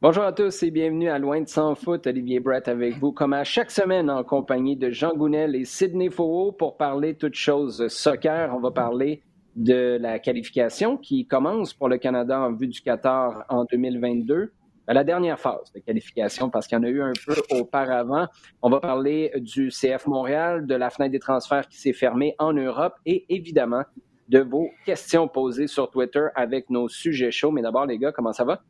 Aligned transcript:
Bonjour 0.00 0.22
à 0.22 0.32
tous 0.32 0.62
et 0.62 0.70
bienvenue 0.70 1.08
à 1.08 1.18
Loin 1.18 1.40
de 1.40 1.48
Sans 1.48 1.74
Foot. 1.74 2.06
Olivier 2.06 2.38
Brett 2.38 2.68
avec 2.68 2.98
vous, 2.98 3.10
comme 3.10 3.32
à 3.32 3.42
chaque 3.42 3.72
semaine, 3.72 4.08
en 4.08 4.22
compagnie 4.22 4.76
de 4.76 4.90
Jean 4.90 5.12
Gounel 5.12 5.56
et 5.56 5.64
Sidney 5.64 6.08
Faux 6.08 6.52
pour 6.52 6.76
parler 6.76 7.16
toutes 7.16 7.34
choses 7.34 7.88
soccer. 7.88 8.54
On 8.54 8.60
va 8.60 8.70
parler 8.70 9.24
de 9.56 9.98
la 10.00 10.20
qualification 10.20 10.96
qui 10.96 11.26
commence 11.26 11.74
pour 11.74 11.88
le 11.88 11.98
Canada 11.98 12.40
en 12.40 12.52
vue 12.52 12.68
du 12.68 12.80
Qatar 12.80 13.44
en 13.48 13.64
2022. 13.64 14.52
Ben, 14.86 14.94
la 14.94 15.02
dernière 15.02 15.40
phase 15.40 15.72
de 15.74 15.80
qualification, 15.80 16.48
parce 16.48 16.68
qu'il 16.68 16.78
y 16.78 16.80
en 16.80 16.84
a 16.84 16.90
eu 16.90 17.02
un 17.02 17.14
peu 17.26 17.34
auparavant. 17.58 18.28
On 18.62 18.70
va 18.70 18.78
parler 18.78 19.32
du 19.34 19.70
CF 19.70 20.06
Montréal, 20.06 20.68
de 20.68 20.76
la 20.76 20.90
fenêtre 20.90 21.10
des 21.10 21.18
transferts 21.18 21.66
qui 21.66 21.76
s'est 21.76 21.92
fermée 21.92 22.36
en 22.38 22.52
Europe 22.52 22.94
et 23.04 23.26
évidemment 23.30 23.82
de 24.28 24.38
vos 24.38 24.68
questions 24.86 25.26
posées 25.26 25.66
sur 25.66 25.90
Twitter 25.90 26.28
avec 26.36 26.70
nos 26.70 26.88
sujets 26.88 27.32
chauds. 27.32 27.50
Mais 27.50 27.62
d'abord, 27.62 27.86
les 27.86 27.98
gars, 27.98 28.12
comment 28.12 28.32
ça 28.32 28.44
va? 28.44 28.62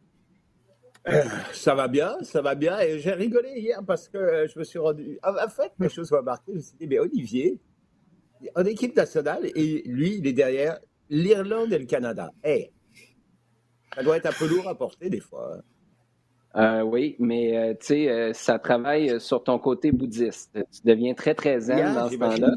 Ça 1.53 1.75
va 1.75 1.89
bien, 1.89 2.17
ça 2.23 2.43
va 2.43 2.55
bien. 2.55 2.79
Et 2.81 2.99
j'ai 2.99 3.13
rigolé 3.13 3.51
hier 3.57 3.81
parce 3.87 4.09
que 4.09 4.19
euh, 4.19 4.47
je 4.47 4.59
me 4.59 4.65
suis 4.65 4.79
rendu. 4.79 5.19
En 5.23 5.49
fait, 5.49 5.73
quelque 5.79 5.93
chose 5.93 6.11
m'a 6.11 6.23
marqué. 6.23 6.53
Je 6.53 6.57
me 6.57 6.63
suis 6.63 6.77
dit, 6.79 6.87
mais 6.87 6.99
Olivier, 6.99 7.59
en 8.55 8.65
équipe 8.65 8.97
nationale, 8.97 9.47
et 9.55 9.83
lui, 9.87 10.17
il 10.19 10.27
est 10.27 10.33
derrière 10.33 10.79
l'Irlande 11.09 11.73
et 11.73 11.79
le 11.79 11.87
Canada. 11.87 12.31
Eh, 12.45 12.71
ça 13.95 14.03
doit 14.03 14.17
être 14.17 14.27
un 14.27 14.33
peu 14.33 14.47
lourd 14.47 14.69
à 14.69 14.77
porter 14.77 15.09
des 15.09 15.21
fois. 15.21 15.57
Hein. 15.57 15.63
Euh, 16.57 16.83
oui, 16.83 17.17
mais 17.19 17.57
euh, 17.57 17.75
tu 17.75 17.87
sais, 17.87 18.33
ça 18.35 18.59
travaille 18.59 19.21
sur 19.21 19.43
ton 19.43 19.59
côté 19.59 19.93
bouddhiste. 19.93 20.53
Tu 20.55 20.81
deviens 20.85 21.15
très, 21.15 21.35
très 21.35 21.61
zen 21.61 21.95
dans 21.95 22.09
ce 22.09 22.17
temps-là. 22.17 22.51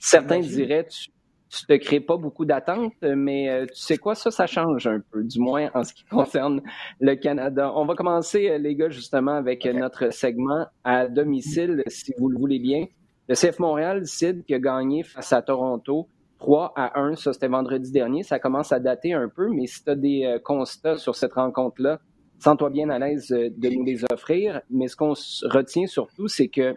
Certains 0.00 0.40
diraient, 0.40 0.86
tu, 0.86 1.10
tu 1.48 1.66
te 1.66 1.72
crées 1.74 2.00
pas 2.00 2.16
beaucoup 2.16 2.44
d'attentes, 2.44 2.94
mais 3.02 3.48
euh, 3.48 3.66
tu 3.66 3.80
sais 3.80 3.96
quoi, 3.96 4.14
ça, 4.14 4.30
ça 4.30 4.46
change 4.46 4.86
un 4.86 5.00
peu, 5.00 5.24
du 5.24 5.40
moins 5.40 5.70
en 5.74 5.84
ce 5.84 5.94
qui 5.94 6.04
concerne 6.10 6.60
le 7.00 7.14
Canada. 7.14 7.72
On 7.74 7.86
va 7.86 7.94
commencer, 7.94 8.48
euh, 8.50 8.58
les 8.58 8.74
gars, 8.74 8.90
justement, 8.90 9.34
avec 9.34 9.64
notre 9.64 10.12
segment 10.12 10.66
à 10.84 11.08
domicile, 11.08 11.82
si 11.86 12.12
vous 12.18 12.28
le 12.28 12.38
voulez 12.38 12.58
bien. 12.58 12.86
Le 13.28 13.34
CF 13.34 13.58
Montréal, 13.58 14.06
Sid, 14.06 14.44
qui 14.44 14.54
a 14.54 14.58
gagné 14.58 15.02
face 15.02 15.32
à 15.32 15.42
Toronto 15.42 16.08
3 16.38 16.72
à 16.76 17.00
1, 17.00 17.16
ça 17.16 17.32
c'était 17.32 17.48
vendredi 17.48 17.90
dernier, 17.90 18.22
ça 18.22 18.38
commence 18.38 18.70
à 18.70 18.78
dater 18.78 19.12
un 19.12 19.28
peu, 19.28 19.48
mais 19.48 19.66
si 19.66 19.82
tu 19.82 19.90
as 19.90 19.96
des 19.96 20.24
euh, 20.24 20.38
constats 20.38 20.96
sur 20.96 21.16
cette 21.16 21.32
rencontre-là, 21.32 22.00
sens-toi 22.38 22.70
bien 22.70 22.88
à 22.90 22.98
l'aise 22.98 23.28
de 23.28 23.68
nous 23.70 23.84
les 23.84 24.04
offrir. 24.12 24.60
Mais 24.70 24.86
ce 24.86 24.96
qu'on 24.96 25.14
retient 25.50 25.86
surtout, 25.86 26.28
c'est 26.28 26.48
que 26.48 26.76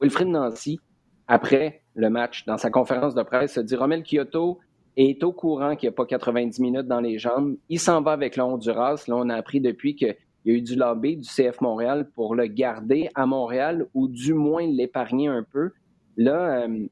Wilfrid 0.00 0.28
Nancy, 0.28 0.78
après 1.28 1.82
le 1.94 2.10
match, 2.10 2.44
dans 2.46 2.56
sa 2.56 2.70
conférence 2.70 3.14
de 3.14 3.22
presse, 3.22 3.58
dit 3.58 3.76
Romel 3.76 4.02
Kyoto 4.02 4.58
est 4.96 5.22
au 5.22 5.32
courant 5.32 5.76
qu'il 5.76 5.88
n'y 5.88 5.94
a 5.94 5.96
pas 5.96 6.06
90 6.06 6.60
minutes 6.60 6.88
dans 6.88 7.00
les 7.00 7.18
jambes. 7.18 7.56
Il 7.68 7.78
s'en 7.78 8.02
va 8.02 8.12
avec 8.12 8.36
le 8.36 8.42
Honduras. 8.42 9.04
Là, 9.06 9.16
on 9.16 9.28
a 9.28 9.36
appris 9.36 9.60
depuis 9.60 9.94
qu'il 9.94 10.16
y 10.46 10.50
a 10.50 10.54
eu 10.54 10.62
du 10.62 10.74
lobby 10.74 11.16
du 11.16 11.28
CF 11.28 11.60
Montréal 11.60 12.10
pour 12.14 12.34
le 12.34 12.46
garder 12.46 13.08
à 13.14 13.26
Montréal 13.26 13.86
ou 13.94 14.08
du 14.08 14.34
moins 14.34 14.66
l'épargner 14.66 15.28
un 15.28 15.44
peu. 15.44 15.70
Là, 16.16 16.64
euh, 16.64 16.86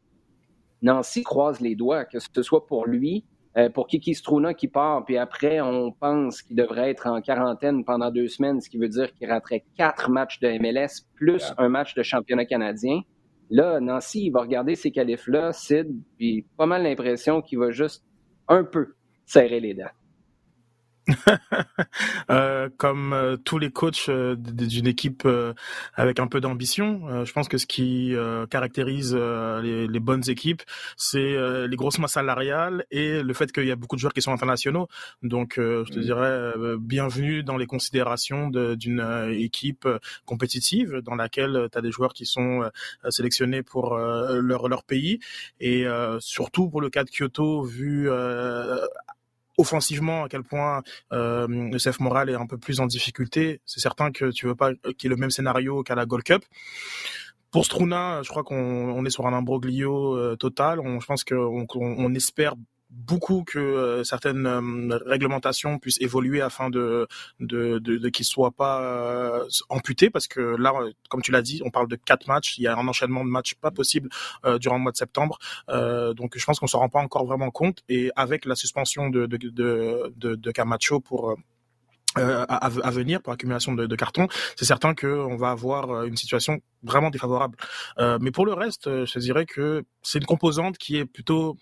Nancy 0.82 1.24
croise 1.24 1.60
les 1.60 1.74
doigts, 1.74 2.04
que 2.04 2.18
ce 2.20 2.42
soit 2.42 2.66
pour 2.66 2.86
lui, 2.86 3.24
euh, 3.56 3.70
pour 3.70 3.86
Kiki 3.86 4.14
Struna 4.14 4.52
qui 4.52 4.68
part, 4.68 5.04
puis 5.06 5.16
après, 5.16 5.62
on 5.62 5.90
pense 5.90 6.42
qu'il 6.42 6.56
devrait 6.56 6.90
être 6.90 7.06
en 7.06 7.22
quarantaine 7.22 7.84
pendant 7.84 8.10
deux 8.10 8.28
semaines, 8.28 8.60
ce 8.60 8.68
qui 8.68 8.76
veut 8.76 8.88
dire 8.88 9.12
qu'il 9.14 9.30
raterait 9.30 9.64
quatre 9.76 10.10
matchs 10.10 10.38
de 10.40 10.48
MLS 10.60 11.06
plus 11.14 11.54
un 11.56 11.70
match 11.70 11.94
de 11.94 12.02
championnat 12.02 12.44
canadien. 12.44 13.00
Là, 13.50 13.80
Nancy, 13.80 14.26
il 14.26 14.30
va 14.30 14.40
regarder 14.40 14.74
ces 14.74 14.90
qualifs-là, 14.90 15.52
Sid, 15.52 15.88
puis 16.16 16.44
pas 16.56 16.66
mal 16.66 16.82
l'impression 16.82 17.42
qu'il 17.42 17.58
va 17.58 17.70
juste 17.70 18.04
un 18.48 18.64
peu 18.64 18.94
serrer 19.24 19.60
les 19.60 19.74
dents. 19.74 19.90
euh, 22.30 22.68
comme 22.76 23.12
euh, 23.12 23.36
tous 23.36 23.58
les 23.58 23.70
coachs 23.70 24.08
euh, 24.08 24.34
d'une 24.36 24.86
équipe 24.86 25.26
avec 25.94 26.18
un 26.18 26.26
peu 26.26 26.40
d'ambition, 26.40 27.24
je 27.24 27.32
pense 27.32 27.48
que 27.48 27.58
ce 27.58 27.66
qui 27.66 28.14
caractérise 28.50 29.14
les, 29.14 29.86
les, 29.86 30.00
bonnes 30.00 30.28
équipes, 30.28 30.62
c'est 30.96 31.36
les 31.66 31.76
grosses 31.76 31.98
masses 31.98 32.12
salariales 32.12 32.84
et 32.90 33.22
le 33.22 33.34
fait 33.34 33.52
qu'il 33.52 33.66
y 33.66 33.70
a 33.70 33.76
beaucoup 33.76 33.96
de 33.96 34.00
joueurs 34.00 34.12
qui 34.12 34.22
sont 34.22 34.32
internationaux. 34.32 34.88
Donc, 35.22 35.54
je 35.56 35.90
te 35.90 35.98
mm. 35.98 36.02
dirais 36.02 36.52
bienvenue 36.78 37.42
dans 37.42 37.56
les 37.56 37.66
considérations 37.66 38.48
d'une 38.48 39.28
équipe 39.32 39.88
compétitive 40.24 41.00
dans 41.02 41.14
laquelle 41.14 41.68
tu 41.70 41.78
as 41.78 41.80
des 41.80 41.90
joueurs 41.90 42.12
qui 42.12 42.26
sont 42.26 42.70
sélectionnés 43.08 43.62
pour 43.62 43.96
leur, 43.96 44.68
leur 44.68 44.84
pays 44.84 45.20
et 45.60 45.86
surtout 46.20 46.68
pour 46.68 46.80
le 46.80 46.90
cas 46.90 47.04
de 47.04 47.10
Kyoto 47.10 47.62
vu 47.62 48.08
offensivement 49.58 50.24
à 50.24 50.28
quel 50.28 50.42
point 50.42 50.82
euh, 51.12 51.70
CF 51.78 52.00
Moral 52.00 52.30
est 52.30 52.34
un 52.34 52.46
peu 52.46 52.58
plus 52.58 52.80
en 52.80 52.86
difficulté. 52.86 53.60
C'est 53.64 53.80
certain 53.80 54.12
que 54.12 54.30
tu 54.30 54.46
veux 54.46 54.54
pas 54.54 54.74
qu'il 54.74 55.04
y 55.04 55.06
ait 55.06 55.10
le 55.10 55.16
même 55.16 55.30
scénario 55.30 55.82
qu'à 55.82 55.94
la 55.94 56.06
Gold 56.06 56.24
Cup. 56.24 56.44
Pour 57.50 57.64
Struna, 57.64 58.22
je 58.22 58.28
crois 58.28 58.42
qu'on 58.42 59.04
est 59.04 59.10
sur 59.10 59.26
un 59.26 59.32
imbroglio 59.32 60.16
euh, 60.16 60.36
total. 60.36 60.80
Je 61.00 61.06
pense 61.06 61.24
qu'on 61.24 61.66
on 61.72 62.14
espère 62.14 62.54
beaucoup 62.96 63.44
que 63.44 63.58
euh, 63.58 64.04
certaines 64.04 64.46
euh, 64.46 64.98
réglementations 65.04 65.78
puissent 65.78 66.00
évoluer 66.00 66.40
afin 66.40 66.70
de 66.70 67.06
de, 67.40 67.78
de, 67.78 67.98
de 67.98 68.08
qu'ils 68.08 68.24
soient 68.24 68.52
pas 68.52 68.82
euh, 68.82 69.44
amputés 69.68 70.08
parce 70.08 70.26
que 70.26 70.40
là 70.40 70.72
comme 71.10 71.22
tu 71.22 71.30
l'as 71.30 71.42
dit 71.42 71.60
on 71.64 71.70
parle 71.70 71.88
de 71.88 71.96
quatre 71.96 72.26
matchs. 72.26 72.58
Il 72.58 72.62
y 72.62 72.66
a 72.66 72.76
un 72.76 72.88
enchaînement 72.88 73.24
de 73.24 73.30
matchs 73.30 73.54
pas 73.54 73.70
possible 73.70 74.08
durant 74.60 74.76
le 74.76 74.82
mois 74.82 74.92
de 74.92 74.96
septembre. 74.96 75.38
Donc 75.68 76.36
je 76.36 76.44
pense 76.44 76.58
qu'on 76.58 76.66
s'en 76.66 76.78
rend 76.78 76.88
pas 76.88 77.00
encore 77.00 77.26
vraiment 77.26 77.50
compte. 77.50 77.82
Et 77.88 78.10
avec 78.16 78.44
la 78.44 78.54
suspension 78.54 79.10
de 79.10 79.26
de 79.26 79.36
de, 79.36 80.34
de, 80.34 80.50
Camacho 80.50 81.00
pour 81.00 81.36
à, 82.14 82.90
venir 82.90 83.20
pour 83.20 83.32
accumulation 83.32 83.74
de, 83.74 83.86
de 83.86 83.96
cartons, 83.96 84.28
c'est 84.56 84.64
certain 84.64 84.94
qu'on 84.94 85.36
va 85.36 85.50
avoir 85.50 86.04
une 86.04 86.16
situation 86.16 86.60
vraiment 86.82 87.10
défavorable. 87.10 87.56
mais 88.20 88.30
pour 88.30 88.46
le 88.46 88.54
reste, 88.54 89.04
je 89.04 89.18
dirais 89.18 89.46
que 89.46 89.84
c'est 90.02 90.18
une 90.18 90.26
composante 90.26 90.78
qui 90.78 90.96
est 90.96 91.04
plutôt 91.04 91.56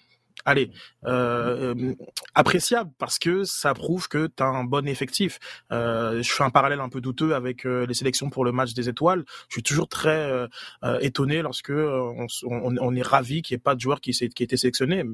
allez, 0.45 0.71
euh, 1.05 1.75
euh, 1.75 1.95
appréciable 2.35 2.91
parce 2.99 3.19
que 3.19 3.45
ça 3.45 3.75
prouve 3.75 4.09
que 4.09 4.27
tu 4.27 4.43
as 4.43 4.47
un 4.47 4.65
bon 4.65 4.87
effectif. 4.87 5.39
Euh, 5.73 6.23
je 6.23 6.31
fais 6.31 6.45
un 6.45 6.51
parallèle 6.51 6.81
un 6.81 6.89
peu 6.89 7.01
douteux 7.01 7.35
avec 7.35 7.67
euh, 7.67 7.87
les 7.87 7.95
sélections 7.95 8.31
pour 8.31 8.45
le 8.45 8.53
match 8.53 8.75
des 8.75 8.89
étoiles. 8.89 9.25
Je 9.49 9.55
suis 9.55 9.63
toujours 9.63 9.89
très 9.89 10.49
euh, 10.85 10.99
étonné 11.01 11.43
lorsque 11.43 11.71
on, 11.71 12.27
on, 12.45 12.77
on, 12.79 12.95
est 12.95 13.03
ravi 13.03 13.43
qu'il 13.43 13.55
n'y 13.55 13.59
ait 13.59 13.63
pas 13.63 13.75
de 13.75 13.81
joueur 13.81 14.01
qui, 14.01 14.13
qui 14.13 14.43
a 14.43 14.45
été 14.45 14.57
sélectionné. 14.57 15.05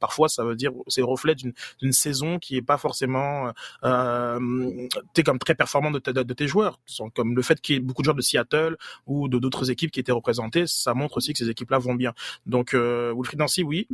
Parfois, 0.00 0.28
ça 0.28 0.44
veut 0.44 0.56
dire 0.56 0.72
c'est 0.88 1.00
le 1.00 1.06
reflet 1.06 1.34
d'une 1.34 1.92
saison 1.92 2.38
qui 2.38 2.56
est 2.56 2.62
pas 2.62 2.78
forcément 2.78 3.52
es 3.84 5.22
comme 5.22 5.38
très 5.38 5.54
performant 5.54 5.90
de, 5.90 5.98
de, 5.98 6.22
de, 6.22 6.34
tes 6.34 6.46
joueurs. 6.46 6.80
Comme 7.14 7.34
le 7.34 7.42
fait 7.42 7.60
qu'il 7.60 7.74
y 7.74 7.78
ait 7.78 7.80
beaucoup 7.80 8.02
de 8.02 8.04
joueurs 8.04 8.16
de 8.16 8.22
Seattle 8.22 8.76
ou 9.06 9.28
de 9.28 9.38
d'autres 9.38 9.70
équipes 9.70 9.90
qui 9.90 10.00
étaient 10.00 10.12
représentées, 10.12 10.66
ça 10.66 10.94
montre 10.94 11.16
aussi 11.18 11.32
que 11.32 11.38
ces 11.38 11.48
équipes-là 11.50 11.78
vont 11.78 11.94
bien. 11.94 12.14
Donc 12.46 12.74
euh, 12.74 13.12
Wilfried 13.14 13.38
Nancy, 13.38 13.62
oui, 13.62 13.88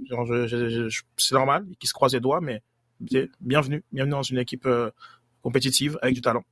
c'est 1.16 1.34
normal, 1.34 1.66
qu'ils 1.78 1.88
se 1.88 1.94
croisent 1.94 2.14
les 2.14 2.20
doigts, 2.20 2.40
mais 2.40 2.62
bienvenue, 3.40 3.82
bienvenue 3.92 4.12
dans 4.12 4.22
une 4.22 4.38
équipe 4.38 4.66
euh, 4.66 4.90
compétitive 5.42 5.98
avec 6.02 6.14
du 6.14 6.20
talent. 6.20 6.42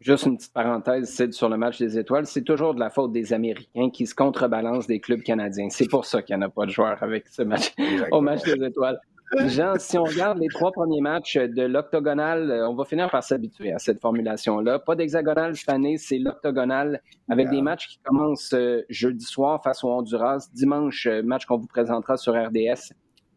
Juste 0.00 0.26
une 0.26 0.36
petite 0.36 0.52
parenthèse, 0.52 1.08
c'est 1.10 1.32
sur 1.32 1.48
le 1.48 1.56
match 1.56 1.78
des 1.78 1.96
étoiles, 1.96 2.26
c'est 2.26 2.42
toujours 2.42 2.74
de 2.74 2.80
la 2.80 2.90
faute 2.90 3.12
des 3.12 3.32
Américains 3.32 3.88
qui 3.90 4.06
se 4.06 4.16
contrebalancent 4.16 4.88
des 4.88 4.98
clubs 4.98 5.22
canadiens. 5.22 5.68
C'est 5.70 5.88
pour 5.88 6.06
ça 6.06 6.22
qu'il 6.22 6.36
n'y 6.36 6.42
en 6.42 6.46
a 6.46 6.50
pas 6.50 6.66
de 6.66 6.70
joueurs 6.70 7.00
avec 7.02 7.28
ce 7.28 7.42
match 7.42 7.72
au 8.10 8.20
match 8.20 8.42
des 8.42 8.64
étoiles. 8.64 8.98
Jean, 9.46 9.74
si 9.78 9.96
on 9.96 10.02
regarde 10.02 10.38
les 10.38 10.48
trois 10.48 10.72
premiers 10.72 11.00
matchs 11.00 11.38
de 11.38 11.62
l'octogonal, 11.62 12.50
euh, 12.50 12.68
on 12.68 12.74
va 12.74 12.84
finir 12.84 13.10
par 13.10 13.22
s'habituer 13.22 13.72
à 13.72 13.78
cette 13.78 13.98
formulation-là. 13.98 14.78
Pas 14.78 14.94
d'hexagonal 14.94 15.56
cette 15.56 15.70
année, 15.70 15.96
c'est 15.96 16.18
l'octogonal 16.18 17.00
avec 17.30 17.48
des 17.48 17.62
matchs 17.62 17.88
qui 17.88 17.98
commencent 18.00 18.52
euh, 18.52 18.82
jeudi 18.90 19.24
soir 19.24 19.62
face 19.62 19.84
au 19.84 19.88
Honduras, 19.88 20.48
dimanche, 20.52 21.06
match 21.24 21.46
qu'on 21.46 21.56
vous 21.56 21.66
présentera 21.66 22.18
sur 22.18 22.34
RDS 22.34 22.92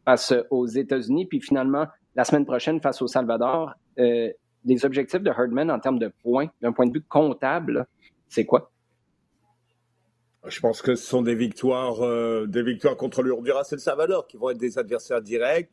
face 0.06 0.34
aux 0.50 0.68
États-Unis, 0.68 1.26
puis 1.26 1.42
finalement, 1.42 1.88
la 2.16 2.24
semaine 2.24 2.46
prochaine, 2.46 2.80
face 2.80 3.02
au 3.02 3.08
Salvador, 3.08 3.74
euh, 4.00 4.30
les 4.64 4.86
objectifs 4.86 5.22
de 5.22 5.30
Herdman 5.30 5.70
en 5.70 5.80
termes 5.80 6.00
de 6.00 6.12
points, 6.24 6.48
d'un 6.62 6.72
point 6.72 6.88
de 6.88 6.94
vue 6.94 7.04
comptable, 7.04 7.88
c'est 8.30 8.46
quoi? 8.46 8.72
Je 10.48 10.60
pense 10.60 10.82
que 10.82 10.96
ce 10.96 11.06
sont 11.06 11.24
des 11.24 11.36
victoires, 11.36 12.02
euh, 12.06 12.46
des 12.46 12.62
victoires 12.62 12.96
contre 12.96 13.24
le 13.24 13.34
Honduras 13.34 13.68
et 13.72 13.76
le 13.76 13.80
Salvador 13.80 14.28
qui 14.28 14.38
vont 14.38 14.52
être 14.52 14.60
des 14.60 14.78
adversaires 14.78 15.22
directs. 15.22 15.72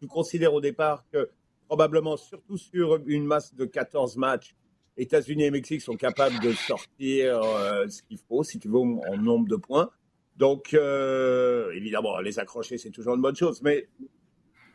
Tu 0.00 0.06
considères 0.06 0.54
au 0.54 0.60
départ 0.60 1.04
que 1.12 1.28
probablement, 1.66 2.16
surtout 2.16 2.56
sur 2.56 2.98
une 3.06 3.26
masse 3.26 3.54
de 3.54 3.66
14 3.66 4.16
matchs, 4.16 4.54
États-Unis 4.96 5.44
et 5.44 5.50
Mexique 5.50 5.82
sont 5.82 5.96
capables 5.96 6.40
de 6.40 6.52
sortir 6.52 7.42
euh, 7.42 7.86
ce 7.88 8.02
qu'il 8.02 8.18
faut, 8.18 8.42
si 8.42 8.58
tu 8.58 8.68
veux, 8.68 8.78
en 8.78 9.16
nombre 9.18 9.48
de 9.48 9.56
points. 9.56 9.90
Donc, 10.36 10.74
euh, 10.74 11.70
évidemment, 11.72 12.20
les 12.20 12.38
accrocher, 12.38 12.76
c'est 12.76 12.90
toujours 12.90 13.14
une 13.14 13.22
bonne 13.22 13.36
chose, 13.36 13.62
mais 13.62 13.88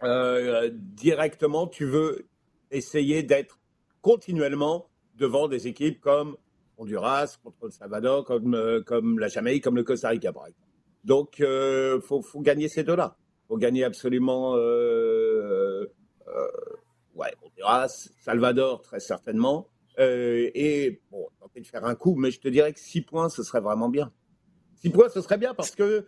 euh, 0.04 0.72
directement, 0.74 1.68
tu 1.68 1.86
veux 1.86 2.26
essayer 2.72 3.22
d'être 3.22 3.60
continuellement 4.02 4.90
devant 5.18 5.48
des 5.48 5.68
équipes 5.68 6.02
comme 6.02 6.36
Honduras, 6.78 7.38
contre 7.44 7.66
le 7.66 7.72
Salvador, 7.72 8.26
comme, 8.26 8.56
euh, 8.56 8.82
comme 8.82 9.20
la 9.20 9.28
Jamaïque, 9.28 9.64
comme 9.64 9.76
le 9.76 9.84
Costa 9.84 10.10
Rica, 10.10 10.34
par 10.34 10.48
exemple. 10.48 10.68
Donc, 11.04 11.40
il 11.40 12.00
faut, 12.02 12.24
gagner 12.42 12.68
ces 12.68 12.84
deux-là. 12.84 13.18
Il 13.44 13.48
faut 13.50 13.58
gagner 13.58 13.84
absolument 13.84 14.54
ouais, 17.16 17.34
Honduras, 17.44 18.10
Salvador, 18.20 18.82
très 18.82 19.00
certainement. 19.00 19.68
et 20.00 21.02
bon, 21.12 21.28
tenter 21.40 21.62
de 21.62 21.68
faire 21.68 21.86
un 21.86 21.96
coup, 21.96 22.16
mais 22.16 22.32
je 22.32 22.40
te 22.40 22.48
dirais 22.48 22.74
que 22.74 22.80
6 22.80 23.02
points, 23.02 23.30
ce 23.30 23.44
serait 23.44 23.62
vraiment 23.62 23.90
bien. 23.90 24.12
6 24.82 24.90
points, 24.90 25.10
ce 25.10 25.22
serait 25.22 25.38
bien 25.38 25.54
parce 25.54 25.72
que 25.72 26.06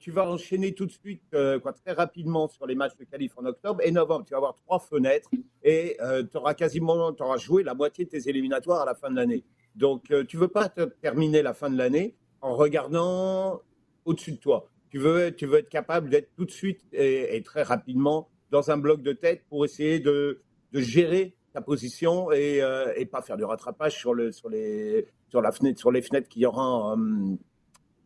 tu 0.00 0.10
vas 0.10 0.28
enchaîner 0.28 0.74
tout 0.74 0.86
de 0.86 0.90
suite, 0.90 1.22
quoi, 1.30 1.72
très 1.72 1.92
rapidement 1.92 2.48
sur 2.48 2.66
les 2.66 2.74
matchs 2.74 2.96
de 2.96 3.04
qualif 3.04 3.32
en 3.36 3.44
octobre 3.44 3.80
et 3.84 3.92
novembre. 3.92 4.24
Tu 4.26 4.32
vas 4.32 4.38
avoir 4.38 4.56
trois 4.56 4.80
fenêtres 4.80 5.30
et 5.62 5.96
tu 6.30 6.36
auras 6.36 6.54
quasiment 6.54 7.14
joué 7.36 7.62
la 7.62 7.74
moitié 7.74 8.04
de 8.04 8.10
tes 8.10 8.28
éliminatoires 8.28 8.82
à 8.82 8.84
la 8.84 8.94
fin 8.94 9.10
de 9.10 9.16
l'année. 9.16 9.44
Donc, 9.76 10.04
tu 10.26 10.36
ne 10.36 10.40
veux 10.40 10.48
pas 10.48 10.68
terminer 10.68 11.42
la 11.42 11.54
fin 11.54 11.70
de 11.70 11.78
l'année 11.78 12.16
en 12.40 12.54
regardant 12.54 13.62
au-dessus 14.04 14.32
de 14.32 14.38
toi. 14.38 14.68
Tu 14.90 14.98
veux, 14.98 15.34
tu 15.34 15.46
veux 15.46 15.58
être 15.58 15.68
capable 15.68 16.08
d'être 16.08 16.34
tout 16.36 16.44
de 16.44 16.50
suite 16.50 16.82
et, 16.92 17.42
très 17.44 17.62
rapidement 17.62 18.28
dans 18.50 18.70
un 18.70 18.76
bloc 18.76 19.02
de 19.02 19.12
tête 19.12 19.42
pour 19.48 19.64
essayer 19.64 19.98
de, 19.98 20.42
de 20.72 20.80
gérer 20.80 21.34
ta 21.52 21.60
position 21.60 22.30
et, 22.30 22.62
euh, 22.62 22.92
pas 23.10 23.22
faire 23.22 23.36
du 23.36 23.44
rattrapage 23.44 23.96
sur, 23.96 24.14
le, 24.14 24.30
sur, 24.30 24.48
les, 24.48 25.06
sur, 25.28 25.40
la 25.40 25.52
fenêtre, 25.52 25.80
sur 25.80 25.90
les 25.90 26.02
fenêtres 26.02 26.28
qu'il 26.28 26.42
y 26.42 26.46
aura 26.46 26.92
euh, 26.92 27.36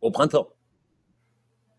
au 0.01 0.11
printemps. 0.11 0.47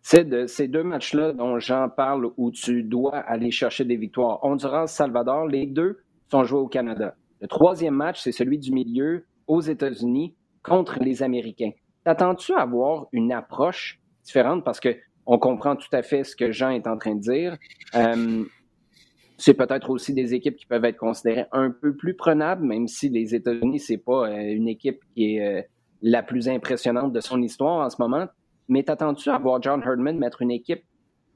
C'est 0.02 0.24
de 0.24 0.46
ces 0.46 0.66
deux 0.66 0.82
matchs-là 0.82 1.32
dont 1.32 1.58
j'en 1.58 1.88
parle 1.88 2.30
où 2.36 2.50
tu 2.50 2.82
dois 2.82 3.16
aller 3.16 3.50
chercher 3.50 3.84
des 3.84 3.96
victoires. 3.96 4.42
Honduras-Salvador, 4.42 5.46
les 5.46 5.66
deux 5.66 5.98
sont 6.30 6.44
joués 6.44 6.60
au 6.60 6.68
Canada. 6.68 7.14
Le 7.40 7.48
troisième 7.48 7.94
match, 7.94 8.20
c'est 8.22 8.32
celui 8.32 8.58
du 8.58 8.72
milieu 8.72 9.24
aux 9.46 9.60
États-Unis 9.60 10.34
contre 10.62 10.98
les 11.00 11.22
Américains. 11.22 11.72
T'attends-tu 12.04 12.54
à 12.54 12.60
avoir 12.60 13.08
une 13.12 13.32
approche 13.32 14.00
différente? 14.24 14.64
Parce 14.64 14.80
que 14.80 14.96
on 15.26 15.38
comprend 15.38 15.76
tout 15.76 15.88
à 15.92 16.02
fait 16.02 16.24
ce 16.24 16.34
que 16.34 16.50
Jean 16.50 16.70
est 16.70 16.86
en 16.86 16.96
train 16.96 17.14
de 17.14 17.20
dire. 17.20 17.56
Euh, 17.94 18.44
c'est 19.36 19.54
peut-être 19.54 19.90
aussi 19.90 20.12
des 20.12 20.34
équipes 20.34 20.56
qui 20.56 20.66
peuvent 20.66 20.84
être 20.84 20.98
considérées 20.98 21.46
un 21.52 21.70
peu 21.70 21.94
plus 21.94 22.14
prenables, 22.14 22.64
même 22.64 22.88
si 22.88 23.08
les 23.08 23.34
États-Unis, 23.34 23.78
c'est 23.78 23.98
pas 23.98 24.28
euh, 24.28 24.54
une 24.54 24.68
équipe 24.68 25.00
qui 25.14 25.36
est 25.36 25.40
euh, 25.40 25.62
la 26.02 26.22
plus 26.22 26.48
impressionnante 26.48 27.12
de 27.12 27.20
son 27.20 27.42
histoire 27.42 27.84
en 27.84 27.90
ce 27.90 27.96
moment. 28.00 28.26
Mais 28.68 28.82
t'attends-tu 28.82 29.30
à 29.30 29.38
voir 29.38 29.60
John 29.62 29.82
Herdman 29.82 30.18
mettre 30.18 30.42
une 30.42 30.50
équipe 30.50 30.84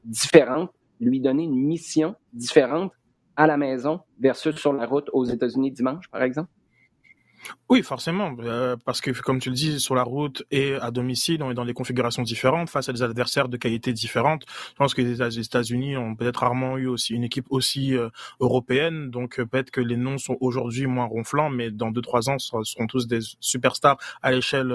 différente, 0.04 0.70
lui 1.00 1.20
donner 1.20 1.44
une 1.44 1.56
mission 1.56 2.14
différente 2.32 2.92
à 3.36 3.46
la 3.46 3.56
maison 3.56 4.00
versus 4.20 4.56
sur 4.56 4.72
la 4.72 4.86
route 4.86 5.10
aux 5.12 5.24
États-Unis 5.24 5.72
dimanche, 5.72 6.08
par 6.10 6.22
exemple? 6.22 6.50
Oui, 7.68 7.82
forcément, 7.82 8.36
euh, 8.40 8.76
parce 8.84 9.00
que 9.00 9.10
comme 9.10 9.38
tu 9.38 9.48
le 9.48 9.54
dis, 9.54 9.80
sur 9.80 9.94
la 9.94 10.02
route 10.02 10.44
et 10.50 10.74
à 10.74 10.90
domicile, 10.90 11.42
on 11.42 11.50
est 11.50 11.54
dans 11.54 11.64
des 11.64 11.74
configurations 11.74 12.22
différentes 12.22 12.70
face 12.70 12.88
à 12.88 12.92
des 12.92 13.02
adversaires 13.02 13.48
de 13.48 13.56
qualité 13.56 13.92
différentes. 13.92 14.44
Je 14.70 14.74
pense 14.76 14.94
que 14.94 15.02
les 15.02 15.40
États-Unis 15.40 15.96
ont 15.96 16.14
peut-être 16.14 16.38
rarement 16.38 16.76
eu 16.78 16.86
aussi 16.86 17.14
une 17.14 17.24
équipe 17.24 17.46
aussi 17.50 17.96
euh, 17.96 18.08
européenne, 18.40 19.10
donc 19.10 19.40
euh, 19.40 19.46
peut-être 19.46 19.70
que 19.70 19.80
les 19.80 19.96
noms 19.96 20.18
sont 20.18 20.36
aujourd'hui 20.40 20.86
moins 20.86 21.06
ronflants, 21.06 21.50
mais 21.50 21.70
dans 21.70 21.90
deux 21.90 22.02
trois 22.02 22.28
ans, 22.28 22.38
ce 22.38 22.62
seront 22.64 22.86
tous 22.86 23.06
des 23.06 23.20
superstars 23.40 23.98
à 24.22 24.30
l'échelle 24.30 24.68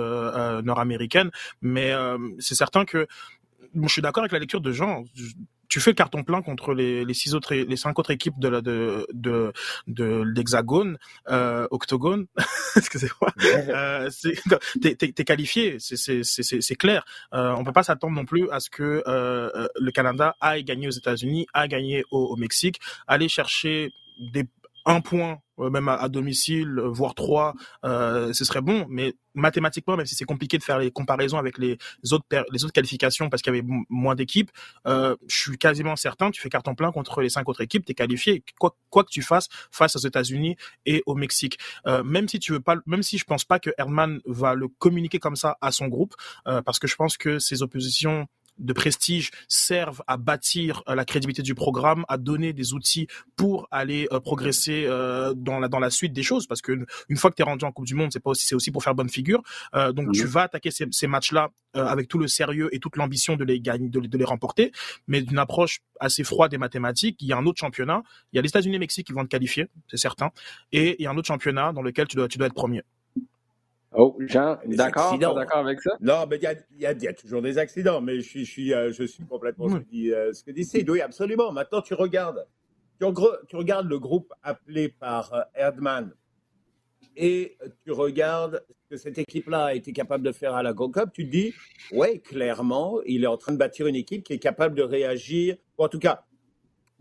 nord-américaine. 0.64 1.32
Mais 1.62 1.94
c'est 2.40 2.56
certain 2.56 2.86
que 2.86 3.08
je 3.76 3.88
suis 3.88 4.02
d'accord 4.02 4.24
avec 4.24 4.32
la 4.32 4.40
lecture 4.40 4.62
de 4.62 4.72
Jean 4.72 5.04
tu 5.70 5.80
fais 5.80 5.92
le 5.92 5.96
carton 5.96 6.24
plein 6.24 6.42
contre 6.42 6.74
les, 6.74 7.06
les 7.06 7.14
six 7.14 7.36
autres, 7.36 7.54
les 7.54 7.78
cinq 7.78 8.00
autres 8.00 8.12
équipes 8.12 8.40
de 8.40 8.48
la 8.48 8.62
de 8.62 9.08
de 9.14 9.54
de 9.88 10.24
l'hexagone, 10.36 10.98
euh, 11.30 11.68
octogone. 11.72 12.26
Excusez-moi. 12.76 13.32
euh, 13.44 14.10
t'es, 14.82 14.96
t'es, 14.96 15.12
t'es 15.12 15.24
qualifié, 15.24 15.78
c'est 15.80 15.96
c'est 15.96 16.24
c'est 16.24 16.62
c'est 16.62 16.76
clair. 16.76 17.06
Euh, 17.34 17.54
on 17.58 17.64
peut 17.64 17.72
pas 17.72 17.84
s'attendre 17.84 18.16
non 18.16 18.26
plus 18.26 18.50
à 18.52 18.60
ce 18.60 18.70
que 18.70 19.04
euh, 19.08 19.50
euh 19.56 19.68
le 19.80 19.92
Canada 19.92 20.36
aille 20.42 20.64
gagner 20.64 20.88
aux 20.88 20.92
États-Unis, 20.92 21.46
aille 21.54 21.70
gagner 21.70 22.04
au, 22.12 22.26
au 22.26 22.36
Mexique, 22.36 22.80
aller 23.08 23.30
chercher 23.30 23.92
des 24.20 24.46
un 24.90 25.02
point, 25.02 25.40
euh, 25.60 25.70
même 25.70 25.88
à, 25.88 26.10
domicile, 26.10 26.80
euh, 26.80 26.90
voire 26.90 27.14
trois, 27.14 27.54
euh, 27.86 28.34
ce 28.34 28.44
serait 28.44 28.62
bon. 28.62 28.88
Mais 28.90 29.14
mathématiquement, 29.36 29.96
même 29.96 30.08
si 30.08 30.16
c'est 30.16 30.26
compliqué 30.26 30.58
de 30.58 30.64
faire 30.64 30.80
les 30.80 30.90
comparaisons 30.90 31.38
avec 31.38 31.60
les 31.60 31.78
autres 32.12 32.26
qualifications 32.74 33.30
parce 33.30 33.44
qu'il 33.44 33.54
y 33.54 33.60
avait 33.60 33.68
moins 33.90 34.16
d'équipes, 34.16 34.52
je 34.86 35.16
suis 35.28 35.58
quasiment 35.58 35.96
certain, 35.96 36.32
tu 36.32 36.42
fais 36.42 36.50
carton 36.50 36.76
plein 36.76 36.92
contre 36.92 37.22
les 37.22 37.30
cinq 37.30 37.48
autres 37.48 37.62
équipes, 37.62 37.86
tu 37.86 37.92
es 37.92 37.96
qualifié. 37.96 38.44
Quoi, 38.58 38.74
que 38.92 39.12
tu 39.12 39.22
fasses 39.22 39.48
face 39.72 39.96
aux 39.96 40.00
États-Unis 40.00 40.58
et 40.86 41.04
au 41.06 41.16
Mexique, 41.16 41.58
même 42.04 42.28
si 42.28 42.40
tu 42.40 42.52
veux 42.52 42.60
pas, 42.60 42.76
même 42.86 43.04
si 43.04 43.18
je 43.18 43.24
pense 43.24 43.46
pas 43.46 43.60
que 43.60 43.70
Herman 43.78 44.20
va 44.26 44.56
le 44.56 44.68
communiquer 44.68 45.20
comme 45.20 45.36
ça 45.38 45.58
à 45.62 45.72
son 45.72 45.88
groupe, 45.88 46.16
parce 46.44 46.80
que 46.80 46.88
je 46.88 46.96
pense 46.96 47.16
que 47.16 47.40
ces 47.40 47.62
oppositions 47.62 48.28
de 48.60 48.74
prestige 48.74 49.32
servent 49.48 50.04
à 50.08 50.18
bâtir 50.18 50.84
euh, 50.88 50.96
la 50.96 51.06
crédibilité 51.06 51.42
du 51.42 51.56
programme, 51.56 52.06
à 52.08 52.18
donner 52.18 52.54
des 52.54 52.74
outils 52.74 53.08
pour 53.36 53.68
aller 53.72 54.08
euh, 54.12 54.20
progresser 54.20 54.86
euh, 54.86 55.34
dans 55.36 55.60
la 55.60 55.68
dans 55.68 55.80
la 55.80 55.90
suite 55.90 56.14
des 56.14 56.24
choses. 56.24 56.48
Parce 56.48 56.62
que 56.62 56.86
une 57.08 57.18
fois 57.18 57.32
que 57.32 57.36
tu 57.36 57.42
es 57.42 57.46
rendu 57.46 57.66
en 57.66 57.72
Coupe 57.72 57.86
du 57.86 57.96
Monde, 57.96 58.12
c'est 58.12 58.20
pas 58.20 58.32
aussi 58.32 58.46
c'est 58.46 58.56
aussi 58.56 58.72
pour 58.72 58.84
faire 58.84 58.96
bonne 58.96 59.10
figure. 59.10 59.42
donc 59.94 60.12
tu 60.14 60.26
vas 60.26 60.44
attaquer 60.44 60.72
ces, 60.72 60.86
ces 60.92 61.08
matchs-là 61.08 61.50
avec 61.74 62.08
tout 62.08 62.18
le 62.18 62.28
sérieux 62.28 62.70
et 62.74 62.80
toute 62.80 62.96
l'ambition 62.96 63.36
de 63.36 63.44
les 63.44 63.60
gagner, 63.60 63.90
de, 63.90 64.00
de 64.00 64.18
les 64.18 64.26
remporter, 64.26 64.72
mais 65.08 65.22
d'une 65.22 65.38
approche 65.38 65.82
assez 66.00 66.24
froide 66.24 66.54
et 66.54 66.58
mathématique. 66.58 67.18
Il 67.22 67.28
y 67.28 67.34
a 67.34 67.38
un 67.38 67.46
autre 67.46 67.60
championnat. 67.60 68.04
Il 68.34 68.38
y 68.38 68.40
a 68.40 68.42
les 68.42 68.50
États-Unis 68.50 68.76
et 68.76 68.80
Mexique 68.80 69.08
qui 69.08 69.14
vont 69.14 69.24
te 69.24 69.30
qualifier, 69.30 69.68
c'est 69.88 69.98
certain, 69.98 70.32
et 70.72 70.96
il 71.00 71.04
y 71.04 71.08
a 71.08 71.12
un 71.12 71.18
autre 71.18 71.28
championnat 71.28 71.72
dans 71.74 71.82
lequel 71.82 72.08
tu 72.08 72.16
dois 72.16 72.28
tu 72.28 72.38
dois 72.38 72.48
être 72.48 72.54
premier. 72.54 72.84
Oh, 74.02 74.16
Jean, 74.20 74.58
d'accord, 74.66 75.18
d'accord 75.18 75.58
avec 75.58 75.82
ça? 75.82 75.98
Non, 76.00 76.26
mais 76.30 76.38
il 76.38 76.44
y 76.44 76.86
a, 76.86 76.94
y 76.94 77.08
a, 77.08 77.14
toujours 77.14 77.42
des 77.42 77.58
accidents, 77.58 78.00
mais 78.00 78.16
je 78.16 78.22
suis, 78.22 78.46
je 78.46 78.52
suis, 78.52 78.74
euh, 78.74 78.94
je 78.94 79.04
suis 79.04 79.26
complètement 79.26 79.68
ce 79.68 79.76
que 79.76 79.90
dit, 79.90 80.10
ce 80.10 80.42
que 80.42 80.52
dit 80.52 80.64
Sid. 80.64 80.90
Oui, 80.90 81.02
absolument. 81.02 81.52
Maintenant, 81.52 81.82
tu 81.82 81.96
regardes, 81.96 82.48
tu, 83.00 83.06
tu 83.48 83.56
regardes 83.58 83.90
le 83.90 84.00
groupe 84.00 84.34
appelé 84.42 84.88
par 84.88 85.34
euh, 85.34 85.42
Erdman 85.54 86.14
et 87.18 87.58
tu 87.84 87.92
regardes 87.92 88.64
ce 88.70 88.96
que 88.96 88.98
cette 88.98 89.18
équipe-là 89.18 89.66
a 89.66 89.74
été 89.74 89.92
capable 89.92 90.24
de 90.24 90.32
faire 90.32 90.56
à 90.56 90.64
la 90.64 90.72
Gold 90.72 90.94
Cup, 90.94 91.10
tu 91.14 91.26
te 91.26 91.32
dis, 91.32 91.54
ouais, 91.92 92.20
clairement, 92.20 93.02
il 93.06 93.26
est 93.26 93.28
en 93.28 93.36
train 93.36 93.52
de 93.52 93.58
bâtir 93.58 93.88
une 93.88 93.96
équipe 93.96 94.24
qui 94.24 94.32
est 94.32 94.40
capable 94.40 94.76
de 94.76 94.84
réagir, 94.84 95.58
ou 95.78 95.84
en 95.84 95.90
tout 95.90 96.00
cas, 96.00 96.24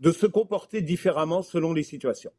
de 0.01 0.11
se 0.11 0.25
comporter 0.25 0.81
différemment 0.81 1.41
selon 1.41 1.73
les 1.73 1.83
situations. 1.83 2.31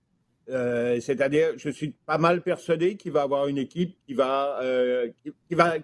Euh, 0.50 1.00
c'est-à-dire, 1.00 1.52
je 1.56 1.70
suis 1.70 1.90
pas 2.06 2.18
mal 2.18 2.42
persuadé 2.42 2.96
qu'il 2.96 3.12
va 3.12 3.22
avoir 3.22 3.46
une 3.46 3.58
équipe 3.58 3.96
qui 4.06 4.14
va, 4.14 4.60
euh, 4.62 5.10
qui, 5.48 5.54
va. 5.54 5.74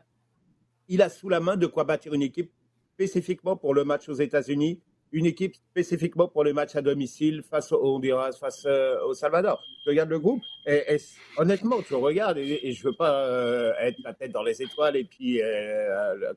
Il 0.88 1.02
a 1.02 1.08
sous 1.08 1.28
la 1.28 1.40
main 1.40 1.56
de 1.56 1.66
quoi 1.66 1.84
bâtir 1.84 2.14
une 2.14 2.22
équipe 2.22 2.52
spécifiquement 2.94 3.56
pour 3.56 3.74
le 3.74 3.84
match 3.84 4.08
aux 4.08 4.14
États-Unis, 4.14 4.80
une 5.12 5.26
équipe 5.26 5.54
spécifiquement 5.54 6.28
pour 6.28 6.42
le 6.42 6.52
match 6.52 6.74
à 6.74 6.82
domicile 6.82 7.42
face 7.42 7.70
au 7.70 7.84
Honduras, 7.84 8.32
face 8.32 8.64
euh, 8.66 9.00
au 9.04 9.14
Salvador. 9.14 9.62
Tu 9.84 9.90
regardes 9.90 10.10
le 10.10 10.18
groupe 10.18 10.42
et, 10.66 10.96
honnêtement, 11.36 11.82
tu 11.82 11.94
regardes 11.94 12.38
et, 12.38 12.60
et 12.66 12.72
je 12.72 12.82
veux 12.82 12.96
pas 12.96 13.74
être 13.80 13.98
la 14.04 14.14
tête 14.14 14.32
dans 14.32 14.42
les 14.42 14.62
étoiles 14.62 14.96
et 14.96 15.04
puis 15.04 15.40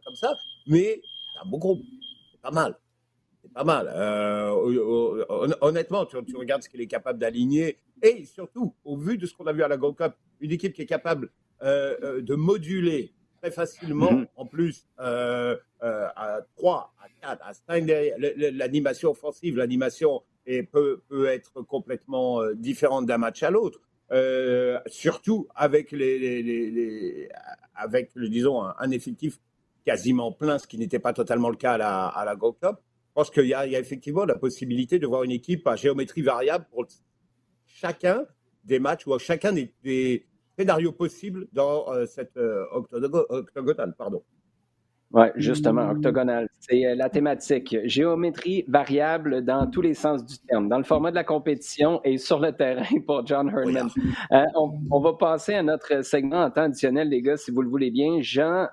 comme 0.06 0.16
ça, 0.16 0.36
mais 0.68 1.02
c'est 1.34 1.48
un 1.48 1.50
beau 1.50 1.58
groupe, 1.58 1.82
c'est 2.32 2.42
pas 2.42 2.52
mal 2.52 2.76
c'est 3.50 3.54
pas 3.54 3.64
mal. 3.64 3.92
Euh, 3.96 5.26
honnêtement, 5.62 6.06
tu, 6.06 6.18
regardes 6.36 6.64
ce 6.64 6.70
qu'il 6.70 6.82
est 6.82 6.88
capable 6.88 7.20
d'aligner. 7.20 7.78
Et 8.02 8.26
surtout, 8.26 8.74
au 8.86 8.96
vu 8.98 9.18
de 9.18 9.26
ce 9.26 9.34
qu'on 9.34 9.48
a 9.48 9.54
vu 9.54 9.64
à 9.64 9.68
la 9.68 9.78
Gold 9.78 9.96
Cup, 9.96 10.14
une 10.40 10.52
équipe 10.52 10.74
qui 10.74 10.84
est 10.84 10.88
capable 10.88 11.30
euh, 11.64 11.96
euh, 12.04 12.22
de 12.22 12.36
moduler 12.36 13.14
très 13.42 13.52
facilement, 13.52 14.12
mm-hmm. 14.12 14.28
en 14.36 14.46
plus, 14.46 14.86
à 14.98 16.42
3, 16.58 16.94
à 17.02 17.36
4, 17.36 17.48
à 17.48 17.54
5 17.54 17.86
l'animation 18.54 19.12
offensive, 19.12 19.58
l'animation 19.58 20.22
peut, 20.72 21.02
peut 21.08 21.28
être 21.28 21.62
complètement 21.62 22.42
différente 22.54 23.06
d'un 23.06 23.18
match 23.18 23.44
à 23.44 23.50
l'autre. 23.50 23.80
surtout 24.88 25.48
avec 25.56 25.92
les, 25.92 27.30
avec 27.76 28.12
disons 28.18 28.62
un, 28.64 28.92
effectif 28.92 29.40
quasiment 29.86 30.34
plein, 30.34 30.60
ce 30.60 30.68
qui 30.68 30.78
n'était 30.78 31.00
pas 31.00 31.14
totalement 31.14 31.50
le 31.50 31.56
cas 31.56 31.74
à 31.74 31.78
la, 31.78 32.08
à 32.08 32.26
la 32.26 32.36
Gold 32.36 32.56
Cup. 32.62 32.76
Je 33.10 33.14
pense 33.16 33.32
qu'il 33.32 33.48
y, 33.48 33.54
a 33.54 33.66
effectivement 33.66 34.24
la 34.24 34.38
possibilité 34.38 35.00
de 35.00 35.08
voir 35.08 35.24
une 35.24 35.32
équipe 35.32 35.66
à 35.68 35.76
géométrie 35.76 36.22
variable 36.22 36.66
pour 36.72 36.86
chacun 37.66 38.24
des 38.64 38.80
matchs 38.80 39.08
ou 39.08 39.18
chacun 39.18 39.52
des, 39.52 40.26
scénarios 40.58 40.92
possibles 40.92 41.48
dans 41.52 41.92
euh, 41.92 42.06
cette 42.06 42.38
euh, 42.38 42.66
octogonale. 43.30 43.96
Pardon. 43.98 44.22
Oui, 45.12 45.26
justement, 45.38 45.90
octogonale. 45.90 46.48
C'est 46.60 46.86
euh, 46.86 46.96
la 46.96 47.10
thématique. 47.10 47.76
Géométrie 47.86 48.64
variable 48.68 49.44
dans 49.44 49.66
tous 49.68 49.82
les 49.82 49.96
sens 49.96 50.24
du 50.24 50.38
terme, 50.38 50.70
dans 50.70 50.78
le 50.78 50.84
format 50.84 51.10
de 51.10 51.16
la 51.16 51.24
compétition 51.24 52.02
et 52.04 52.18
sur 52.18 52.40
le 52.40 52.52
terrain 52.52 52.84
pour 53.08 53.26
John 53.26 53.50
Herman. 53.50 53.90
on, 54.56 55.00
va 55.00 55.14
passer 55.14 55.56
à 55.56 55.64
notre 55.64 56.04
segment 56.04 56.44
en 56.44 56.52
temps 56.52 56.64
additionnel, 56.64 57.10
les 57.10 57.22
gars, 57.22 57.38
si 57.38 57.50
vous 57.52 57.64
le 57.64 57.70
voulez 57.70 57.90
bien. 57.90 58.22
Jean, 58.22 58.68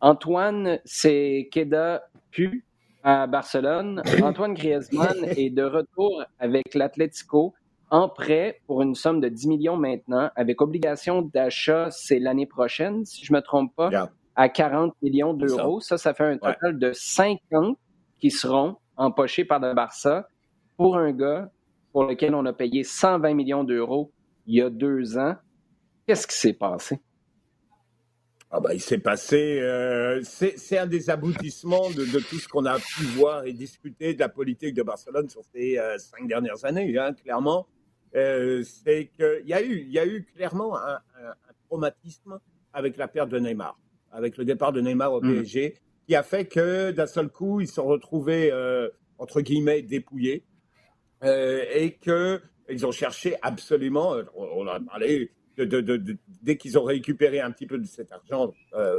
Antoine, 0.00 0.78
c'est 0.84 1.48
Keda 1.50 2.04
Pu 2.30 2.64
à 3.02 3.26
Barcelone. 3.26 4.02
Antoine 4.22 4.54
Griezmann 4.54 5.16
est 5.36 5.50
de 5.50 5.62
retour 5.62 6.22
avec 6.38 6.74
l'Atlético 6.74 7.54
en 7.90 8.08
prêt 8.08 8.60
pour 8.66 8.82
une 8.82 8.94
somme 8.94 9.20
de 9.20 9.28
10 9.28 9.48
millions 9.48 9.76
maintenant, 9.76 10.30
avec 10.36 10.60
obligation 10.60 11.22
d'achat, 11.22 11.88
c'est 11.90 12.20
l'année 12.20 12.46
prochaine, 12.46 13.04
si 13.04 13.24
je 13.24 13.32
ne 13.32 13.38
me 13.38 13.42
trompe 13.42 13.74
pas, 13.74 14.10
à 14.36 14.48
40 14.48 14.94
millions 15.02 15.34
d'euros. 15.34 15.80
Ça. 15.80 15.98
ça. 15.98 16.14
fait 16.14 16.24
un 16.24 16.38
total 16.38 16.78
de 16.78 16.92
50 16.92 17.76
qui 18.18 18.30
seront 18.30 18.76
empochés 18.96 19.44
par 19.44 19.58
le 19.60 19.74
Barça 19.74 20.28
pour 20.76 20.96
un 20.96 21.12
gars 21.12 21.50
pour 21.92 22.04
lequel 22.04 22.34
on 22.34 22.46
a 22.46 22.52
payé 22.52 22.84
120 22.84 23.34
millions 23.34 23.64
d'euros 23.64 24.12
il 24.46 24.56
y 24.56 24.62
a 24.62 24.70
deux 24.70 25.18
ans. 25.18 25.34
Qu'est-ce 26.06 26.26
qui 26.26 26.36
s'est 26.36 26.52
passé? 26.52 27.00
Ah 28.52 28.58
bah, 28.58 28.74
il 28.74 28.80
s'est 28.80 28.98
passé, 28.98 29.60
euh, 29.60 30.20
c'est 30.24 30.76
un 30.76 30.86
des 30.86 31.08
aboutissements 31.08 31.88
de, 31.90 32.04
de 32.04 32.18
tout 32.18 32.40
ce 32.40 32.48
qu'on 32.48 32.64
a 32.64 32.78
pu 32.78 33.04
voir 33.14 33.44
et 33.44 33.52
discuter 33.52 34.12
de 34.12 34.18
la 34.18 34.28
politique 34.28 34.74
de 34.74 34.82
Barcelone 34.82 35.28
sur 35.28 35.42
ces 35.54 35.78
euh, 35.78 35.96
cinq 35.98 36.26
dernières 36.26 36.64
années, 36.64 36.98
hein, 36.98 37.14
clairement. 37.14 37.68
Euh, 38.16 38.64
c'est 38.64 39.08
qu'il 39.16 39.46
y, 39.46 39.54
a 39.54 39.62
eu, 39.62 39.82
il 39.86 39.92
y 39.92 40.00
a 40.00 40.06
eu 40.06 40.24
clairement 40.34 40.76
un, 40.76 40.94
un, 40.94 41.34
traumatisme 41.68 42.40
avec 42.72 42.96
la 42.96 43.06
perte 43.06 43.28
de 43.28 43.38
Neymar, 43.38 43.78
avec 44.10 44.36
le 44.36 44.44
départ 44.44 44.72
de 44.72 44.80
Neymar 44.80 45.12
au 45.12 45.20
mmh. 45.20 45.32
PSG, 45.32 45.76
qui 46.08 46.16
a 46.16 46.24
fait 46.24 46.46
que 46.46 46.90
d'un 46.90 47.06
seul 47.06 47.28
coup, 47.28 47.60
ils 47.60 47.68
se 47.68 47.74
sont 47.74 47.86
retrouvés, 47.86 48.50
euh, 48.50 48.88
entre 49.18 49.42
guillemets, 49.42 49.82
dépouillés, 49.82 50.44
euh, 51.22 51.64
et 51.72 51.98
qu'ils 51.98 52.84
ont 52.84 52.90
cherché 52.90 53.36
absolument, 53.42 54.16
on 54.34 54.66
a 54.66 54.80
parlé 54.80 55.30
dès 55.56 56.56
qu'ils 56.56 56.78
ont 56.78 56.84
récupéré 56.84 57.40
un 57.40 57.50
petit 57.50 57.66
peu 57.66 57.78
de 57.78 57.86
cet 57.86 58.12
argent 58.12 58.52
euh, 58.74 58.96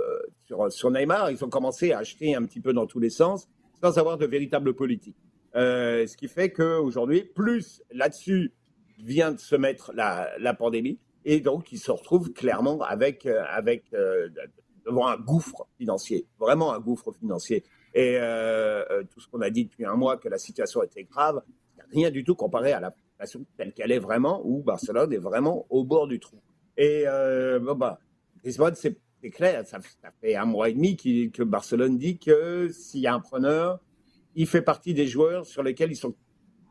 sur, 0.70 0.91
Neymar, 0.91 1.31
ils 1.31 1.43
ont 1.43 1.50
commencé 1.50 1.91
à 1.91 2.00
acheter 2.00 2.36
un 2.36 2.46
petit 2.46 2.60
peu 2.60 2.74
dans 2.74 2.88
tous 2.88 3.00
les 3.00 3.10
sens, 3.10 3.48
sans 3.81 3.98
avoir 3.98 4.17
de 4.17 4.25
véritable 4.25 4.74
politique. 4.74 5.15
Euh, 5.55 6.05
ce 6.08 6.15
qui 6.15 6.27
fait 6.27 6.51
qu'aujourd'hui, 6.51 7.24
plus 7.24 7.81
là-dessus 7.91 8.53
vient 9.00 9.31
de 9.31 9.39
se 9.39 9.55
mettre 9.55 9.91
la, 9.93 10.29
la, 10.39 10.53
pandémie, 10.53 11.00
et 11.25 11.39
donc 11.39 11.72
ils 11.72 11.79
se 11.79 11.91
retrouvent 11.91 12.31
clairement 12.31 12.81
avec, 12.81 13.25
euh, 13.25 13.43
avec 13.48 13.91
devant 14.86 15.08
un 15.08 15.17
gouffre 15.17 15.67
financier, 15.77 16.27
vraiment 16.39 16.74
un 16.74 16.79
gouffre 16.79 17.12
financier. 17.12 17.63
Et 17.93 18.17
tout 19.10 19.20
ce 19.20 19.27
qu'on 19.27 19.41
a 19.41 19.50
dit 19.50 19.65
depuis 19.65 19.86
un 19.86 19.96
mois, 19.96 20.15
que 20.17 20.29
la 20.29 20.38
situation 20.38 20.81
était 20.81 21.03
grave, 21.03 21.41
rien 21.91 22.10
du 22.10 22.24
tout 22.24 22.36
comparé 22.36 22.72
à 22.72 22.79
la 22.79 22.91
situation 23.21 23.45
telle 23.57 23.73
qu'elle 23.73 23.91
est 23.91 23.99
vraiment, 23.99 24.41
où 24.43 24.61
Barcelone 24.61 25.13
est 25.13 25.17
vraiment 25.17 25.65
au 25.69 25.83
bord 25.83 26.07
du 26.07 26.19
trou. 26.19 26.41
Et 26.77 27.03
euh, 27.07 27.59
bon, 27.59 27.75
bah, 27.75 27.99
Griezmann, 28.41 28.75
c'est 28.75 28.97
clair, 29.31 29.65
ça, 29.65 29.79
fait 30.19 30.35
un 30.35 30.45
mois 30.45 30.69
et 30.69 30.73
demi 30.73 30.95
que 30.95 31.43
Barcelone 31.43 31.97
dit 31.97 32.17
que 32.17 32.69
s'il 32.69 33.01
y 33.01 33.07
a 33.07 33.13
un 33.13 33.19
preneur, 33.19 33.79
il 34.35 34.47
fait 34.47 34.61
partie 34.61 34.93
des 34.93 35.07
joueurs 35.07 35.45
sur 35.45 35.61
lesquels 35.61 35.91
ils, 35.91 35.97
sont, 35.97 36.15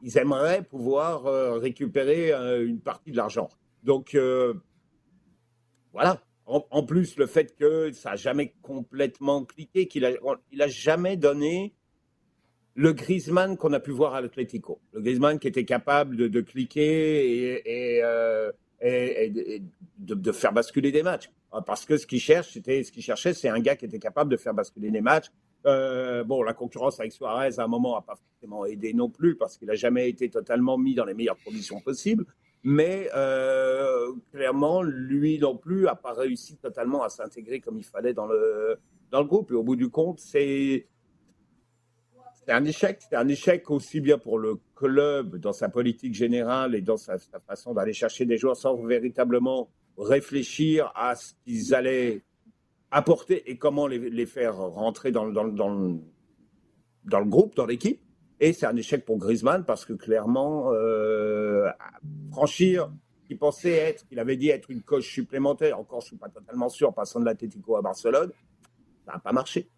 ils 0.02 0.18
aimeraient 0.18 0.62
pouvoir 0.62 1.26
euh, 1.26 1.58
récupérer 1.58 2.32
euh, 2.32 2.66
une 2.66 2.80
partie 2.80 3.12
de 3.12 3.16
l'argent. 3.16 3.48
Donc, 3.84 4.16
voilà. 5.92 6.22
En, 6.46 6.82
plus, 6.82 7.16
le 7.16 7.26
fait 7.26 7.54
que 7.56 7.92
ça 7.92 8.10
n'a 8.10 8.16
jamais 8.16 8.56
complètement 8.60 9.44
cliqué, 9.44 9.86
qu'il 9.86 10.04
a, 10.04 10.10
il 10.50 10.60
a 10.60 10.66
jamais 10.66 11.16
donné 11.16 11.74
le 12.74 12.92
Griezmann 12.92 13.56
qu'on 13.56 13.72
a 13.72 13.80
pu 13.80 13.90
voir 13.90 14.14
à 14.14 14.20
l'Atlético. 14.20 14.80
Le 14.92 15.00
Griezmann 15.00 15.38
qui 15.38 15.48
était 15.48 15.64
capable 15.64 16.16
de, 16.16 16.40
cliquer 16.40 17.60
et, 17.66 18.02
et, 18.80 19.62
de, 19.98 20.32
faire 20.32 20.52
basculer 20.52 20.92
des 20.92 21.02
matchs. 21.02 21.30
Ah, 21.52 21.62
parce 21.62 21.84
que 21.84 21.96
ce 21.96 22.06
qu'il 22.06 22.20
cherche, 22.20 22.52
c'était 22.52 22.82
cherchait, 22.84 23.34
c'est 23.34 23.48
un 23.48 23.58
gars 23.58 23.74
qui 23.74 23.84
était 23.84 23.98
capable 23.98 24.30
de 24.30 24.36
faire 24.36 24.54
basculer 24.54 24.90
des 24.90 25.00
matchs. 25.00 25.26
Euh, 25.66 26.24
bon, 26.24 26.42
la 26.42 26.54
concurrence 26.54 27.00
avec 27.00 27.12
Suarez 27.12 27.58
à 27.58 27.64
un 27.64 27.66
moment 27.66 27.96
n'a 27.96 28.02
pas 28.02 28.16
forcément 28.16 28.64
aidé 28.64 28.94
non 28.94 29.10
plus 29.10 29.36
parce 29.36 29.58
qu'il 29.58 29.68
n'a 29.68 29.74
jamais 29.74 30.08
été 30.08 30.30
totalement 30.30 30.78
mis 30.78 30.94
dans 30.94 31.04
les 31.04 31.14
meilleures 31.14 31.42
conditions 31.44 31.80
possibles. 31.80 32.24
Mais 32.62 33.10
euh, 33.14 34.12
clairement, 34.32 34.82
lui 34.82 35.38
non 35.38 35.56
plus 35.56 35.82
n'a 35.82 35.96
pas 35.96 36.12
réussi 36.12 36.56
totalement 36.56 37.02
à 37.02 37.08
s'intégrer 37.08 37.60
comme 37.60 37.78
il 37.78 37.84
fallait 37.84 38.14
dans 38.14 38.26
le 38.26 38.78
groupe. 39.12 39.50
Et 39.50 39.54
au 39.54 39.62
bout 39.62 39.76
du 39.76 39.90
compte, 39.90 40.20
c'est 40.20 40.86
c'est 42.46 42.52
un 42.52 42.64
échec. 42.64 43.00
C'est 43.08 43.16
un 43.16 43.28
échec 43.28 43.70
aussi 43.70 44.00
bien 44.00 44.18
pour 44.18 44.38
le 44.38 44.58
club 44.74 45.36
dans 45.36 45.52
sa 45.52 45.68
politique 45.68 46.14
générale 46.14 46.74
et 46.74 46.80
dans 46.80 46.96
sa, 46.96 47.18
façon 47.46 47.74
d'aller 47.74 47.92
chercher 47.92 48.24
des 48.24 48.38
joueurs 48.38 48.56
sans 48.56 48.76
véritablement 48.76 49.70
réfléchir 49.98 50.90
à 50.94 51.14
ce 51.14 51.34
qu'ils 51.44 51.74
allaient 51.74 52.22
apporter 52.90 53.50
et 53.50 53.56
comment 53.56 53.86
les, 53.86 54.26
faire 54.26 54.56
rentrer 54.56 55.12
dans, 55.12 55.28
dans, 55.28 55.46
dans, 55.46 56.00
dans 57.04 57.20
le 57.20 57.26
groupe, 57.26 57.54
dans 57.54 57.66
l'équipe. 57.66 58.00
Et 58.40 58.54
c'est 58.54 58.66
un 58.66 58.76
échec 58.76 59.04
pour 59.04 59.18
Griezmann 59.18 59.64
parce 59.64 59.84
que 59.84 59.92
clairement, 59.92 60.72
euh, 60.72 61.68
franchir 62.32 62.90
qu'il 63.26 63.38
pensait 63.38 63.72
être, 63.72 64.06
qu'il 64.08 64.18
avait 64.18 64.36
dit 64.36 64.48
être 64.48 64.70
une 64.70 64.82
coche 64.82 65.08
supplémentaire, 65.08 65.78
encore 65.78 66.00
je 66.00 66.06
ne 66.06 66.08
suis 66.08 66.16
pas 66.16 66.30
totalement 66.30 66.70
sûr, 66.70 66.92
passant 66.94 67.20
de 67.20 67.26
l'Atlético 67.26 67.76
à 67.76 67.82
Barcelone, 67.82 68.32
ça 69.04 69.12
n'a 69.12 69.18
pas 69.18 69.32
marché. 69.32 69.68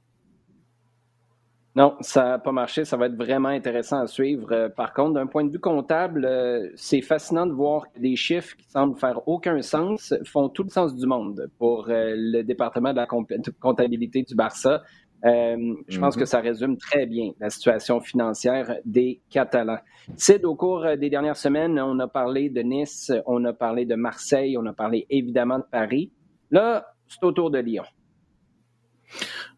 Non, 1.74 1.96
ça 2.00 2.24
n'a 2.24 2.38
pas 2.38 2.52
marché. 2.52 2.84
Ça 2.84 2.96
va 2.96 3.06
être 3.06 3.16
vraiment 3.16 3.48
intéressant 3.48 4.00
à 4.00 4.06
suivre. 4.06 4.52
Euh, 4.52 4.68
par 4.68 4.92
contre, 4.92 5.14
d'un 5.14 5.26
point 5.26 5.44
de 5.44 5.50
vue 5.50 5.58
comptable, 5.58 6.26
euh, 6.26 6.68
c'est 6.74 7.00
fascinant 7.00 7.46
de 7.46 7.52
voir 7.52 7.90
que 7.90 7.98
des 7.98 8.14
chiffres 8.14 8.56
qui 8.56 8.68
semblent 8.68 8.98
faire 8.98 9.26
aucun 9.26 9.62
sens 9.62 10.14
font 10.24 10.50
tout 10.50 10.64
le 10.64 10.68
sens 10.68 10.94
du 10.94 11.06
monde 11.06 11.48
pour 11.58 11.88
euh, 11.88 12.12
le 12.14 12.42
département 12.42 12.90
de 12.90 12.96
la 12.96 13.06
comptabilité 13.06 14.22
du 14.22 14.34
Barça. 14.34 14.82
je 15.24 15.98
pense 15.98 16.16
que 16.16 16.20
mhm. 16.20 16.26
ça 16.26 16.40
résume 16.40 16.76
très 16.76 17.06
bien 17.06 17.30
la 17.40 17.48
situation 17.48 18.00
financière 18.00 18.76
des 18.84 19.22
Catalans. 19.30 19.78
Sid, 20.16 20.44
au 20.44 20.54
cours 20.54 20.84
des 20.98 21.08
dernières 21.08 21.36
semaines, 21.36 21.78
on 21.80 21.98
a 22.00 22.08
parlé 22.08 22.50
de 22.50 22.60
Nice, 22.60 23.10
on 23.26 23.42
a 23.46 23.52
parlé 23.54 23.86
de 23.86 23.94
Marseille, 23.94 24.58
on 24.58 24.66
a 24.66 24.72
parlé 24.74 25.06
évidemment 25.08 25.58
de 25.58 25.64
Paris. 25.70 26.10
Là, 26.50 26.86
c'est 27.08 27.24
au 27.24 27.32
tour 27.32 27.50
de 27.50 27.58
Lyon. 27.58 27.84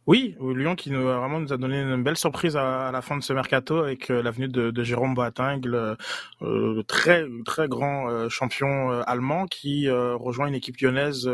Oui, 0.06 0.36
Lyon 0.38 0.76
qui 0.76 0.90
nous, 0.90 1.02
vraiment 1.02 1.40
nous 1.40 1.52
a 1.52 1.56
donné 1.56 1.80
une 1.80 2.02
belle 2.02 2.18
surprise 2.18 2.56
à, 2.58 2.90
la 2.92 3.00
fin 3.00 3.16
de 3.16 3.22
ce 3.22 3.32
mercato 3.32 3.78
avec 3.78 4.10
euh, 4.10 4.22
l'avenue 4.22 4.48
de, 4.48 4.70
de, 4.70 4.82
Jérôme 4.84 5.14
Boateng, 5.14 5.60
le, 5.64 5.96
euh, 6.42 6.82
très 6.82 7.24
très 7.46 7.68
grand 7.68 8.10
euh, 8.10 8.28
champion 8.28 8.90
allemand 9.06 9.46
qui 9.46 9.88
rejoint 9.90 10.46
une 10.46 10.54
équipe 10.54 10.78
lyonnaise 10.78 11.30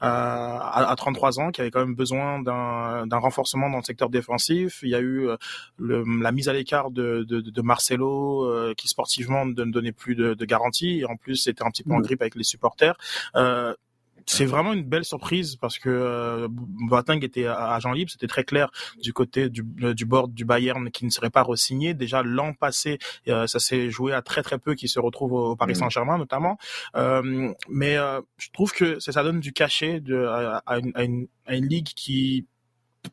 à, 0.00 0.90
à, 0.90 0.96
33 0.96 1.40
ans, 1.40 1.50
qui 1.50 1.60
avait 1.60 1.70
quand 1.70 1.80
même 1.80 1.94
besoin 1.94 2.40
d'un 2.40 3.18
renforcement 3.18 3.68
dans 3.68 3.78
le 3.78 3.82
secteur 3.82 4.08
défensif. 4.08 4.80
Il 4.82 4.88
y 4.88 4.94
a 4.94 5.00
eu 5.00 5.28
le, 5.76 6.04
la 6.22 6.32
mise 6.32 6.48
à 6.48 6.54
l'écart 6.54 6.90
de, 6.90 7.24
de, 7.28 7.40
de, 7.40 7.62
Marcelo, 7.62 8.74
qui 8.76 8.88
sportivement 8.88 9.44
ne 9.44 9.52
donnait 9.52 9.92
plus 9.92 10.14
de, 10.14 10.34
de 10.34 10.44
garantie, 10.44 11.00
et 11.00 11.04
en 11.04 11.16
plus 11.16 11.36
c'était 11.36 11.62
un 11.62 11.70
petit 11.70 11.82
peu 11.82 11.92
en 11.92 11.98
mmh. 11.98 12.02
grippe 12.02 12.22
avec 12.22 12.34
les 12.36 12.44
supporters 12.44 12.96
c'est 14.26 14.44
vraiment 14.44 14.72
une 14.72 14.84
belle 14.84 15.04
surprise 15.04 15.56
parce 15.56 15.78
que 15.78 15.88
euh, 15.88 16.48
Boateng 16.50 17.22
était 17.22 17.46
agent 17.46 17.92
libre, 17.92 18.10
c'était 18.10 18.26
très 18.26 18.44
clair 18.44 18.70
du 19.02 19.12
côté 19.12 19.48
du, 19.48 19.64
euh, 19.82 19.94
du 19.94 20.04
board 20.04 20.32
du 20.32 20.44
Bayern 20.44 20.90
qui 20.90 21.04
ne 21.04 21.10
serait 21.10 21.30
pas 21.30 21.42
re-signé. 21.42 21.94
Déjà 21.94 22.22
l'an 22.22 22.52
passé, 22.54 22.98
euh, 23.28 23.46
ça 23.46 23.58
s'est 23.58 23.90
joué 23.90 24.12
à 24.12 24.22
très 24.22 24.42
très 24.42 24.58
peu 24.58 24.74
qui 24.74 24.88
se 24.88 24.98
retrouve 24.98 25.32
au 25.32 25.56
Paris 25.56 25.72
mm. 25.72 25.76
Saint-Germain 25.76 26.18
notamment. 26.18 26.58
Euh, 26.96 27.52
mais 27.68 27.96
je 28.36 28.48
trouve 28.52 28.72
que 28.72 28.98
ça, 29.00 29.12
ça 29.12 29.22
donne 29.22 29.40
du 29.40 29.52
cachet 29.52 30.00
de, 30.00 30.26
à, 30.66 30.78
une, 30.78 30.92
à, 30.94 31.04
une, 31.04 31.26
à 31.46 31.56
une 31.56 31.66
ligue 31.66 31.88
qui 31.94 32.46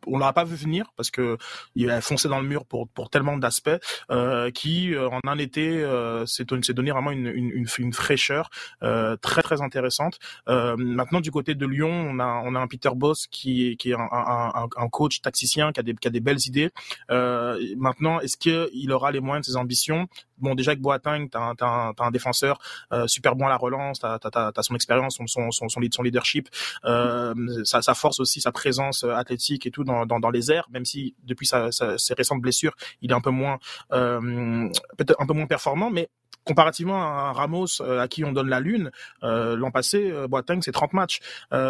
on 0.07 0.17
l'aura 0.17 0.33
pas 0.33 0.43
vu 0.43 0.55
venir 0.55 0.91
parce 0.95 1.11
que 1.11 1.37
il 1.75 1.89
a 1.89 2.01
foncé 2.01 2.27
dans 2.27 2.39
le 2.39 2.47
mur 2.47 2.65
pour 2.65 2.87
pour 2.89 3.09
tellement 3.09 3.37
d'aspects 3.37 3.69
euh, 4.09 4.51
qui 4.51 4.93
euh, 4.93 5.09
en 5.09 5.19
un 5.27 5.37
été 5.37 5.83
euh, 5.83 6.25
s'est 6.25 6.45
donné 6.45 6.91
vraiment 6.91 7.11
une, 7.11 7.27
une, 7.27 7.65
une 7.77 7.93
fraîcheur 7.93 8.49
euh, 8.83 9.15
très 9.17 9.41
très 9.41 9.61
intéressante. 9.61 10.19
Euh, 10.49 10.75
maintenant 10.77 11.21
du 11.21 11.31
côté 11.31 11.55
de 11.55 11.65
Lyon, 11.65 11.89
on 11.89 12.19
a 12.19 12.41
on 12.45 12.55
a 12.55 12.59
un 12.59 12.67
Peter 12.67 12.91
Boss 12.95 13.27
qui 13.27 13.77
qui 13.77 13.91
est 13.91 13.95
un, 13.95 14.07
un, 14.11 14.67
un 14.75 14.89
coach 14.89 15.21
taxicien 15.21 15.71
qui 15.71 15.79
a 15.79 15.83
des 15.83 15.93
qui 15.95 16.07
a 16.07 16.11
des 16.11 16.19
belles 16.19 16.45
idées. 16.45 16.69
Euh, 17.09 17.59
maintenant, 17.77 18.19
est-ce 18.19 18.37
que 18.37 18.69
il 18.73 18.91
aura 18.91 19.11
les 19.11 19.19
moyens 19.19 19.45
de 19.47 19.51
ses 19.51 19.57
ambitions? 19.57 20.07
Bon, 20.37 20.55
déjà 20.55 20.75
que 20.75 20.81
Boateng, 20.81 21.27
t'as 21.29 21.53
un, 21.59 21.93
un, 21.99 22.11
défenseur 22.11 22.57
super 23.05 23.35
bon 23.35 23.45
à 23.45 23.49
la 23.49 23.57
relance, 23.57 23.99
t'as 23.99 24.17
as, 24.23 24.51
as, 24.55 24.63
son 24.63 24.73
expérience, 24.73 25.17
son, 25.17 25.27
son, 25.27 25.51
son, 25.51 25.69
son 25.69 26.01
leadership, 26.01 26.49
sa, 26.83 27.81
sa 27.83 27.93
force 27.93 28.19
aussi, 28.19 28.41
sa 28.41 28.51
présence 28.51 29.03
athlétique 29.03 29.67
et 29.67 29.71
tout 29.71 29.80
dans, 29.83 30.05
dans, 30.05 30.19
dans 30.19 30.29
les 30.29 30.51
airs, 30.51 30.67
même 30.71 30.85
si 30.85 31.15
depuis 31.23 31.45
sa, 31.45 31.71
sa, 31.71 31.97
ses 31.97 32.13
récentes 32.13 32.41
blessures, 32.41 32.75
il 33.01 33.11
est 33.11 33.13
un 33.13 33.21
peu 33.21 33.29
moins 33.29 33.59
euh, 33.91 34.69
peut-être 34.97 35.19
un 35.19 35.25
peu 35.25 35.33
moins 35.33 35.47
performant, 35.47 35.89
mais 35.89 36.09
comparativement 36.43 37.01
à 37.01 37.33
Ramos 37.33 37.81
euh, 37.81 37.99
à 37.99 38.07
qui 38.07 38.23
on 38.25 38.31
donne 38.31 38.49
la 38.49 38.59
lune, 38.59 38.91
euh, 39.23 39.55
l'an 39.55 39.71
passé, 39.71 40.11
Boateng 40.29 40.61
c'est 40.61 40.71
30 40.71 40.93
matchs. 40.93 41.19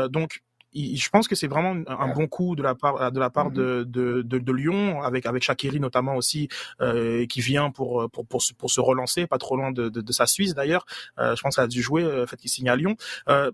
Donc 0.10 0.41
je 0.74 1.10
pense 1.10 1.27
que 1.27 1.36
c'est 1.36 1.48
vraiment 1.48 1.84
un 1.88 2.08
bon 2.13 2.27
coup 2.27 2.56
de 2.56 2.63
la 2.63 2.75
part 2.75 3.12
de 3.12 3.20
la 3.20 3.30
part 3.30 3.51
de, 3.51 3.84
de, 3.84 4.22
de, 4.22 4.39
de 4.39 4.51
Lyon 4.53 5.01
avec 5.01 5.25
avec 5.25 5.44
Shakiri 5.44 5.80
notamment 5.80 6.15
aussi 6.15 6.48
euh, 6.80 7.25
qui 7.25 7.41
vient 7.41 7.72
pour 7.72 8.10
pour 8.10 8.25
pour 8.25 8.41
se, 8.41 8.53
pour 8.53 8.72
se 8.72 8.80
relancer 8.80 9.27
pas 9.27 9.38
trop 9.38 9.58
loin 9.58 9.72
de, 9.72 9.89
de, 9.89 10.01
de 10.01 10.12
sa 10.12 10.25
Suisse 10.25 10.53
d'ailleurs. 10.53 10.86
Euh, 11.20 11.36
je 11.36 11.41
pense 11.41 11.56
qu'il 11.56 11.63
a 11.63 11.68
dû 11.68 11.82
jouer 11.82 12.03
le 12.03 12.25
fait 12.25 12.38
qu'il 12.38 12.50
signe 12.50 12.70
à 12.70 12.75
Lyon. 12.75 12.96
Euh, 13.27 13.51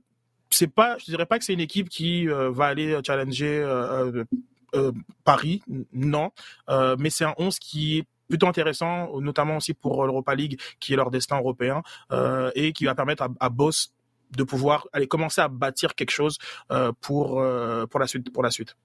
c'est 0.50 0.68
pas 0.74 0.98
je 0.98 1.06
dirais 1.06 1.26
pas 1.26 1.38
que 1.40 1.46
c'est 1.46 1.54
une 1.54 1.60
équipe 1.60 1.90
qui 1.90 2.28
va 2.28 2.66
aller 2.66 2.98
challenger 3.06 3.64
euh, 4.76 4.92
Paris, 5.24 5.62
non, 5.94 6.32
euh, 6.70 6.96
mais 7.00 7.10
c'est 7.10 7.24
un 7.24 7.34
11 7.38 7.58
qui 7.60 8.00
est 8.00 8.04
plutôt 8.28 8.48
intéressant, 8.48 9.20
notamment 9.22 9.58
aussi 9.58 9.74
pour 9.74 10.06
l'Europa 10.06 10.36
League, 10.36 10.60
qui 10.80 10.94
est 10.94 10.96
leur 10.98 11.10
destin 11.10 11.38
européen, 11.38 11.84
euh, 12.12 12.52
et 12.56 12.74
qui 12.74 12.86
va 12.86 12.94
permettre 12.94 13.24
à, 13.24 13.30
à, 13.40 13.50
Boss 13.50 13.94
de 14.36 14.44
pouvoir 14.44 14.88
aller 14.92 15.08
commencer 15.08 15.40
à 15.40 15.48
bâtir 15.48 15.96
quelque 15.96 16.12
chose 16.12 16.38
pour 17.00 17.42
pour 17.90 18.00
la 18.00 18.08
suite 18.08 18.32
pour 18.34 18.44
la 18.44 18.52
suite. 18.52 18.76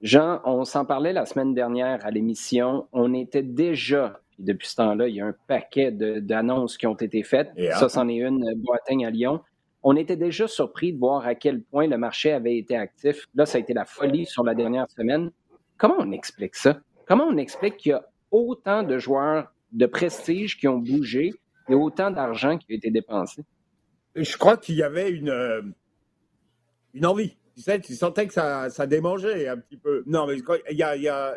Jean, 0.00 0.40
on 0.44 0.64
s'en 0.64 0.84
parlait 0.84 1.12
la 1.12 1.26
semaine 1.26 1.54
dernière 1.54 2.04
à 2.06 2.10
l'émission. 2.10 2.86
On 2.92 3.14
était 3.14 3.42
déjà 3.42 4.20
Puis 4.30 4.44
depuis 4.44 4.68
ce 4.68 4.76
temps-là, 4.76 5.08
il 5.08 5.16
y 5.16 5.20
a 5.20 5.26
un 5.26 5.34
paquet 5.48 5.90
d'annonces 5.90 6.76
qui 6.76 6.86
ont 6.86 6.94
été 6.94 7.24
faites. 7.24 7.50
ça, 7.72 7.88
c'en 7.88 8.08
est 8.08 8.18
une, 8.18 8.54
Boateng 8.56 9.04
à 9.04 9.10
Lyon. 9.10 9.40
On 9.82 9.96
était 9.96 10.16
déjà 10.16 10.46
surpris 10.46 10.92
de 10.92 10.98
voir 10.98 11.26
à 11.26 11.34
quel 11.34 11.62
point 11.62 11.88
le 11.88 11.98
marché 11.98 12.32
avait 12.32 12.56
été 12.56 12.76
actif. 12.76 13.26
Là, 13.34 13.46
ça 13.46 13.58
a 13.58 13.60
été 13.60 13.74
la 13.74 13.84
folie 13.84 14.26
sur 14.26 14.44
la 14.44 14.54
dernière 14.54 14.88
semaine. 14.90 15.30
Comment 15.76 15.96
on 15.98 16.12
explique 16.12 16.54
ça? 16.54 16.80
Comment 17.06 17.24
on 17.24 17.36
explique 17.36 17.78
qu'il 17.78 17.90
y 17.90 17.94
a 17.94 18.04
autant 18.30 18.84
de 18.84 18.98
joueurs 18.98 19.52
de 19.72 19.86
prestige 19.86 20.56
qui 20.56 20.68
ont 20.68 20.78
bougé 20.78 21.32
et 21.68 21.74
autant 21.74 22.10
d'argent 22.10 22.58
qui 22.58 22.72
a 22.72 22.76
été 22.76 22.90
dépensé? 22.90 23.42
Je 24.14 24.36
crois 24.36 24.56
qu'il 24.56 24.76
y 24.76 24.82
avait 24.82 25.10
une, 25.10 25.30
euh, 25.30 25.62
envie. 27.02 27.36
Tu 27.56 27.62
sais, 27.62 27.80
tu 27.80 27.94
sentais 27.94 28.26
que 28.26 28.32
ça, 28.34 28.86
démangeait 28.86 29.48
un 29.48 29.56
petit 29.56 29.76
peu. 29.76 30.04
Non, 30.06 30.26
mais 30.26 30.36
il 30.70 30.76
y 30.76 30.82
a, 30.82 31.36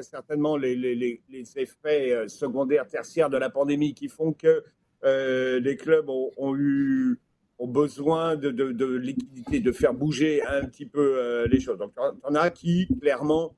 certainement 0.00 0.56
les, 0.56 1.20
effets 1.56 2.12
euh, 2.12 2.28
secondaires, 2.28 2.86
tertiaires 2.86 3.30
de 3.30 3.36
la 3.36 3.50
pandémie 3.50 3.94
qui 3.94 4.08
font 4.08 4.32
que 4.32 4.64
euh, 5.04 5.60
les 5.60 5.76
clubs 5.76 6.08
ont, 6.08 6.56
eu 6.56 7.18
ont 7.58 7.68
besoin 7.68 8.36
de, 8.36 8.50
de, 8.50 8.72
de, 8.72 8.86
liquidité, 8.86 9.60
de 9.60 9.72
faire 9.72 9.94
bouger 9.94 10.42
un 10.44 10.64
petit 10.66 10.86
peu 10.86 11.44
les 11.46 11.60
choses. 11.60 11.78
Donc, 11.78 11.92
on 12.24 12.34
a 12.34 12.50
qui, 12.50 12.88
clairement, 13.00 13.54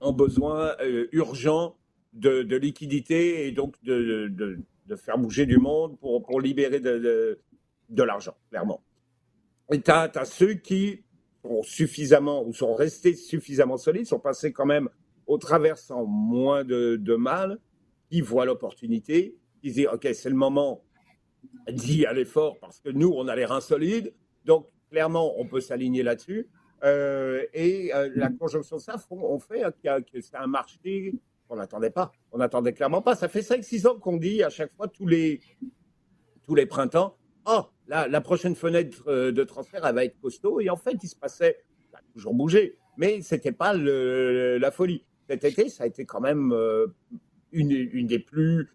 ont 0.00 0.12
besoin 0.12 0.76
urgent 1.12 1.76
de, 2.12 2.42
de, 2.42 2.56
liquidité 2.56 3.46
et 3.46 3.52
donc 3.52 3.82
de, 3.82 4.58
faire 4.96 5.18
bouger 5.18 5.46
du 5.46 5.58
monde 5.58 5.98
pour, 5.98 6.22
pour 6.22 6.40
libérer 6.40 6.80
de, 6.80 7.38
l'argent, 8.02 8.36
clairement. 8.50 8.82
Et 9.72 9.80
tu 9.80 9.90
as, 9.90 10.24
ceux 10.24 10.54
qui 10.54 11.04
sont 11.42 11.62
suffisamment 11.62 12.46
ou 12.46 12.52
sont 12.52 12.74
restés 12.74 13.14
suffisamment 13.14 13.78
solides, 13.78 14.06
sont 14.06 14.18
passés 14.18 14.52
quand 14.52 14.66
même 14.66 14.88
au 15.26 15.38
travers 15.38 15.78
sans 15.78 16.04
moins 16.04 16.64
de 16.64 17.16
mal, 17.16 17.58
qui 18.10 18.20
voient 18.20 18.44
l'opportunité, 18.44 19.36
qui 19.62 19.70
disent 19.70 19.88
OK, 19.92 20.08
c'est 20.12 20.28
le 20.28 20.36
moment 20.36 20.82
d'y 21.68 22.06
aller 22.06 22.24
fort 22.24 22.58
parce 22.58 22.80
que 22.80 22.88
nous, 22.88 23.12
on 23.14 23.28
a 23.28 23.36
les 23.36 23.44
reins 23.44 23.60
solides. 23.60 24.12
Donc, 24.44 24.68
clairement, 24.90 25.38
on 25.38 25.46
peut 25.46 25.60
s'aligner 25.60 26.02
là-dessus. 26.02 26.48
Euh, 26.82 27.44
et 27.52 27.94
euh, 27.94 28.10
la 28.14 28.30
conjonction 28.30 28.76
de 28.76 28.80
ça, 28.80 28.96
on 29.10 29.38
fait 29.38 29.64
que 29.82 30.20
c'est 30.20 30.36
un 30.36 30.46
marché 30.46 31.14
qu'on 31.48 31.56
n'attendait 31.56 31.90
pas. 31.90 32.12
On 32.32 32.38
n'attendait 32.38 32.72
clairement 32.72 33.02
pas. 33.02 33.14
Ça 33.14 33.28
fait 33.28 33.40
5-6 33.40 33.86
ans 33.86 33.98
qu'on 33.98 34.16
dit 34.16 34.42
à 34.42 34.50
chaque 34.50 34.74
fois, 34.74 34.88
tous 34.88 35.06
les, 35.06 35.40
tous 36.42 36.54
les 36.54 36.66
printemps, 36.66 37.16
oh, 37.46 37.62
la, 37.86 38.20
prochaine 38.20 38.54
fenêtre 38.54 39.02
euh, 39.08 39.32
de 39.32 39.44
transfert, 39.44 39.84
elle 39.84 39.94
va 39.94 40.04
être 40.04 40.18
costaud. 40.20 40.60
Et 40.60 40.70
en 40.70 40.76
fait, 40.76 40.96
il 41.02 41.08
se 41.08 41.16
passait, 41.16 41.62
ça 41.90 41.98
a 41.98 42.12
toujours 42.12 42.34
bougé, 42.34 42.76
mais 42.96 43.20
ce 43.22 43.34
n'était 43.34 43.52
pas 43.52 43.74
la 43.74 44.70
folie. 44.70 45.04
Cet 45.28 45.44
été, 45.44 45.68
ça 45.68 45.84
a 45.84 45.86
été 45.86 46.06
quand 46.06 46.20
même 46.20 46.52
une, 47.52 47.70
une 47.70 48.06
des 48.06 48.18
plus 48.18 48.68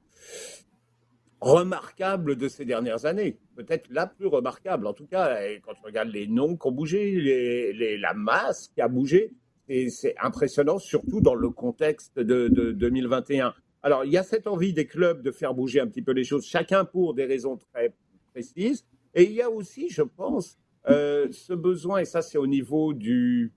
remarquables 1.42 2.36
de 2.36 2.48
ces 2.48 2.66
dernières 2.66 3.06
années. 3.06 3.38
Peut-être 3.56 3.88
la 3.90 4.08
plus 4.08 4.28
remarquable. 4.28 4.88
En 4.88 4.94
tout 4.94 5.06
cas, 5.06 5.38
quand 5.64 5.74
on 5.84 5.86
regarde 5.86 6.10
les 6.10 6.28
noms 6.28 6.56
qui 6.56 6.68
ont 6.68 6.72
bougé, 6.72 7.12
les, 7.12 7.98
la 7.98 8.14
masse 8.14 8.70
qui 8.74 8.82
a 8.82 8.88
bougé, 8.88 9.34
c'est 9.68 10.16
impressionnant, 10.22 10.78
surtout 10.78 11.22
dans 11.22 11.36
le 11.36 11.50
contexte 11.50 12.20
de, 12.20 12.48
de 12.48 12.72
2021. 12.72 13.54
Alors, 13.84 14.04
il 14.04 14.12
y 14.12 14.18
a 14.18 14.24
cette 14.24 14.48
envie 14.48 14.74
des 14.74 14.88
clubs 14.88 15.22
de 15.22 15.32
faire 15.32 15.54
bouger 15.54 15.80
un 15.80 15.88
petit 15.88 16.02
peu 16.02 16.12
les 16.12 16.24
choses, 16.24 16.46
chacun 16.46 16.86
pour 16.86 17.14
des 17.14 17.26
raisons 17.26 17.58
très 17.58 17.94
précises. 18.32 18.86
Et 19.14 19.24
il 19.24 19.32
y 19.32 19.42
a 19.42 19.50
aussi, 19.50 19.90
je 19.90 20.02
pense, 20.02 20.58
euh, 20.90 21.28
ce 21.32 21.54
besoin, 21.54 22.00
et 22.00 22.06
ça 22.06 22.22
c'est 22.22 22.38
au 22.38 22.48
niveau 22.48 22.94
du 22.94 23.54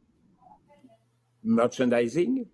merchandising, 1.44 2.46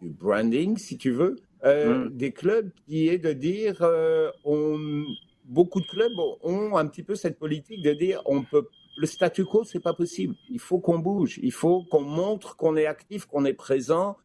du 0.00 0.10
branding, 0.10 0.76
si 0.76 0.96
tu 0.96 1.10
veux, 1.10 1.36
euh, 1.64 2.06
mm. 2.06 2.16
des 2.16 2.32
clubs 2.32 2.70
qui 2.86 3.08
est 3.08 3.18
de 3.18 3.32
dire, 3.32 3.78
euh, 3.82 4.30
on, 4.44 5.04
beaucoup 5.44 5.80
de 5.80 5.86
clubs 5.86 6.12
ont 6.42 6.76
un 6.76 6.86
petit 6.86 7.02
peu 7.02 7.14
cette 7.14 7.38
politique 7.38 7.82
de 7.82 7.92
dire, 7.92 8.22
on 8.26 8.42
peut, 8.42 8.66
le 8.96 9.06
statu 9.06 9.44
quo, 9.44 9.64
c'est 9.64 9.80
pas 9.80 9.94
possible. 9.94 10.34
Il 10.50 10.60
faut 10.60 10.78
qu'on 10.78 10.98
bouge, 10.98 11.38
il 11.42 11.52
faut 11.52 11.84
qu'on 11.84 12.02
montre 12.02 12.56
qu'on 12.56 12.76
est 12.76 12.86
actif, 12.86 13.26
qu'on 13.26 13.44
est 13.44 13.54
présent 13.54 14.16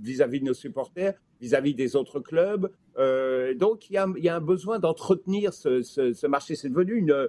vis-à-vis 0.00 0.40
de 0.40 0.44
nos 0.44 0.54
supporters, 0.54 1.14
vis-à-vis 1.40 1.74
des 1.74 1.96
autres 1.96 2.20
clubs. 2.20 2.70
Euh, 2.98 3.54
donc 3.54 3.90
il 3.90 3.94
y, 3.94 3.96
a, 3.96 4.06
il 4.16 4.24
y, 4.24 4.28
a, 4.28 4.36
un 4.36 4.40
besoin 4.40 4.78
d'entretenir 4.78 5.52
ce, 5.52 5.82
ce, 5.82 6.12
ce, 6.12 6.26
marché. 6.26 6.56
C'est 6.56 6.68
devenu 6.68 6.94
une, 6.94 7.28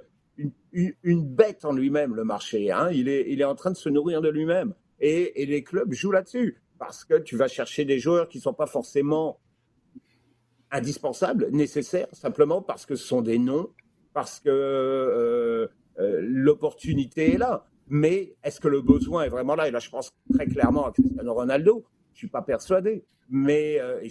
une, 0.72 0.94
une, 1.04 1.24
bête 1.24 1.66
en 1.66 1.74
lui-même, 1.74 2.16
le 2.16 2.24
marché. 2.24 2.72
Hein. 2.72 2.90
Il, 2.92 3.08
est, 3.08 3.26
il 3.30 3.42
est 3.42 3.46
en 3.46 3.56
train 3.56 3.72
de 3.72 3.78
se 3.78 3.90
nourrir 3.90 4.22
de 4.22 4.30
lui-même. 4.30 4.74
Et, 5.00 5.42
et, 5.42 5.46
les 5.46 5.64
clubs 5.64 5.92
jouent 5.94 6.12
là-dessus. 6.12 6.62
Parce 6.80 7.06
que 7.06 7.16
tu 7.20 7.36
vas 7.36 7.48
chercher 7.48 7.86
des 7.86 8.00
joueurs 8.00 8.30
qui 8.30 8.40
ne 8.40 8.44
sont 8.44 8.54
pas 8.54 8.66
forcément 8.66 9.40
indispensables, 10.72 11.50
nécessaires, 11.52 12.08
simplement 12.14 12.62
parce 12.62 12.86
que 12.86 12.96
ce 12.96 13.06
sont 13.06 13.22
des 13.22 13.38
noms, 13.38 13.70
parce 14.14 14.40
que 14.40 14.50
euh, 14.50 15.68
euh, 16.00 16.20
l'opportunité 16.22 17.34
est 17.34 17.38
là. 17.38 17.66
Mais 17.88 18.36
est-ce 18.44 18.60
que 18.60 18.68
le 18.68 18.82
besoin 18.82 19.24
est 19.24 19.30
vraiment 19.30 19.56
là? 19.56 19.68
Et 19.68 19.72
là, 19.72 19.80
je 19.80 19.90
pense 19.90 20.12
très 20.34 20.46
clairement 20.46 20.86
à 20.86 20.92
Cristiano 20.92 21.34
Ronaldo. 21.34 21.86
Je 22.14 22.20
suis 22.20 22.28
pas 22.28 22.44
persuadé, 22.44 23.04
mais 23.30 23.80
euh, 23.80 24.08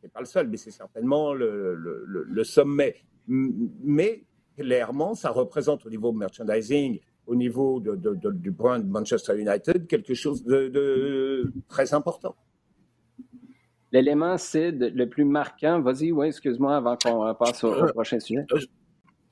c'est 0.00 0.12
pas 0.12 0.20
le 0.20 0.26
seul, 0.26 0.48
mais 0.48 0.56
c'est 0.56 0.72
certainement 0.72 1.32
le, 1.32 2.42
sommet. 2.44 2.96
Mais 3.28 4.24
clairement, 4.58 5.14
ça 5.14 5.30
représente 5.30 5.86
au 5.86 5.90
niveau 5.90 6.12
merchandising, 6.12 6.98
au 7.26 7.34
niveau 7.34 7.80
de, 7.80 7.94
de, 7.94 8.30
du 8.32 8.50
brand 8.50 8.84
Manchester 8.86 9.38
United, 9.38 9.86
quelque 9.86 10.14
chose 10.14 10.42
de, 10.44 10.68
de 10.68 11.52
très 11.68 11.94
important. 11.94 12.34
L'élément, 13.92 14.38
c'est 14.38 14.70
le 14.70 15.06
plus 15.06 15.24
marquant. 15.24 15.80
Vas-y, 15.80 16.12
oui, 16.12 16.28
excuse-moi, 16.28 16.76
avant 16.76 16.96
qu'on 16.96 17.34
passe 17.34 17.62
au, 17.62 17.72
au 17.74 17.86
prochain 17.92 18.18
sujet. 18.18 18.46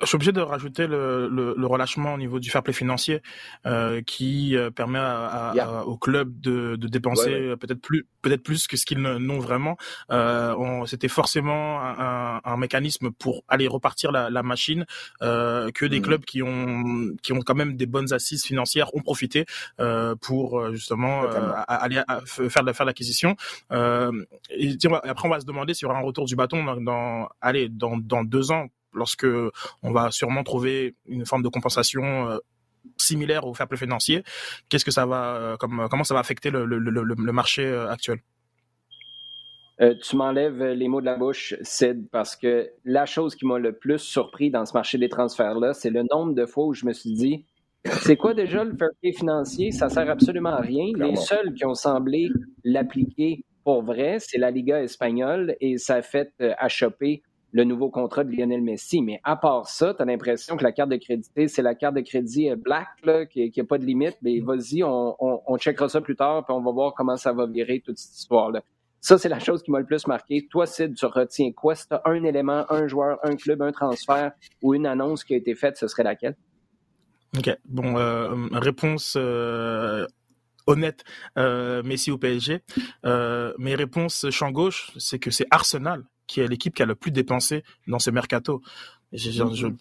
Euh, 0.01 0.05
je 0.05 0.07
suis 0.07 0.17
obligé 0.17 0.33
de 0.33 0.41
rajouter 0.41 0.87
le, 0.87 1.29
le, 1.29 1.55
le, 1.57 1.67
relâchement 1.67 2.15
au 2.15 2.19
niveau 2.19 2.41
du 2.41 2.51
fair 2.51 2.63
play 2.63 2.73
financier 2.73 3.23
euh, 3.67 4.03
qui 4.03 4.57
euh, 4.57 4.71
permet 4.71 4.99
à, 4.99 5.51
à, 5.51 5.83
au 5.85 5.97
club 5.97 6.41
de, 6.41 6.77
de 6.77 6.89
dépenser 6.89 7.55
peut-être 7.61 7.81
plus 7.81 8.07
peut-être 8.23 8.43
plus 8.43 8.67
que 8.67 8.77
ce 8.77 8.85
qu'ils 8.85 9.01
n'ont 9.01 9.39
vraiment. 9.39 9.77
Euh, 10.11 10.85
C'était 10.87 11.09
forcément 11.09 11.81
un, 11.83 12.41
un, 12.45 12.57
mécanisme 12.57 13.11
pour 13.11 13.45
aller 13.49 13.67
repartir 13.67 14.13
la, 14.13 14.31
la 14.31 14.43
machine 14.43 14.85
euh, 15.23 15.71
que 15.71 15.87
des 15.87 16.01
mm. 16.01 16.03
clubs 16.03 16.25
qui 16.25 16.43
ont 16.43 17.13
qui 17.23 17.33
ont 17.33 17.41
quand 17.41 17.55
même 17.55 17.77
des 17.77 17.87
bonnes 17.87 18.13
assises 18.13 18.45
financières 18.45 18.95
ont 18.95 19.01
profité 19.01 19.47
euh, 19.81 20.15
pour 20.17 20.61
euh, 20.61 20.73
justement 20.73 21.23
aller 21.69 22.03
faire 22.25 22.65
faire 22.75 22.87
l'acquisition. 22.87 23.37
et 23.71 24.77
après 25.05 25.29
on 25.29 25.31
va 25.31 25.41
se 25.41 25.47
demander 25.47 25.75
s'il 25.75 25.87
y 25.87 25.91
aura 25.91 25.99
un 25.99 26.03
retour 26.03 26.27
du 26.27 26.37
bâton 26.37 26.65
dans, 26.65 26.77
dans 26.77 27.29
allez 27.41 27.69
dans 27.69 27.97
dans 27.97 28.25
deux 28.25 28.51
ans 28.53 28.67
lorsque 28.93 29.27
on 29.83 29.93
va 29.93 30.11
sûrement 30.11 30.43
trouver 30.43 30.95
une 31.07 31.27
forme 31.27 31.43
de 31.43 31.49
compensation 31.49 32.29
euh, 32.29 32.39
similaire 32.97 33.47
au 33.47 33.55
fair 33.55 33.69
play 33.69 33.79
financier, 33.79 34.23
qu'est-ce 34.69 34.85
que 34.85 34.91
ça 34.91 35.07
va, 35.07 35.37
euh, 35.37 35.57
comme, 35.57 35.87
comment 35.91 36.05
ça 36.05 36.15
va 36.15 36.21
affecter 36.21 36.51
le, 36.51 36.65
le, 36.65 36.79
le, 36.79 37.33
marché 37.33 37.65
euh, 37.65 37.91
actuel? 37.91 38.19
Tu 40.03 40.15
m'enlèves 40.15 40.63
les 40.63 40.89
mots 40.89 41.01
de 41.01 41.07
la 41.07 41.17
bouche, 41.17 41.55
Sid, 41.63 42.11
parce 42.11 42.37
que 42.37 42.69
la 42.85 43.07
chose 43.07 43.35
qui 43.35 43.47
m'a 43.47 43.59
le 43.59 43.73
plus 43.73 43.99
surpris 43.99 44.51
dans 44.51 44.67
ce 44.67 44.75
marché 44.75 44.99
des 44.99 45.09
transferts-là, 45.09 45.73
c'est 45.73 45.89
le 45.89 46.05
nombre 46.11 46.35
de 46.35 46.45
fois 46.45 46.67
où 46.67 46.75
je 46.75 46.85
me 46.85 46.93
suis 46.93 47.15
dit, 47.15 47.47
c'est 47.87 48.17
quoi 48.17 48.35
déjà 48.35 48.63
le 48.63 48.77
fair 48.77 48.91
play 49.01 49.13
financier? 49.13 49.71
Ça 49.71 49.89
sert 49.89 50.11
absolument 50.11 50.51
à 50.51 50.61
rien. 50.61 50.93
Les 50.97 51.17
seuls 51.17 51.55
qui 51.55 51.65
ont 51.65 51.75
semblé 51.75 52.29
l'appliquer 52.63 53.43
pour 53.65 53.83
vrai, 53.83 54.19
c'est 54.21 54.39
la 54.39 54.51
Liga 54.51 54.83
espagnole 54.83 55.57
et 55.61 55.79
ça 55.79 55.97
a 55.97 56.03
fait 56.03 56.33
achoper 56.59 57.23
le 57.53 57.65
nouveau 57.65 57.91
contrat 57.91 58.25
de 58.25 58.31
Lionel 58.35 58.63
Messi. 58.63 59.03
Mais 59.03 59.21
à 59.25 59.37
part 59.37 59.69
ça, 59.69 59.95
tu 59.95 60.03
as 60.03 60.05
l'impression 60.05 60.57
que 60.57 60.63
la 60.63 60.73
carte 60.73 60.91
de 60.91 60.97
crédit, 60.97 61.29
c'est 61.49 61.63
la 61.63 61.75
carte 61.75 61.95
de 61.95 62.01
crédit 62.01 62.51
euh, 62.51 62.57
black, 62.57 62.89
là, 63.05 63.27
qui 63.27 63.53
n'a 63.57 63.65
pas 63.65 63.79
de 63.79 63.85
limite. 63.85 64.17
Mais 64.23 64.41
vas-y, 64.41 64.83
on, 64.83 65.17
on, 65.21 65.59
checkera 65.59 65.89
ça 65.89 66.01
plus 66.01 66.17
tard, 66.17 66.45
puis 66.45 66.55
on 66.55 66.63
va 66.63 66.73
voir 66.73 66.95
comment 66.95 67.17
ça 67.17 67.33
va 67.33 67.47
virer 67.47 67.81
toute 67.85 67.99
cette 67.99 68.17
histoire-là. 68.17 68.63
Ça, 69.01 69.17
c'est 69.19 69.29
la 69.29 69.39
chose 69.39 69.63
qui 69.63 69.71
m'a 69.71 69.81
le 69.81 69.87
plus 69.87 70.07
marqué. 70.07 70.47
Toi, 70.51 70.67
Sid, 70.67 70.95
tu 70.95 71.07
retiens 71.07 71.53
quoi? 71.53 71.75
Si 71.75 71.89
tu 71.89 71.95
as 71.95 72.03
un 72.05 72.23
élément, 72.23 72.67
un 72.71 72.87
joueur, 72.87 73.19
un 73.23 73.35
club, 73.35 73.63
un 73.63 73.73
transfert 73.73 74.33
ou 74.63 74.75
une 74.75 74.87
annonce 74.87 75.25
qui 75.25 75.35
a 75.35 75.37
été 75.39 75.55
faite, 75.55 75.79
ce 75.79 75.89
serait 75.89 76.03
laquelle? 76.03 76.37
OK. 77.37 77.51
Bon, 77.65 77.97
euh, 77.97 78.35
réponse 78.53 79.15
euh, 79.17 80.07
honnête, 80.67 81.03
Messi 81.37 82.11
au 82.11 82.19
PSG. 82.19 82.61
mes 83.05 83.75
réponses 83.75 84.29
champ 84.31 84.51
gauche, 84.51 84.93
c'est 84.99 85.19
que 85.19 85.31
c'est 85.31 85.47
Arsenal 85.51 86.05
qui 86.31 86.41
est 86.41 86.47
l'équipe 86.47 86.75
qui 86.75 86.83
a 86.83 86.87
le 86.87 86.95
plus 86.95 87.11
dépensé 87.11 87.65
dans 87.89 87.99
ce 87.99 88.11
mercato. 88.11 88.63
Mhm. 89.13 89.77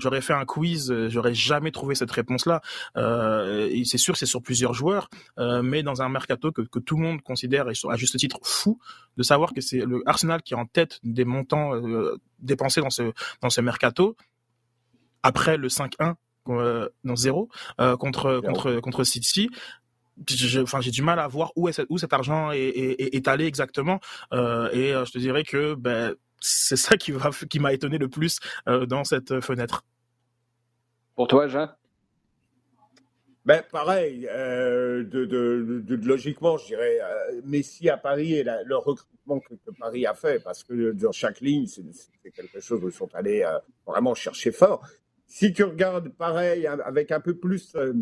j'aurais 0.00 0.22
fait 0.22 0.32
un 0.32 0.46
quiz, 0.46 0.90
euh, 0.90 1.10
j'aurais 1.10 1.34
jamais 1.34 1.70
trouvé 1.70 1.94
cette 1.94 2.10
réponse-là. 2.10 2.62
Euh, 2.96 3.82
c'est 3.84 3.98
sûr, 3.98 4.16
c'est 4.16 4.24
sur 4.24 4.40
plusieurs 4.40 4.72
joueurs, 4.72 5.10
euh, 5.38 5.60
mais 5.62 5.82
dans 5.82 6.00
un 6.00 6.08
mercato 6.08 6.50
que, 6.50 6.62
que, 6.62 6.78
tout 6.78 6.96
le 6.96 7.02
monde 7.02 7.20
considère 7.20 7.68
et 7.68 7.74
à 7.90 7.96
juste 7.96 8.16
titre 8.16 8.38
fou, 8.42 8.78
de 9.18 9.22
savoir 9.22 9.52
que 9.52 9.60
c'est 9.60 9.84
le 9.84 10.02
Arsenal 10.06 10.40
qui 10.42 10.54
est 10.54 10.56
en 10.56 10.64
tête 10.64 10.98
des 11.02 11.26
montants 11.26 11.74
euh, 11.74 12.16
dépensés 12.38 12.80
dans 12.80 12.88
ce 12.88 13.12
dans 13.42 13.50
ce 13.50 13.60
mercato 13.60 14.16
après 15.22 15.58
le 15.58 15.68
5-1 15.68 16.14
euh, 16.48 16.88
non 17.04 17.16
0 17.16 17.48
contre 17.98 18.40
contre 18.44 18.80
contre 18.80 19.04
City 19.04 19.50
enfin 20.62 20.80
j'ai 20.80 20.90
du 20.90 21.02
mal 21.02 21.18
à 21.18 21.26
voir 21.26 21.52
où 21.56 21.68
est 21.68 21.80
où 21.88 21.98
cet 21.98 22.12
argent 22.12 22.52
est, 22.52 22.60
est, 22.60 23.14
est 23.14 23.28
allé 23.28 23.46
exactement 23.46 24.00
euh, 24.32 24.70
et 24.72 24.92
je 24.92 25.10
te 25.10 25.18
dirais 25.18 25.42
que 25.42 25.74
ben 25.74 26.14
c'est 26.40 26.76
ça 26.76 26.96
qui 26.96 27.10
va 27.12 27.30
qui 27.50 27.58
m'a 27.58 27.72
étonné 27.72 27.98
le 27.98 28.08
plus 28.08 28.38
dans 28.66 29.04
cette 29.04 29.40
fenêtre. 29.40 29.82
Pour 31.14 31.28
toi, 31.28 31.46
Jean? 31.48 31.68
Ben, 33.44 33.62
pareil, 33.70 34.26
euh, 34.30 35.04
de, 35.04 35.26
de, 35.26 35.82
de, 35.84 36.06
logiquement, 36.06 36.56
je 36.56 36.66
dirais, 36.66 36.98
euh, 37.02 37.42
Messi 37.44 37.90
à 37.90 37.98
Paris 37.98 38.36
et 38.36 38.42
le 38.42 38.76
recrutement 38.76 39.38
que, 39.38 39.70
Paris 39.78 40.06
a 40.06 40.14
fait, 40.14 40.42
parce 40.42 40.64
que 40.64 40.92
dans 40.92 41.12
chaque 41.12 41.40
ligne, 41.40 41.66
c'est 41.66 42.30
quelque 42.30 42.60
chose 42.60 42.82
où 42.82 42.88
ils 42.88 42.94
sont 42.94 43.14
allés 43.14 43.42
euh, 43.42 43.58
vraiment 43.86 44.14
chercher 44.14 44.50
fort. 44.50 44.86
Si 45.26 45.52
tu 45.52 45.62
regardes 45.62 46.08
pareil, 46.08 46.66
avec 46.66 47.12
un 47.12 47.20
peu 47.20 47.36
plus 47.36 47.74
euh, 47.76 47.92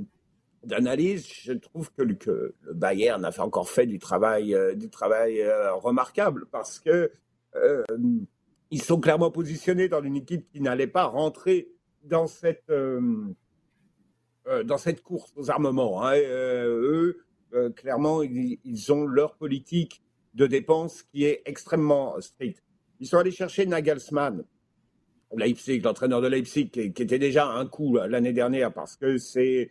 d'analyse, 0.64 1.26
je 1.26 1.52
trouve 1.52 1.90
que, 1.92 2.02
le 2.02 2.54
Bayern 2.72 3.24
a 3.24 3.40
encore 3.40 3.68
fait 3.68 3.86
du 3.86 3.98
travail, 3.98 4.56
du 4.76 4.88
travail 4.90 5.44
remarquable, 5.80 6.46
parce 6.50 6.78
que 6.78 7.10
ils 8.70 8.82
sont 8.82 9.00
clairement 9.00 9.30
positionnés 9.30 9.88
dans 9.88 10.02
une 10.02 10.16
équipe 10.16 10.48
qui 10.50 10.60
n'allait 10.60 10.86
pas 10.86 11.04
rentrer 11.04 11.68
dans 12.04 12.26
cette 12.26 12.70
euh, 14.48 14.64
dans 14.64 14.76
cette 14.76 15.02
course 15.02 15.32
aux 15.36 15.50
armements. 15.50 16.04
Hein. 16.04 16.14
Euh, 16.16 16.66
eux, 16.66 17.18
euh, 17.54 17.70
clairement, 17.70 18.22
ils, 18.22 18.92
ont 18.92 19.06
leur 19.06 19.36
politique 19.36 20.02
de 20.34 20.48
dépenses 20.48 21.04
qui 21.04 21.24
est 21.24 21.42
extrêmement 21.44 22.20
stricte. 22.20 22.60
Ils 22.98 23.06
sont 23.06 23.18
allés 23.18 23.30
chercher 23.30 23.66
Nagelsmann, 23.66 24.42
Leipzig, 25.36 25.80
l'entraîneur 25.80 26.20
de 26.20 26.26
Leipzig, 26.26 26.70
qui, 26.70 26.80
était 26.80 27.20
déjà 27.20 27.46
un 27.46 27.66
coup 27.66 27.96
l'année 27.96 28.32
dernière 28.32 28.72
parce 28.72 28.96
que 28.96 29.16
c'est 29.16 29.70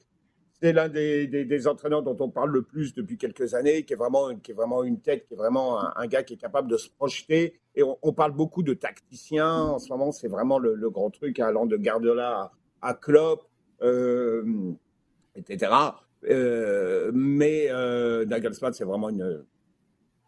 c'est 0.61 0.73
l'un 0.73 0.89
des, 0.89 1.27
des, 1.27 1.67
entraîneurs 1.67 2.03
dont 2.03 2.17
on 2.19 2.29
parle 2.29 2.51
le 2.51 2.61
plus 2.61 2.93
depuis 2.93 3.17
quelques 3.17 3.55
années, 3.55 3.83
qui 3.83 3.93
est 3.93 3.95
vraiment, 3.95 4.35
qui 4.35 4.51
est 4.51 4.53
vraiment 4.53 4.83
une 4.83 4.99
tête, 5.01 5.25
qui 5.27 5.33
est 5.33 5.37
vraiment 5.37 5.79
un, 5.97 6.07
gars 6.07 6.23
qui 6.23 6.35
est 6.35 6.37
capable 6.37 6.69
de 6.69 6.77
se 6.77 6.89
projeter. 6.89 7.59
Et 7.75 7.83
on, 7.83 8.13
parle 8.13 8.33
beaucoup 8.33 8.61
de 8.61 8.73
tacticiens. 8.73 9.51
En 9.51 9.79
ce 9.79 9.89
moment, 9.89 10.11
c'est 10.11 10.27
vraiment 10.27 10.59
le, 10.59 10.89
grand 10.89 11.09
truc, 11.09 11.39
hein, 11.39 11.47
allant 11.47 11.65
de 11.65 11.77
Gardiola 11.77 12.51
à, 12.81 12.93
Klopp. 12.93 13.43
Euh, 13.81 14.73
etc. 15.35 15.71
Euh, 16.29 17.11
mais 17.13 17.67
euh, 17.69 18.25
Nagelsmann, 18.25 18.73
c'est 18.73 18.83
vraiment 18.83 19.09
une, 19.09 19.43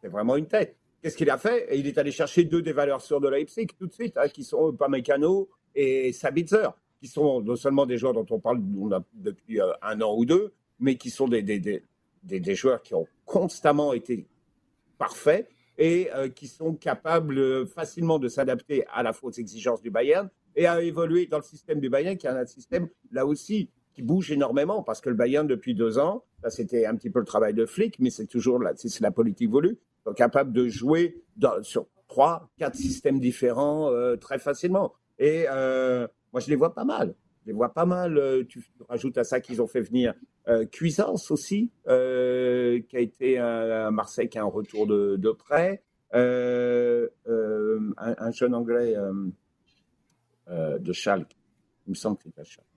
vraiment 0.03 0.35
une 0.35 0.47
tête. 0.47 0.75
Qu'est-ce 1.01 1.17
qu'il 1.17 1.29
a 1.29 1.37
fait? 1.37 1.67
Il 1.77 1.85
est 1.85 1.97
allé 1.97 2.11
chercher 2.11 2.45
deux 2.45 2.61
des 2.61 2.71
valeurs 2.71 3.01
sûres 3.01 3.19
de 3.19 3.27
Leipzig 3.27 3.67
tout 3.77 3.87
de 3.87 3.93
suite, 3.93 4.17
hein, 4.17 4.29
qui 4.29 4.43
sont 4.43 4.73
Pamecano 4.73 5.49
et 5.75 6.13
Sabitzer, 6.13 6.69
qui 7.03 7.09
sont 7.09 7.41
non 7.41 7.57
seulement 7.57 7.85
des 7.85 7.97
joueurs 7.97 8.13
dont 8.13 8.25
on 8.29 8.39
parle 8.39 8.61
depuis 9.13 9.59
un 9.81 10.01
an 10.01 10.15
ou 10.17 10.23
deux, 10.23 10.53
mais 10.79 10.95
qui 10.95 11.09
sont 11.09 11.27
des, 11.27 11.41
des, 11.41 11.59
des, 11.59 11.83
des 12.23 12.55
joueurs 12.55 12.81
qui 12.81 12.93
ont 12.95 13.05
constamment 13.25 13.91
été 13.91 14.25
parfaits 14.97 15.49
et 15.77 16.07
qui 16.33 16.47
sont 16.47 16.75
capables 16.75 17.67
facilement 17.67 18.19
de 18.19 18.29
s'adapter 18.29 18.85
à 18.87 19.03
la 19.03 19.11
fausse 19.11 19.37
exigence 19.37 19.81
du 19.81 19.89
Bayern 19.89 20.29
et 20.55 20.65
à 20.65 20.81
évoluer 20.81 21.25
dans 21.25 21.39
le 21.39 21.43
système 21.43 21.81
du 21.81 21.89
Bayern, 21.89 22.15
qui 22.15 22.25
est 22.25 22.29
un 22.29 22.45
système, 22.45 22.87
là 23.11 23.25
aussi, 23.25 23.69
qui 23.93 24.01
bouge 24.01 24.31
énormément, 24.31 24.81
parce 24.81 25.01
que 25.01 25.09
le 25.09 25.15
Bayern, 25.15 25.45
depuis 25.45 25.75
deux 25.75 25.99
ans, 25.99 26.23
c'était 26.47 26.85
un 26.85 26.95
petit 26.95 27.09
peu 27.09 27.19
le 27.19 27.25
travail 27.25 27.53
de 27.53 27.65
flic, 27.65 27.99
mais 27.99 28.11
c'est 28.11 28.27
toujours 28.27 28.59
la, 28.59 28.77
c'est 28.77 29.01
la 29.01 29.11
politique 29.11 29.49
voulue, 29.49 29.77
donc 30.05 30.15
capable 30.15 30.53
de 30.53 30.69
jouer 30.69 31.21
sur 31.63 31.85
trois, 32.07 32.49
quatre 32.57 32.75
systèmes 32.75 33.19
différents 33.19 33.91
euh, 33.91 34.15
très 34.15 34.39
facilement. 34.39 34.93
Et 35.19 35.45
euh, 35.49 36.07
moi, 36.33 36.41
je 36.41 36.49
les 36.49 36.55
vois 36.55 36.73
pas 36.73 36.83
mal. 36.83 37.15
Je 37.43 37.47
les 37.47 37.53
vois 37.53 37.73
pas 37.73 37.85
mal. 37.85 38.17
Euh, 38.17 38.43
tu 38.43 38.61
rajoutes 38.89 39.17
à 39.17 39.23
ça 39.23 39.39
qu'ils 39.39 39.61
ont 39.61 39.67
fait 39.67 39.81
venir 39.81 40.13
Cuisance 40.73 41.31
aussi, 41.31 41.71
qui 41.85 41.91
a 41.91 42.99
été 42.99 43.39
un, 43.39 43.91
Marseille 43.91 44.27
qui 44.27 44.37
a 44.37 44.41
un 44.41 44.45
retour 44.45 44.85
de, 44.85 45.15
de 45.15 45.31
près. 45.31 45.83
Un, 46.11 47.07
un, 47.97 48.31
jeune 48.31 48.53
anglais 48.53 48.93
euh, 50.49 50.77
de 50.77 50.91
Schalke. 50.91 51.37
Il 51.87 51.91
me 51.91 51.95
semble 51.95 52.17
que 52.17 52.23
c'était 52.23 52.43
Schalke. 52.43 52.67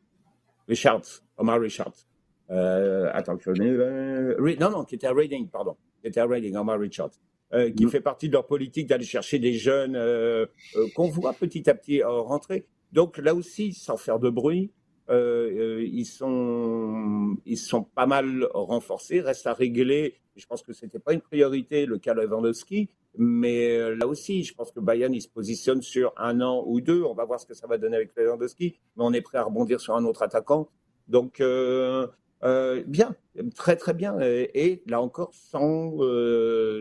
Richards, 0.68 1.22
Omar 1.36 1.60
Richards. 1.60 2.06
Euh, 2.50 3.10
attends, 3.12 3.36
je 3.38 3.50
euh, 3.60 4.56
non, 4.60 4.70
non, 4.70 4.84
qui 4.84 4.94
était 4.94 5.08
à 5.08 5.12
Reading, 5.12 5.48
pardon. 5.48 5.76
Qui 6.00 6.08
était 6.08 6.20
à 6.20 6.26
Reading, 6.26 6.56
Omar 6.56 6.78
Richards. 6.78 7.12
Euh, 7.52 7.70
qui 7.70 7.86
mm. 7.86 7.90
fait 7.90 8.00
partie 8.00 8.28
de 8.28 8.32
leur 8.32 8.46
politique 8.46 8.88
d'aller 8.88 9.04
chercher 9.04 9.38
des 9.38 9.52
jeunes 9.52 9.94
euh, 9.94 10.46
euh 10.76 10.86
qu'on 10.96 11.08
voit 11.08 11.32
petit 11.32 11.68
à 11.70 11.74
petit 11.74 12.02
rentrer. 12.02 12.66
Donc 12.96 13.18
là 13.18 13.32
aussi, 13.32 13.72
sans 13.74 13.96
faire 13.96 14.18
de 14.18 14.30
bruit, 14.30 14.72
ils 15.08 16.04
sont 16.04 17.36
ils 17.44 17.58
sont 17.58 17.84
pas 17.84 18.06
mal 18.06 18.48
renforcés. 18.52 19.20
Reste 19.20 19.46
à 19.46 19.52
régler. 19.52 20.16
Je 20.34 20.46
pense 20.46 20.62
que 20.62 20.72
c'était 20.72 20.98
pas 20.98 21.12
une 21.12 21.20
priorité 21.20 21.86
le 21.86 21.98
cas 21.98 22.12
Lewandowski, 22.12 22.90
mais 23.18 23.76
euh, 23.76 23.96
là 23.96 24.06
aussi, 24.06 24.44
je 24.44 24.54
pense 24.54 24.70
que 24.70 24.80
Bayern, 24.80 25.12
il 25.14 25.22
se 25.22 25.28
positionne 25.28 25.80
sur 25.80 26.12
un 26.16 26.40
an 26.40 26.62
ou 26.66 26.80
deux. 26.80 27.02
On 27.02 27.14
va 27.14 27.24
voir 27.24 27.40
ce 27.40 27.46
que 27.46 27.54
ça 27.54 27.66
va 27.66 27.78
donner 27.78 27.96
avec 27.96 28.14
Lewandowski, 28.16 28.78
mais 28.96 29.04
on 29.04 29.12
est 29.12 29.22
prêt 29.22 29.38
à 29.38 29.44
rebondir 29.44 29.80
sur 29.80 29.94
un 29.94 30.04
autre 30.04 30.22
attaquant. 30.22 30.68
Donc, 31.08 31.40
euh, 31.40 32.06
euh, 32.44 32.82
bien, 32.86 33.14
très 33.54 33.76
très 33.76 33.94
bien. 33.94 34.18
Et, 34.20 34.82
là 34.86 35.00
encore, 35.00 35.32
sans, 35.32 35.96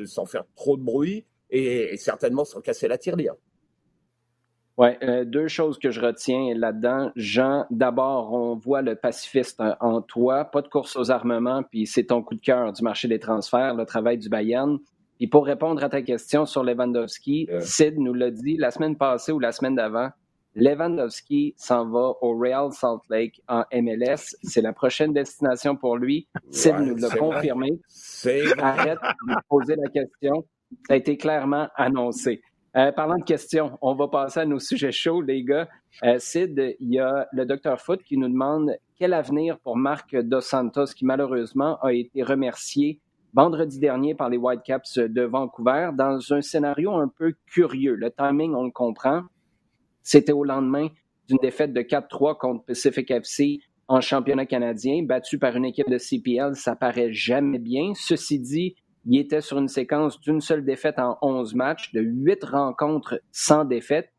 sans 0.05 0.25
faire 0.25 0.45
trop 0.55 0.75
de 0.77 0.83
bruit 0.83 1.25
et, 1.49 1.95
certainement 1.97 2.43
sans 2.43 2.61
casser 2.61 2.87
la 2.87 2.97
tirelire. 2.97 3.35
Oui, 4.77 4.89
deux 5.25 5.47
choses 5.47 5.79
que 5.79 5.89
je 5.89 6.01
retiens 6.01 6.53
là-dedans. 6.53 7.11
Jean, 7.15 7.65
d'abord, 7.69 8.33
on 8.33 8.55
voit 8.55 8.81
le 8.81 8.95
pacifiste 8.95 9.63
en 9.79 10.01
toi, 10.01 10.43
pas 10.43 10.61
de 10.61 10.67
course 10.67 10.97
aux 10.97 11.11
armements, 11.11 11.63
puis 11.63 11.87
c'est 11.87 12.03
ton 12.03 12.21
coup 12.21 12.35
de 12.35 12.41
cœur 12.41 12.73
du 12.73 12.83
marché 12.83 13.07
des 13.07 13.19
transferts, 13.19 13.73
le 13.73 13.85
travail 13.85 14.17
du 14.17 14.27
Bayern. 14.27 14.77
Et 15.21 15.27
pour 15.27 15.45
répondre 15.45 15.81
à 15.81 15.87
ta 15.87 16.01
question 16.01 16.45
sur 16.45 16.61
Lewandowski, 16.63 17.47
Sid 17.61 17.97
nous 17.97 18.13
l'a 18.13 18.31
dit 18.31 18.57
la 18.57 18.69
semaine 18.69 18.97
passée 18.97 19.31
ou 19.31 19.39
la 19.39 19.53
semaine 19.53 19.75
d'avant. 19.75 20.09
Lewandowski 20.55 21.53
s'en 21.57 21.89
va 21.89 22.13
au 22.21 22.37
Real 22.37 22.71
Salt 22.73 23.01
Lake 23.09 23.41
en 23.47 23.63
MLS. 23.73 24.35
C'est 24.43 24.61
la 24.61 24.73
prochaine 24.73 25.13
destination 25.13 25.77
pour 25.77 25.95
lui. 25.95 26.27
Sid 26.49 26.75
nous 26.79 26.97
l'a 26.97 27.09
confirmé. 27.09 27.79
Arrête 28.57 28.99
de 29.27 29.35
poser 29.47 29.75
la 29.77 29.89
question. 29.89 30.45
Ça 30.87 30.95
a 30.95 30.97
été 30.97 31.15
clairement 31.15 31.67
annoncé. 31.75 32.41
Euh, 32.77 32.91
parlant 32.91 33.17
de 33.17 33.23
questions, 33.23 33.77
on 33.81 33.95
va 33.95 34.09
passer 34.09 34.41
à 34.41 34.45
nos 34.45 34.59
sujets 34.59 34.91
chauds, 34.91 35.21
les 35.21 35.43
gars. 35.43 35.69
Euh, 36.03 36.19
Sid, 36.19 36.75
il 36.81 36.93
y 36.93 36.99
a 36.99 37.25
le 37.31 37.45
docteur 37.45 37.79
Foot 37.79 38.03
qui 38.03 38.17
nous 38.17 38.27
demande 38.27 38.75
quel 38.97 39.13
avenir 39.13 39.57
pour 39.59 39.77
Marc 39.77 40.13
Dos 40.13 40.41
Santos, 40.41 40.87
qui 40.87 41.05
malheureusement 41.05 41.77
a 41.81 41.93
été 41.93 42.21
remercié 42.21 42.99
vendredi 43.33 43.79
dernier 43.79 44.13
par 44.13 44.29
les 44.29 44.35
Whitecaps 44.35 44.97
de 44.97 45.21
Vancouver 45.21 45.91
dans 45.93 46.19
un 46.33 46.41
scénario 46.41 46.93
un 46.93 47.07
peu 47.07 47.33
curieux. 47.45 47.95
Le 47.95 48.11
timing, 48.11 48.53
on 48.53 48.65
le 48.65 48.71
comprend. 48.71 49.23
C'était 50.03 50.33
au 50.33 50.43
lendemain 50.43 50.89
d'une 51.29 51.39
défaite 51.41 51.71
de 51.71 51.81
4-3 51.81 52.37
contre 52.37 52.65
Pacific 52.65 53.09
FC 53.09 53.59
en 53.87 54.01
championnat 54.01 54.45
canadien, 54.45 55.03
battu 55.03 55.37
par 55.37 55.55
une 55.55 55.65
équipe 55.65 55.89
de 55.89 55.97
CPL, 55.97 56.55
ça 56.55 56.75
paraît 56.75 57.13
jamais 57.13 57.59
bien. 57.59 57.93
Ceci 57.95 58.39
dit, 58.39 58.75
il 59.05 59.19
était 59.19 59.41
sur 59.41 59.59
une 59.59 59.67
séquence 59.67 60.19
d'une 60.19 60.41
seule 60.41 60.65
défaite 60.65 60.97
en 60.97 61.17
11 61.21 61.53
matchs, 61.53 61.93
de 61.93 62.01
8 62.01 62.43
rencontres 62.43 63.21
sans 63.31 63.63
défaite. 63.63 64.09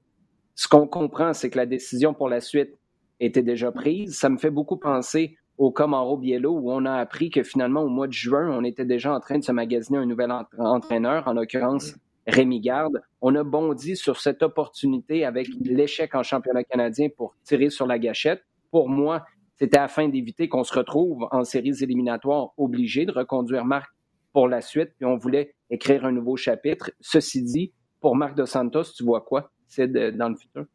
Ce 0.55 0.69
qu'on 0.69 0.87
comprend, 0.87 1.33
c'est 1.33 1.51
que 1.51 1.59
la 1.59 1.67
décision 1.67 2.15
pour 2.15 2.29
la 2.29 2.41
suite 2.41 2.79
était 3.19 3.43
déjà 3.43 3.73
prise. 3.73 4.17
Ça 4.17 4.29
me 4.29 4.39
fait 4.39 4.51
beaucoup 4.51 4.77
penser 4.77 5.37
au 5.59 5.71
Comoro 5.71 6.17
Biello 6.17 6.53
où 6.53 6.71
on 6.71 6.85
a 6.85 6.95
appris 6.95 7.31
que 7.31 7.43
finalement, 7.43 7.83
au 7.83 7.89
mois 7.89 8.07
de 8.07 8.13
juin, 8.13 8.49
on 8.51 8.63
était 8.63 8.85
déjà 8.85 9.13
en 9.13 9.21
train 9.21 9.39
de 9.39 9.45
se 9.45 9.53
magasiner 9.53 9.99
un 9.99 10.07
nouvel 10.07 10.33
entraîneur, 10.59 11.27
en 11.27 11.33
l'occurrence 11.33 11.95
Rémi 12.27 12.61
Garde. 12.61 13.03
On 13.21 13.35
a 13.35 13.43
bondi 13.43 13.97
sur 13.97 14.21
cette 14.21 14.43
opportunité 14.43 15.25
avec 15.25 15.49
l'échec 15.61 16.15
en 16.15 16.23
championnat 16.23 16.65
canadien 16.65 17.09
pour 17.17 17.35
tirer 17.43 17.71
sur 17.71 17.87
la 17.87 17.99
gâchette. 17.99 18.45
Pour 18.71 18.89
moi, 18.89 19.25
c'était 19.59 19.79
afin 19.79 20.09
d'éviter 20.09 20.49
qu'on 20.49 20.65
se 20.65 20.75
retrouve 20.75 21.27
en 21.31 21.45
séries 21.45 21.83
éliminatoires 21.83 22.51
obligés 22.57 23.07
de 23.07 23.13
reconduire 23.13 23.65
Marc 23.65 23.91
pour 24.37 24.49
la 24.49 24.61
suite, 24.61 24.91
puis 24.99 25.07
on 25.07 25.17
voulait 25.17 25.55
écrire 25.71 26.05
un 26.05 26.13
nouveau 26.13 26.37
chapitre. 26.37 26.91
Ceci 27.01 27.43
dit, 27.43 27.73
pour 28.01 28.17
Marc 28.17 28.35
de 28.35 28.45
Santos, 28.45 28.83
tu 28.95 29.03
vois 29.03 29.23
quoi, 29.23 29.51
c'est 29.67 29.91
dans 30.15 30.29
le 30.29 30.37
futur? 30.37 30.67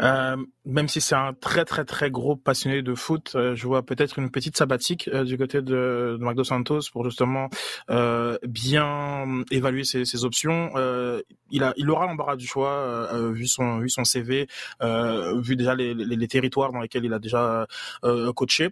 Euh, 0.00 0.36
même 0.64 0.88
si 0.88 1.02
c'est 1.02 1.14
un 1.14 1.34
très 1.34 1.66
très 1.66 1.84
très 1.84 2.10
gros 2.10 2.34
passionné 2.34 2.80
de 2.80 2.94
foot, 2.94 3.32
euh, 3.34 3.54
je 3.54 3.66
vois 3.66 3.82
peut-être 3.82 4.18
une 4.18 4.30
petite 4.30 4.56
sabbatique 4.56 5.10
euh, 5.12 5.24
du 5.24 5.36
côté 5.36 5.60
de, 5.60 6.16
de 6.18 6.24
Magdo 6.24 6.42
Santos 6.42 6.80
pour 6.90 7.04
justement 7.04 7.50
euh, 7.90 8.38
bien 8.42 9.42
évaluer 9.50 9.84
ses, 9.84 10.24
options. 10.24 10.70
il 11.50 11.90
aura 11.90 12.06
l'embarras 12.06 12.36
du 12.36 12.46
choix 12.46 13.10
vu 13.30 13.46
son 13.46 14.04
CV, 14.04 14.46
vu 14.80 15.56
déjà 15.56 15.74
les, 15.74 16.28
territoires 16.28 16.72
dans 16.72 16.80
lesquels 16.80 17.04
il 17.04 17.12
a 17.12 17.18
déjà 17.18 17.66
coaché. 18.34 18.70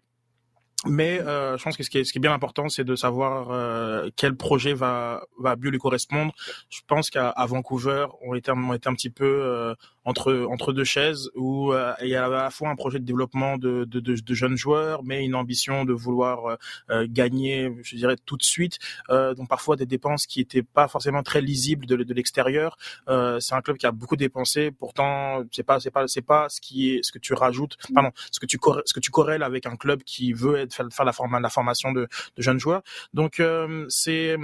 Mais 0.87 1.20
euh, 1.20 1.57
je 1.57 1.64
pense 1.64 1.77
que 1.77 1.83
ce 1.83 1.90
qui 1.90 1.99
est, 1.99 2.05
ce 2.05 2.12
qui 2.12 2.18
est 2.18 2.20
bien 2.20 2.33
important, 2.33 2.68
c'est 2.68 2.85
de 2.85 2.94
savoir 2.97 3.51
euh, 3.51 4.11
quel 4.16 4.37
projet 4.37 4.75
va 4.75 5.23
va 5.38 5.57
mieux 5.57 5.70
lui 5.70 5.79
correspondre. 5.79 6.35
Je 6.68 6.81
pense 6.87 7.11
qu'à 7.11 7.33
Vancouver, 7.47 8.07
on 8.23 8.35
était, 8.35 8.53
on 8.53 8.73
était 8.75 8.88
un 8.88 8.94
petit 8.94 9.11
peu 9.11 9.25
euh, 9.25 9.75
entre 10.05 10.47
entre 10.51 10.73
deux 10.73 10.85
chaises 10.85 11.31
où 11.35 11.73
euh, 11.73 11.92
il 12.03 12.09
y 12.09 12.16
a 12.16 12.27
à 12.27 12.29
la 12.29 12.51
fois 12.51 12.68
un 12.68 12.77
projet 12.77 12.99
de 12.99 13.05
développement 13.05 13.57
de, 13.57 13.85
de, 13.85 14.01
de, 14.01 14.14
de 14.14 14.35
jeunes 14.35 14.57
joueurs, 14.57 15.03
mais 15.03 15.25
une 15.25 15.35
ambition 15.35 15.85
de 15.85 15.92
vouloir 15.92 16.47
euh, 16.47 16.57
euh, 16.90 17.07
gagner, 17.09 17.70
je 17.83 17.97
dirais 17.97 18.16
tout 18.25 18.37
de 18.37 18.42
suite. 18.42 18.79
donc 19.09 19.49
parfois 19.49 19.77
des 19.77 19.87
dépenses 19.87 20.27
qui 20.27 20.40
étaient 20.40 20.62
pas 20.62 20.88
forcément 20.88 21.23
très 21.23 21.40
lisibles 21.40 21.87
de, 21.87 21.97
de 21.97 22.14
l'extérieur. 22.14 22.77
c'est 23.40 23.55
un 23.55 23.62
club 23.62 23.77
qui 23.77 23.87
a 23.87 23.92
beaucoup 23.92 24.16
dépensé, 24.16 24.70
pourtant 24.70 25.42
c'est 25.53 25.62
pas 25.62 25.81
c'est 25.81 25.90
pas 25.90 26.07
c'est 26.07 26.23
pas 26.23 26.49
ce 26.49 26.61
qui 26.61 26.90
est 26.90 27.03
ce 27.03 27.12
que 27.12 27.18
tu 27.18 27.35
rajoutes, 27.35 27.77
pardon, 27.94 28.11
ce 28.31 28.40
que 28.40 28.47
tu 28.47 28.59
ce 28.85 28.92
que 28.92 29.01
tu 29.01 29.11
corrèles 29.11 29.42
avec 29.42 29.66
un 29.66 29.77
club 29.77 30.03
qui 30.03 30.33
veut 30.33 30.57
être, 30.57 30.73
faire, 30.74 31.04
la, 31.04 31.12
formation 31.12 31.92
de, 31.92 32.08
de 32.37 32.42
jeunes 32.42 32.58
joueurs. 32.58 32.82
Donc 33.12 33.42
c'est 33.88 34.37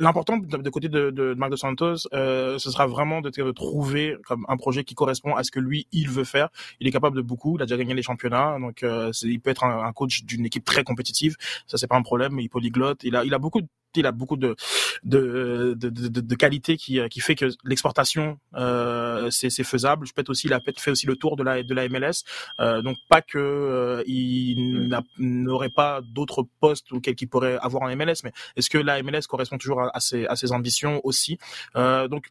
L'important 0.00 0.38
de, 0.38 0.70
côté 0.70 0.88
de, 0.88 1.10
de, 1.10 1.34
Marc 1.34 1.52
de 1.52 1.56
Santos, 1.56 2.08
euh, 2.12 2.58
ce 2.58 2.68
sera 2.68 2.88
vraiment 2.88 3.20
de, 3.20 3.30
de, 3.30 3.52
trouver 3.52 4.16
comme 4.26 4.44
un 4.48 4.56
projet 4.56 4.82
qui 4.82 4.96
correspond 4.96 5.36
à 5.36 5.44
ce 5.44 5.52
que 5.52 5.60
lui 5.60 5.86
il 5.92 6.10
veut 6.10 6.24
faire. 6.24 6.48
Il 6.80 6.88
est 6.88 6.90
capable 6.90 7.16
de 7.16 7.22
beaucoup. 7.22 7.56
Il 7.56 7.62
a 7.62 7.66
déjà 7.66 7.76
gagné 7.76 7.94
les 7.94 8.02
championnats, 8.02 8.58
donc 8.58 8.82
euh, 8.82 9.12
il 9.22 9.40
peut 9.40 9.50
être 9.50 9.62
un, 9.62 9.92
coach 9.92 10.24
d'une 10.24 10.44
équipe 10.46 10.64
très 10.64 10.82
compétitive. 10.82 11.36
Ça 11.68 11.78
c'est 11.78 11.86
pas 11.86 11.96
un 11.96 12.02
problème. 12.02 12.40
Il 12.40 12.48
polyglotte. 12.48 13.04
Il 13.04 13.14
a 13.14 13.24
il 13.24 13.32
a 13.34 13.38
beaucoup 13.38 13.60
il 13.96 14.06
a 14.06 14.12
beaucoup 14.12 14.36
de 14.36 14.56
de, 15.02 15.74
de, 15.76 15.88
de, 15.88 16.20
de 16.20 16.34
qualité 16.34 16.76
qui, 16.76 17.00
qui 17.08 17.20
fait 17.20 17.34
que 17.34 17.46
l'exportation 17.64 18.38
euh, 18.54 19.30
c'est 19.30 19.50
faisable. 19.64 20.06
Je 20.06 20.12
peut 20.12 20.24
aussi 20.28 20.46
il 20.46 20.52
a 20.52 20.60
fait 20.60 20.90
aussi 20.90 21.06
le 21.06 21.16
tour 21.16 21.36
de 21.36 21.42
la 21.42 21.62
de 21.62 21.74
la 21.74 21.88
MLS, 21.88 22.24
euh, 22.60 22.82
donc 22.82 22.96
pas 23.08 23.22
que 23.22 23.38
euh, 23.38 24.02
il 24.06 24.88
n'aurait 25.18 25.70
pas 25.70 26.00
d'autres 26.02 26.46
postes 26.60 26.92
auxquels 26.92 27.14
il 27.20 27.26
pourrait 27.26 27.58
avoir 27.60 27.82
en 27.84 27.96
MLS, 27.96 28.22
mais 28.24 28.32
est-ce 28.56 28.70
que 28.70 28.78
la 28.78 29.02
MLS 29.02 29.22
correspond 29.28 29.58
toujours 29.58 29.80
à, 29.82 30.00
ses, 30.00 30.26
à 30.26 30.36
ses 30.36 30.52
ambitions 30.52 31.00
aussi? 31.04 31.38
Euh, 31.76 32.08
Donc 32.08 32.28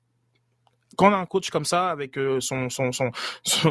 quand 0.95 1.09
on 1.09 1.13
a 1.13 1.17
un 1.17 1.25
coach 1.25 1.49
comme 1.49 1.65
ça 1.65 1.89
avec 1.89 2.17
euh, 2.17 2.39
son, 2.39 2.69
son, 2.69 2.91
son, 2.91 3.11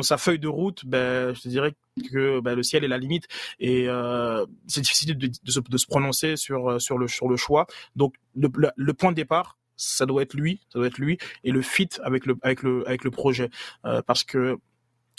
sa 0.02 0.16
feuille 0.18 0.38
de 0.38 0.48
route, 0.48 0.84
ben 0.86 1.34
je 1.34 1.40
te 1.42 1.48
dirais 1.48 1.74
que 2.10 2.40
ben, 2.40 2.54
le 2.54 2.62
ciel 2.62 2.84
est 2.84 2.88
la 2.88 2.98
limite. 2.98 3.28
Et 3.58 3.88
euh, 3.88 4.44
c'est 4.66 4.80
difficile 4.80 5.16
de, 5.16 5.26
de, 5.26 5.50
se, 5.50 5.60
de, 5.60 5.76
se, 5.76 5.86
prononcer 5.86 6.36
sur 6.36 6.70
euh, 6.70 6.78
sur 6.78 6.98
le 6.98 7.08
sur 7.08 7.28
le 7.28 7.36
choix. 7.36 7.66
Donc 7.96 8.14
le, 8.34 8.48
le, 8.76 8.94
point 8.94 9.10
de 9.10 9.16
départ, 9.16 9.58
ça 9.76 10.06
doit 10.06 10.22
être 10.22 10.34
lui, 10.34 10.60
ça 10.72 10.78
doit 10.78 10.88
être 10.88 10.98
lui 10.98 11.18
et 11.44 11.52
le 11.52 11.62
fit 11.62 11.88
avec 12.02 12.26
le 12.26 12.36
avec 12.42 12.62
le 12.62 12.86
avec 12.86 13.04
le 13.04 13.10
projet. 13.10 13.50
Euh, 13.84 14.02
parce 14.02 14.24
que 14.24 14.58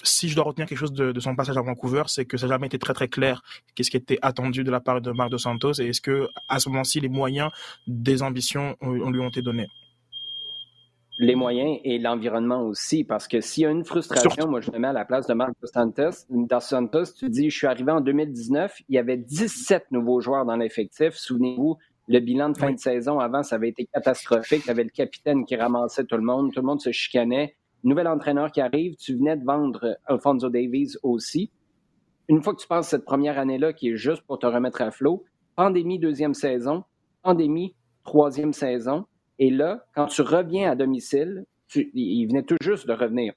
si 0.05 0.27
je 0.27 0.35
dois 0.35 0.43
retenir 0.43 0.67
quelque 0.67 0.77
chose 0.77 0.91
de, 0.91 1.13
de 1.13 1.19
son 1.21 1.33
passage 1.35 1.57
à 1.57 1.61
Vancouver, 1.61 2.03
c'est 2.07 2.25
que 2.25 2.35
ça 2.35 2.47
n'a 2.47 2.55
jamais 2.55 2.67
été 2.67 2.77
très 2.77 2.93
très 2.93 3.07
clair 3.07 3.41
qu'est-ce 3.73 3.89
qui 3.89 3.95
était 3.97 4.19
attendu 4.21 4.63
de 4.63 4.71
la 4.71 4.81
part 4.81 4.99
de 4.99 5.11
Marc 5.11 5.29
Dos 5.29 5.37
Santos 5.37 5.73
et 5.79 5.87
est-ce 5.87 6.01
que 6.01 6.27
à 6.49 6.59
ce 6.59 6.67
moment-ci 6.69 6.99
les 6.99 7.09
moyens 7.09 7.51
des 7.87 8.21
ambitions 8.21 8.75
on, 8.81 9.09
lui 9.09 9.21
ont 9.21 9.29
été 9.29 9.41
donnés 9.41 9.67
les 11.19 11.35
moyens 11.35 11.79
et 11.83 11.99
l'environnement 11.99 12.63
aussi, 12.63 13.03
parce 13.03 13.27
que 13.27 13.39
s'il 13.39 13.63
y 13.63 13.65
a 13.65 13.69
une 13.69 13.85
frustration, 13.85 14.47
moi 14.47 14.61
je 14.61 14.71
me 14.71 14.79
mets 14.79 14.87
à 14.87 14.93
la 14.93 15.05
place 15.05 15.27
de 15.27 15.33
Marc 15.33 15.53
Dos 15.61 15.67
Santos. 15.67 16.25
Dos 16.29 16.59
Santos, 16.59 17.13
tu 17.17 17.29
dis, 17.29 17.49
je 17.49 17.57
suis 17.57 17.67
arrivé 17.67 17.91
en 17.91 18.01
2019, 18.01 18.81
il 18.89 18.95
y 18.95 18.97
avait 18.97 19.17
17 19.17 19.91
nouveaux 19.91 20.21
joueurs 20.21 20.45
dans 20.45 20.55
l'effectif. 20.55 21.13
Souvenez-vous, 21.13 21.77
le 22.07 22.19
bilan 22.19 22.49
de 22.49 22.57
fin 22.57 22.71
de 22.71 22.79
saison 22.79 23.19
avant, 23.19 23.43
ça 23.43 23.55
avait 23.55 23.69
été 23.69 23.85
catastrophique. 23.85 24.63
Tu 24.63 24.69
avais 24.69 24.83
le 24.83 24.89
capitaine 24.89 25.45
qui 25.45 25.55
ramassait 25.55 26.05
tout 26.05 26.17
le 26.17 26.23
monde, 26.23 26.51
tout 26.51 26.59
le 26.59 26.65
monde 26.65 26.81
se 26.81 26.91
chicanait. 26.91 27.55
Nouvel 27.83 28.07
entraîneur 28.07 28.51
qui 28.51 28.61
arrive, 28.61 28.95
tu 28.95 29.15
venais 29.15 29.37
de 29.37 29.43
vendre 29.43 29.97
Alfonso 30.05 30.49
Davies 30.49 30.95
aussi. 31.03 31.51
Une 32.29 32.41
fois 32.41 32.53
que 32.55 32.61
tu 32.61 32.67
passes 32.67 32.87
cette 32.87 33.05
première 33.05 33.37
année-là 33.37 33.73
qui 33.73 33.89
est 33.89 33.97
juste 33.97 34.23
pour 34.23 34.39
te 34.39 34.45
remettre 34.45 34.81
à 34.81 34.91
flot, 34.91 35.23
pandémie 35.55 35.99
deuxième 35.99 36.33
saison, 36.33 36.83
pandémie 37.21 37.75
troisième 38.03 38.53
saison, 38.53 39.05
et 39.43 39.49
là, 39.49 39.83
quand 39.93 40.05
tu 40.05 40.21
reviens 40.21 40.71
à 40.71 40.75
domicile, 40.75 41.43
il 41.75 42.27
venait 42.27 42.43
tout 42.43 42.55
juste 42.61 42.87
de 42.87 42.93
revenir. 42.93 43.33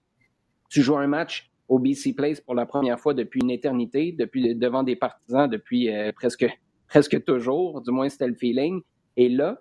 Tu 0.71 0.81
joues 0.81 0.97
un 0.97 1.09
match 1.09 1.51
au 1.67 1.81
BC 1.81 2.13
Place 2.13 2.41
pour 2.41 2.55
la 2.55 2.65
première 2.65 3.01
fois 3.01 3.13
depuis 3.13 3.41
une 3.41 3.51
éternité, 3.51 4.15
depuis 4.17 4.55
devant 4.55 4.85
des 4.85 4.95
partisans 4.95 5.51
depuis 5.51 5.93
euh, 5.93 6.13
presque, 6.13 6.47
presque 6.89 7.25
toujours, 7.25 7.83
du 7.83 7.91
moins 7.91 8.09
c'était 8.09 8.29
le 8.29 8.37
feeling. 8.37 8.83
Et 9.17 9.29
là, 9.29 9.61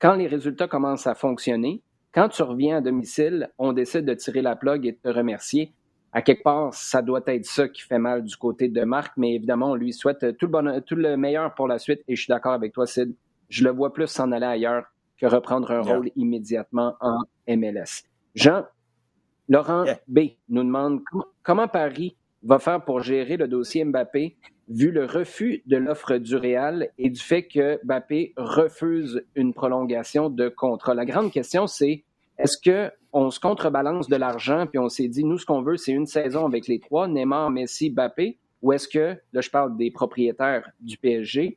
quand 0.00 0.14
les 0.14 0.26
résultats 0.26 0.66
commencent 0.66 1.06
à 1.06 1.14
fonctionner, 1.14 1.80
quand 2.10 2.28
tu 2.28 2.42
reviens 2.42 2.78
à 2.78 2.80
domicile, 2.80 3.48
on 3.56 3.72
décide 3.72 4.04
de 4.04 4.14
tirer 4.14 4.42
la 4.42 4.56
plug 4.56 4.84
et 4.84 4.90
de 4.90 4.98
te 5.00 5.08
remercier. 5.08 5.74
À 6.12 6.22
quelque 6.22 6.42
part, 6.42 6.74
ça 6.74 7.02
doit 7.02 7.22
être 7.26 7.44
ça 7.44 7.68
qui 7.68 7.82
fait 7.82 8.00
mal 8.00 8.24
du 8.24 8.36
côté 8.36 8.66
de 8.66 8.82
Marc, 8.82 9.12
mais 9.16 9.36
évidemment, 9.36 9.70
on 9.70 9.76
lui 9.76 9.92
souhaite 9.92 10.36
tout 10.38 10.48
le, 10.48 10.80
tout 10.80 10.96
le 10.96 11.16
meilleur 11.16 11.54
pour 11.54 11.68
la 11.68 11.78
suite 11.78 12.00
et 12.08 12.16
je 12.16 12.22
suis 12.22 12.32
d'accord 12.32 12.54
avec 12.54 12.72
toi, 12.72 12.84
Sid. 12.84 13.14
Je 13.48 13.62
le 13.62 13.70
vois 13.70 13.92
plus 13.92 14.08
s'en 14.08 14.32
aller 14.32 14.44
ailleurs 14.44 14.82
que 15.18 15.26
reprendre 15.26 15.70
un 15.70 15.80
rôle 15.80 16.10
immédiatement 16.16 16.94
en 17.00 17.18
MLS. 17.48 18.04
Jean, 18.34 18.64
Laurent 19.48 19.84
B 20.06 20.20
nous 20.48 20.62
demande 20.62 21.00
comment 21.42 21.68
Paris 21.68 22.16
va 22.42 22.58
faire 22.58 22.84
pour 22.84 23.00
gérer 23.00 23.36
le 23.36 23.48
dossier 23.48 23.84
Mbappé 23.84 24.36
vu 24.68 24.90
le 24.90 25.06
refus 25.06 25.62
de 25.66 25.76
l'offre 25.76 26.18
du 26.18 26.36
Real 26.36 26.90
et 26.98 27.10
du 27.10 27.20
fait 27.20 27.46
que 27.46 27.80
Mbappé 27.84 28.34
refuse 28.36 29.24
une 29.34 29.54
prolongation 29.54 30.28
de 30.28 30.48
contrat? 30.48 30.94
La 30.94 31.06
grande 31.06 31.32
question, 31.32 31.66
c'est 31.66 32.04
est-ce 32.38 32.58
que 32.58 32.92
on 33.12 33.30
se 33.30 33.40
contrebalance 33.40 34.08
de 34.08 34.16
l'argent 34.16 34.66
puis 34.66 34.78
on 34.78 34.88
s'est 34.88 35.08
dit 35.08 35.24
nous 35.24 35.38
ce 35.38 35.46
qu'on 35.46 35.62
veut 35.62 35.78
c'est 35.78 35.92
une 35.92 36.06
saison 36.06 36.44
avec 36.44 36.68
les 36.68 36.78
trois 36.78 37.08
Neymar, 37.08 37.50
Messi, 37.50 37.90
Mbappé 37.90 38.38
ou 38.60 38.72
est-ce 38.72 38.86
que 38.86 39.16
là 39.32 39.40
je 39.40 39.50
parle 39.50 39.76
des 39.76 39.90
propriétaires 39.90 40.70
du 40.78 40.98
PSG 40.98 41.56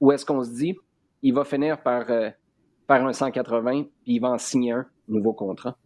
ou 0.00 0.10
est-ce 0.12 0.26
qu'on 0.26 0.42
se 0.42 0.50
dit 0.50 0.76
il 1.22 1.32
va 1.32 1.44
finir 1.44 1.80
par 1.80 2.10
euh, 2.10 2.28
faire 2.86 3.04
un 3.04 3.12
180, 3.12 3.82
puis 4.02 4.14
il 4.14 4.20
va 4.20 4.30
en 4.30 4.38
signer 4.38 4.72
un 4.72 4.86
nouveau 5.08 5.32
contrat? 5.32 5.76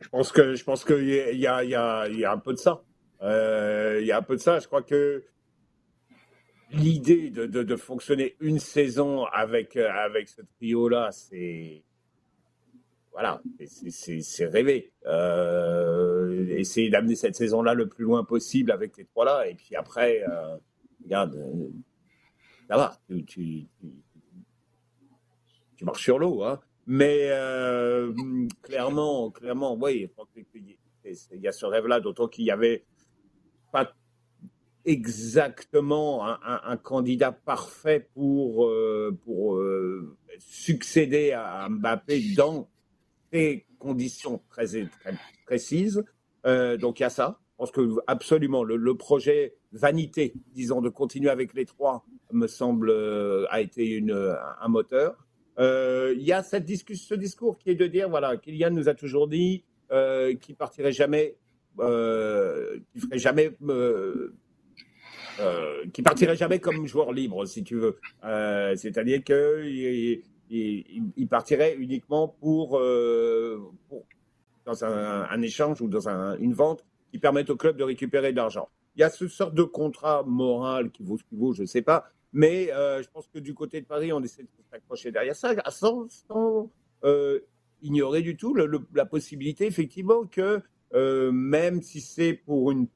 Je 0.00 0.08
pense 0.08 0.30
que 0.30 0.54
je 0.54 0.64
pense 0.64 0.84
qu'il 0.84 1.04
y 1.08 1.46
a, 1.46 1.64
y, 1.64 1.68
y 1.68 1.74
a 2.24 2.32
un 2.32 2.38
peu 2.38 2.52
de 2.52 2.58
ça. 2.58 2.82
Euh, 3.22 3.98
il 4.00 4.06
y 4.06 4.12
a 4.12 4.18
un 4.18 4.22
peu 4.22 4.36
de 4.36 4.40
ça. 4.40 4.58
Je 4.58 4.66
crois 4.66 4.82
que 4.82 5.24
l'idée 6.70 7.30
de, 7.30 7.46
de, 7.46 7.76
fonctionner 7.76 8.36
une 8.40 8.58
saison 8.58 9.24
avec, 9.26 9.76
avec 9.76 10.28
ce 10.28 10.42
trio-là, 10.42 11.10
c'est. 11.12 11.82
Voilà, 13.12 13.40
c'est 13.66 14.46
rêvé. 14.46 14.92
Euh, 15.06 16.46
essayer 16.48 16.90
d'amener 16.90 17.14
cette 17.14 17.34
saison-là 17.34 17.72
le 17.72 17.88
plus 17.88 18.04
loin 18.04 18.24
possible 18.24 18.70
avec 18.70 18.94
les 18.98 19.06
trois-là. 19.06 19.48
Et 19.48 19.54
puis 19.54 19.74
après, 19.74 20.22
euh, 20.28 20.56
regarde, 21.02 21.34
euh, 21.34 21.68
ça 22.68 22.76
va. 22.76 22.98
tu 23.26 23.68
marches 25.84 26.04
sur 26.04 26.18
l'eau. 26.18 26.42
Hein. 26.42 26.60
Mais 26.86 27.28
euh, 27.30 28.12
clairement, 28.62 29.30
clairement, 29.30 29.76
oui, 29.76 30.08
il 30.54 31.40
y 31.40 31.48
a 31.48 31.52
ce 31.52 31.66
rêve-là, 31.66 32.00
d'autant 32.00 32.28
qu'il 32.28 32.44
n'y 32.44 32.50
avait 32.50 32.84
pas 33.72 33.92
exactement 34.84 36.24
un, 36.24 36.76
candidat 36.76 37.32
parfait 37.32 38.08
pour, 38.14 38.66
euh, 38.66 39.18
pour 39.24 39.56
euh, 39.56 40.16
succéder 40.38 41.32
à 41.32 41.68
Mbappé 41.68 42.34
dans 42.36 42.68
ces 43.32 43.66
conditions 43.80 44.40
très, 44.48 44.66
très 44.66 45.18
précises. 45.44 46.04
donc 46.44 47.00
il 47.00 47.02
y 47.02 47.06
a 47.06 47.10
ça. 47.10 47.40
Je 47.50 47.56
pense 47.56 47.72
que 47.72 47.96
absolument 48.06 48.62
le, 48.62 48.94
projet 48.94 49.56
vanité, 49.72 50.34
disons, 50.52 50.80
de 50.80 50.88
continuer 50.88 51.30
avec 51.30 51.52
les 51.54 51.64
trois, 51.64 52.06
me 52.30 52.46
semble, 52.46 52.92
a 53.50 53.60
été 53.60 54.04
un 54.60 54.68
moteur. 54.68 55.25
Euh, 55.58 56.14
il 56.16 56.22
y 56.22 56.32
a 56.32 56.42
cette 56.42 56.68
ce 56.68 57.14
discours 57.14 57.58
qui 57.58 57.70
est 57.70 57.74
de 57.74 57.86
dire, 57.86 58.08
voilà, 58.08 58.36
Kylian 58.36 58.70
nous 58.70 58.88
a 58.88 58.94
toujours 58.94 59.28
dit 59.28 59.64
euh, 59.90 60.34
qu'il 60.34 60.54
partirait 60.54 60.92
jamais, 60.92 61.36
euh, 61.78 62.78
qu'il 62.92 63.00
ferait 63.02 63.18
jamais, 63.18 63.50
qu'il 65.92 66.04
partirait 66.04 66.36
jamais 66.36 66.58
comme 66.58 66.86
joueur 66.86 67.12
libre, 67.12 67.46
si 67.46 67.64
tu 67.64 67.76
veux. 67.76 67.98
C'est-à-dire 68.76 69.24
qu'il 69.24 70.22
il, 70.50 71.12
il, 71.16 71.26
partirait 71.28 71.74
uniquement 71.76 72.28
pour, 72.28 72.78
dans 74.66 74.84
un, 74.84 75.42
échange 75.42 75.80
ou 75.80 75.88
dans 75.88 76.08
un, 76.08 76.36
une 76.38 76.52
vente 76.52 76.84
qui 77.10 77.18
permette 77.18 77.50
au 77.50 77.56
club 77.56 77.76
de 77.76 77.84
récupérer 77.84 78.32
de 78.32 78.36
l'argent. 78.36 78.68
Il 78.96 79.00
y 79.00 79.04
a 79.04 79.10
ce 79.10 79.28
sorte 79.28 79.54
de 79.54 79.62
contrat 79.62 80.22
moral 80.26 80.90
qui 80.90 81.02
vaut 81.02 81.18
ce 81.18 81.24
qui 81.24 81.36
vaut, 81.36 81.52
je 81.52 81.62
ne 81.62 81.66
sais 81.66 81.82
pas, 81.82 82.10
mais 82.36 82.70
euh, 82.70 83.02
je 83.02 83.08
pense 83.08 83.26
que 83.28 83.38
du 83.38 83.54
côté 83.54 83.80
de 83.80 83.86
Paris, 83.86 84.12
on 84.12 84.22
essaie 84.22 84.42
de 84.42 84.48
s'accrocher 84.70 85.10
derrière 85.10 85.34
ça, 85.34 85.54
sans, 85.70 86.06
euh, 87.02 87.40
ignorer 87.80 88.20
du 88.20 88.36
tout 88.36 88.52
le, 88.52 88.86
la 88.92 89.06
possibilité, 89.06 89.64
effectivement, 89.64 90.26
que 90.26 90.60
euh, 90.92 91.32
même 91.32 91.80
si 91.80 92.02
c'est 92.02 92.34
pour 92.34 92.70
une 92.72 92.88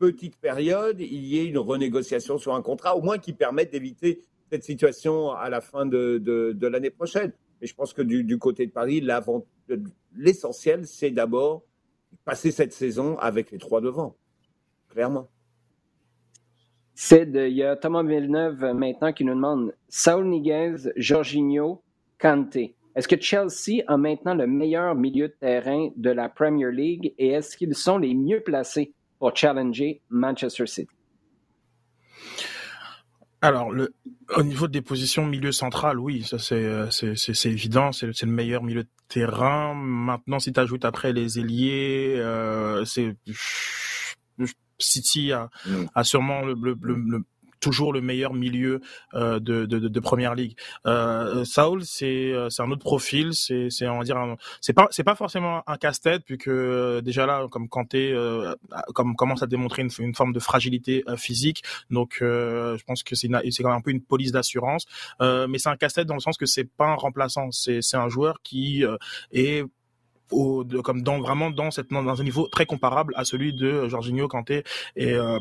petite 0.00 0.34
période, 0.38 1.00
il 1.00 1.24
y 1.24 1.38
ait 1.38 1.46
une 1.46 1.58
renégociation 1.58 2.36
sur 2.36 2.56
un 2.56 2.62
contrat, 2.62 2.96
au 2.96 3.00
moins 3.00 3.18
qui 3.18 3.32
permette 3.32 3.70
d'éviter 3.70 4.22
cette 4.50 4.64
situation 4.64 5.30
à 5.30 5.48
la 5.48 5.60
fin 5.60 5.86
de, 5.86 6.18
de, 6.18 6.66
l'année 6.66 6.90
prochaine. 6.90 7.32
Et 7.60 7.68
je 7.68 7.74
pense 7.76 7.92
que 7.92 8.02
du, 8.02 8.24
du 8.24 8.38
côté 8.38 8.66
de 8.66 8.72
Paris, 8.72 9.06
l'essentiel, 10.16 10.88
c'est 10.88 11.12
d'abord 11.12 11.62
passer 12.24 12.50
cette 12.50 12.72
saison 12.72 13.16
avec 13.18 13.52
les 13.52 13.58
trois 13.58 13.80
devant, 13.80 14.16
clairement. 14.88 15.30
C'est 16.94 17.26
de, 17.26 17.46
il 17.46 17.56
y 17.56 17.62
a 17.62 17.76
Thomas 17.76 18.02
Villeneuve 18.02 18.74
maintenant 18.74 19.12
qui 19.12 19.24
nous 19.24 19.34
demande 19.34 19.74
Saul 19.88 20.26
Niguez, 20.26 20.92
Jorginho, 20.96 21.82
Kanté. 22.18 22.74
Est-ce 22.94 23.08
que 23.08 23.18
Chelsea 23.18 23.82
a 23.86 23.96
maintenant 23.96 24.34
le 24.34 24.46
meilleur 24.46 24.94
milieu 24.94 25.28
de 25.28 25.34
terrain 25.40 25.88
de 25.96 26.10
la 26.10 26.28
Premier 26.28 26.70
League 26.70 27.14
et 27.16 27.28
est-ce 27.28 27.56
qu'ils 27.56 27.74
sont 27.74 27.96
les 27.98 28.14
mieux 28.14 28.40
placés 28.40 28.92
pour 29.18 29.34
challenger 29.34 30.02
Manchester 30.10 30.66
City? 30.66 30.94
Alors, 33.40 33.72
le, 33.72 33.92
au 34.36 34.42
niveau 34.44 34.68
des 34.68 34.82
positions 34.82 35.26
milieu 35.26 35.50
central, 35.50 35.98
oui, 35.98 36.22
ça 36.22 36.38
c'est 36.38 36.64
euh, 36.64 36.90
c'est 36.90 37.50
évident, 37.50 37.90
c'est 37.90 38.06
le 38.22 38.26
meilleur 38.28 38.62
milieu 38.62 38.84
de 38.84 38.88
terrain. 39.08 39.74
Maintenant, 39.74 40.38
si 40.38 40.52
tu 40.52 40.60
ajoutes 40.60 40.84
après 40.84 41.12
les 41.12 41.40
ailiers, 41.40 42.14
euh, 42.18 42.84
c'est 42.84 43.16
City 44.82 45.32
a, 45.32 45.50
mm. 45.66 45.84
a 45.94 46.04
sûrement 46.04 46.42
le, 46.42 46.54
le, 46.54 46.76
le, 46.82 47.24
toujours 47.62 47.92
le 47.94 48.02
meilleur 48.02 48.34
milieu 48.34 48.80
euh, 49.14 49.38
de, 49.40 49.64
de, 49.64 49.78
de, 49.78 50.00
première 50.00 50.34
ligue. 50.34 50.56
Euh, 50.86 51.44
Saul, 51.44 51.84
c'est 51.84 52.32
euh, 52.32 52.50
c'est 52.50 52.62
un 52.62 52.70
autre 52.70 52.82
profil, 52.82 53.30
c'est 53.32 53.70
c'est 53.70 53.88
on 53.88 53.98
va 53.98 54.04
dire 54.04 54.18
c'est 54.60 54.72
pas 54.74 54.88
c'est 54.90 55.04
pas 55.04 55.14
forcément 55.14 55.62
un 55.66 55.76
casse-tête 55.76 56.24
puisque 56.26 56.48
euh, 56.48 57.00
déjà 57.00 57.24
là 57.24 57.46
comme 57.50 57.68
Kanté 57.68 58.12
euh, 58.12 58.54
comme 58.94 59.14
commence 59.14 59.42
à 59.42 59.46
démontrer 59.46 59.82
une, 59.82 59.90
une 60.00 60.14
forme 60.14 60.32
de 60.32 60.40
fragilité 60.40 61.04
physique, 61.16 61.62
donc 61.90 62.16
je 62.20 62.82
pense 62.84 63.02
que 63.02 63.14
c'est 63.14 63.28
c'est 63.50 63.62
quand 63.62 63.68
même 63.70 63.78
un 63.78 63.82
peu 63.82 63.92
une 63.92 64.02
police 64.02 64.32
d'assurance, 64.32 64.86
mais 65.20 65.58
c'est 65.58 65.68
un 65.68 65.76
casse-tête 65.76 66.08
dans 66.08 66.14
le 66.14 66.20
sens 66.20 66.36
que 66.36 66.46
c'est 66.46 66.64
pas 66.64 66.86
un 66.86 66.96
remplaçant, 66.96 67.52
c'est 67.52 67.80
c'est 67.80 67.96
un 67.96 68.08
joueur 68.08 68.42
qui 68.42 68.84
est 69.30 69.64
au, 70.32 70.64
de, 70.64 70.80
comme 70.80 71.02
dans 71.02 71.20
vraiment 71.20 71.50
dans 71.50 71.70
cette 71.70 71.90
dans 71.90 72.20
un 72.20 72.24
niveau 72.24 72.48
très 72.48 72.66
comparable 72.66 73.12
à 73.16 73.24
celui 73.24 73.52
de 73.52 73.88
Jorginho 73.88 74.28
Kanté 74.28 74.64
et 74.96 75.12
euh, 75.12 75.38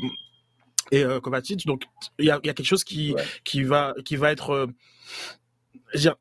et 0.92 1.04
euh, 1.04 1.20
Kovacic. 1.20 1.66
Donc 1.66 1.84
il 2.20 2.26
y 2.26 2.32
a, 2.32 2.40
y 2.44 2.50
a, 2.50 2.54
quelque 2.54 2.66
chose 2.66 2.84
qui 2.84 3.16
qui 3.44 3.64
va 3.64 3.94
qui 4.06 4.16
va 4.16 4.32
être 4.32 4.52
euh, 4.52 4.68
dire, 5.96 6.16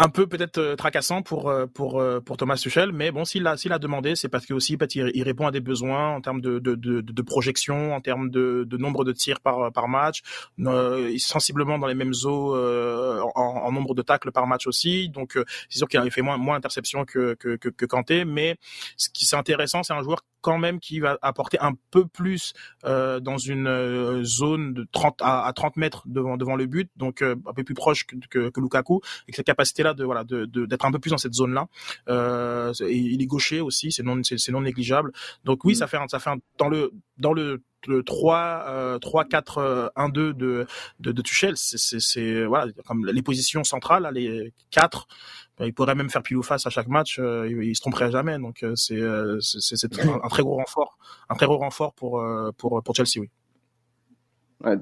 un 0.00 0.08
peu 0.08 0.26
peut-être 0.26 0.58
euh, 0.58 0.76
tracassant 0.76 1.20
pour 1.20 1.50
euh, 1.50 1.66
pour 1.66 2.00
euh, 2.00 2.20
pour 2.20 2.38
Thomas 2.38 2.56
Tuchel, 2.56 2.90
mais 2.90 3.10
bon 3.10 3.26
s'il 3.26 3.46
a 3.46 3.58
s'il 3.58 3.72
a 3.72 3.78
demandé, 3.78 4.16
c'est 4.16 4.30
parce 4.30 4.46
que 4.46 4.54
aussi 4.54 4.78
il, 4.94 5.10
il, 5.14 5.22
répond 5.22 5.46
à 5.46 5.50
des 5.50 5.60
besoins 5.60 6.14
en 6.14 6.22
termes 6.22 6.40
de 6.40 6.58
de, 6.58 6.74
de, 6.74 7.02
de 7.02 7.22
projection, 7.22 7.94
en 7.94 8.00
termes 8.00 8.30
de, 8.30 8.64
de 8.66 8.76
nombre 8.78 9.04
de 9.04 9.12
tirs 9.12 9.40
par 9.40 9.70
par 9.72 9.88
match, 9.88 10.22
euh, 10.60 11.14
sensiblement 11.18 11.78
dans 11.78 11.86
les 11.86 11.94
mêmes 11.94 12.14
eaux 12.24 12.56
en, 12.56 13.30
en, 13.36 13.72
nombre 13.72 13.94
de 13.94 14.00
tacles 14.00 14.32
par 14.32 14.46
match 14.46 14.66
aussi. 14.66 15.10
Donc 15.10 15.38
c'est 15.68 15.78
sûr 15.78 15.86
qu'il 15.86 16.00
a 16.00 16.10
fait 16.10 16.22
moins 16.22 16.38
moins 16.38 16.56
d'interceptions 16.56 17.04
que, 17.04 17.34
que 17.34 17.56
que 17.56 17.68
que 17.68 17.84
Kanté, 17.84 18.24
mais 18.24 18.56
ce 18.96 19.10
qui 19.10 19.26
c'est 19.26 19.36
intéressant, 19.36 19.82
c'est 19.82 19.92
un 19.92 20.02
joueur 20.02 20.20
quand 20.40 20.58
même 20.58 20.80
qui 20.80 21.00
va 21.00 21.18
apporter 21.22 21.58
un 21.60 21.72
peu 21.90 22.06
plus 22.06 22.52
euh, 22.84 23.20
dans 23.20 23.38
une 23.38 24.22
zone 24.24 24.74
de 24.74 24.86
30 24.92 25.20
à, 25.22 25.46
à 25.46 25.52
30 25.52 25.76
mètres 25.76 26.02
devant 26.06 26.36
devant 26.36 26.56
le 26.56 26.66
but, 26.66 26.90
donc 26.96 27.22
un 27.22 27.36
peu 27.54 27.64
plus 27.64 27.74
proche 27.74 28.06
que, 28.06 28.16
que, 28.28 28.50
que 28.50 28.60
Lukaku, 28.60 29.00
et 29.26 29.32
que 29.32 29.36
cette 29.36 29.46
capacité 29.46 29.82
là 29.82 29.94
de 29.94 30.04
voilà 30.04 30.24
de 30.24 30.44
d'être 30.44 30.84
un 30.84 30.92
peu 30.92 30.98
plus 30.98 31.10
dans 31.10 31.18
cette 31.18 31.34
zone 31.34 31.54
là. 31.54 31.66
Euh, 32.08 32.72
il 32.80 33.22
est 33.22 33.26
gaucher 33.26 33.60
aussi, 33.60 33.92
c'est 33.92 34.02
non 34.02 34.20
c'est 34.22 34.52
non 34.52 34.62
négligeable. 34.62 35.12
Donc 35.44 35.64
oui, 35.64 35.72
mm. 35.72 35.76
ça 35.76 35.86
fait 35.86 35.98
ça 36.08 36.18
fait 36.18 36.30
dans 36.58 36.68
le 36.68 36.92
dans 37.18 37.32
le 37.32 37.62
le 37.86 38.02
3 38.02 38.98
3 39.00 39.24
4 39.24 39.92
1 39.96 40.08
2 40.10 40.34
de 40.34 40.66
de, 41.00 41.12
de 41.12 41.22
Tuchel 41.22 41.56
c'est 41.56 41.78
c'est 41.78 42.44
voilà 42.44 42.70
comme 42.86 43.06
les 43.06 43.22
positions 43.22 43.64
centrales 43.64 44.08
les 44.12 44.52
quatre 44.70 45.06
ben, 45.08 45.49
il 45.66 45.74
pourrait 45.74 45.94
même 45.94 46.10
faire 46.10 46.22
pile 46.22 46.36
ou 46.36 46.42
face 46.42 46.66
à 46.66 46.70
chaque 46.70 46.88
match 46.88 47.18
euh, 47.18 47.48
il, 47.48 47.74
se 47.74 47.80
tromperait 47.80 48.10
jamais 48.10 48.38
donc 48.38 48.62
euh, 48.62 48.74
c'est 48.76 49.00
euh, 49.00 49.38
un, 49.38 50.20
un, 50.22 50.28
très 50.28 50.42
gros 50.42 50.56
renfort 50.56 50.98
un 51.28 51.34
très 51.34 51.46
gros 51.46 51.58
renfort 51.58 51.94
pour 51.94 52.24
pour 52.56 52.82
pour 52.82 52.94
Chelsea 52.94 53.20
oui 53.20 53.30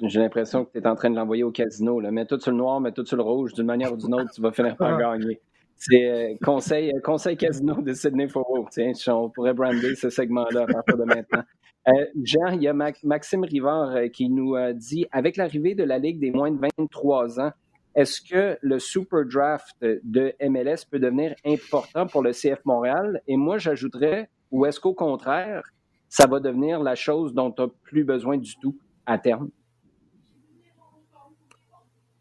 j'ai 0.03 0.21
l'impression 0.21 0.64
que 0.64 0.73
tu 0.73 0.79
es 0.79 0.87
en 0.87 0.95
train 0.95 1.11
de 1.11 1.17
l'envoyer 1.17 1.45
au 1.45 1.53
casino. 1.53 2.01
Là. 2.01 2.11
Mets 2.11 2.27
tout 2.27 2.41
sur 2.41 2.51
le 2.51 2.57
noir, 2.57 2.81
mets 2.81 2.93
tout 2.93 3.07
sur 3.07 3.17
le 3.17 3.23
rouge. 3.23 3.55
D'une 3.55 3.67
manière 3.67 3.93
ou 3.93 3.97
d'une 3.97 4.14
autre, 4.14 4.31
tu 4.35 4.41
vas 4.41 4.51
finir 4.51 4.77
par 4.77 4.99
gagner. 4.99 5.41
C'est 5.77 6.11
euh, 6.11 6.35
conseil, 6.43 6.91
euh, 6.91 7.01
conseil 7.01 7.37
casino 7.37 7.81
de 7.81 7.93
Sydney 7.93 8.29
Foro. 8.29 8.67
Tiens, 8.71 8.93
on 9.14 9.31
pourrait 9.31 9.55
brander 9.55 9.95
ce 9.95 10.11
segment-là 10.11 10.62
à 10.62 10.67
partir 10.67 10.97
de 10.99 11.05
maintenant. 11.05 11.45
Euh, 11.87 12.05
Jean, 12.25 12.49
il 12.53 12.62
y 12.62 12.69
a 12.69 12.75
Maxime 12.75 13.45
Rivard 13.45 13.95
qui 14.12 14.29
nous 14.29 14.57
dit 14.75 15.07
avec 15.12 15.37
l'arrivée 15.37 15.75
de 15.75 15.85
la 15.85 15.99
Ligue 15.99 16.19
des 16.19 16.33
moins 16.33 16.51
de 16.51 16.59
23 16.79 17.41
ans, 17.41 17.53
est-ce 17.99 18.21
que 18.21 18.57
le 18.63 18.79
Super 18.79 19.25
Draft 19.25 19.75
de 19.81 20.33
MLS 20.41 20.87
peut 20.89 21.01
devenir 21.01 21.35
important 21.45 22.07
pour 22.07 22.23
le 22.23 22.31
CF 22.31 22.65
Montréal? 22.65 23.21
Et 23.27 23.37
moi, 23.37 23.59
j'ajouterais, 23.59 24.31
ou 24.53 24.67
est-ce 24.67 24.79
qu'au 24.79 24.95
contraire, 24.95 25.65
ça 26.09 26.29
va 26.29 26.39
devenir 26.39 26.81
la 26.81 26.95
chose 26.95 27.35
dont 27.35 27.51
tu 27.51 27.61
n'as 27.61 27.69
plus 27.83 28.05
besoin 28.05 28.37
du 28.37 28.55
tout 28.61 28.79
à 29.05 29.19
terme? 29.19 29.51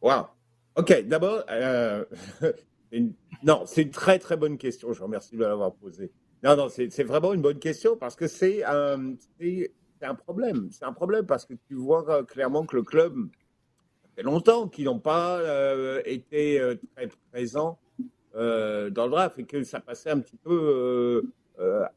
Wow. 0.02 0.30
OK, 0.78 1.04
d'abord, 1.06 1.44
euh, 1.52 2.04
non, 3.44 3.62
c'est 3.68 3.84
une 3.84 3.92
très 3.92 4.18
très 4.18 4.36
bonne 4.36 4.58
question. 4.58 4.94
Je 4.94 5.04
remercie 5.04 5.38
de 5.38 5.44
l'avoir 5.44 5.76
posée. 5.76 6.12
Non, 6.44 6.56
non, 6.56 6.70
c'est 6.70 7.04
vraiment 7.04 7.34
une 7.34 7.42
bonne 7.44 7.60
question 7.60 7.96
parce 7.96 8.16
que 8.16 8.26
c'est 8.26 8.64
un, 8.64 9.16
problème. 10.26 10.70
C'est 10.72 10.86
un 10.86 10.94
problème 10.94 11.28
parce 11.28 11.46
que 11.46 11.54
tu 11.68 11.76
vois 11.76 12.04
euh, 12.10 12.24
clairement 12.24 12.66
que 12.66 12.78
le 12.78 12.82
club, 12.82 13.30
longtemps 14.24 14.68
qu'ils 14.68 14.86
n'ont 14.86 15.00
pas 15.00 15.40
euh, 15.40 16.02
été 16.06 16.62
très 16.96 17.10
présents 17.32 17.80
dans 18.34 19.06
le 19.06 19.10
draft 19.10 19.40
et 19.40 19.46
que 19.46 19.64
ça 19.64 19.80
passait 19.80 20.12
un 20.12 20.20
petit 20.20 20.38
peu 20.38 21.24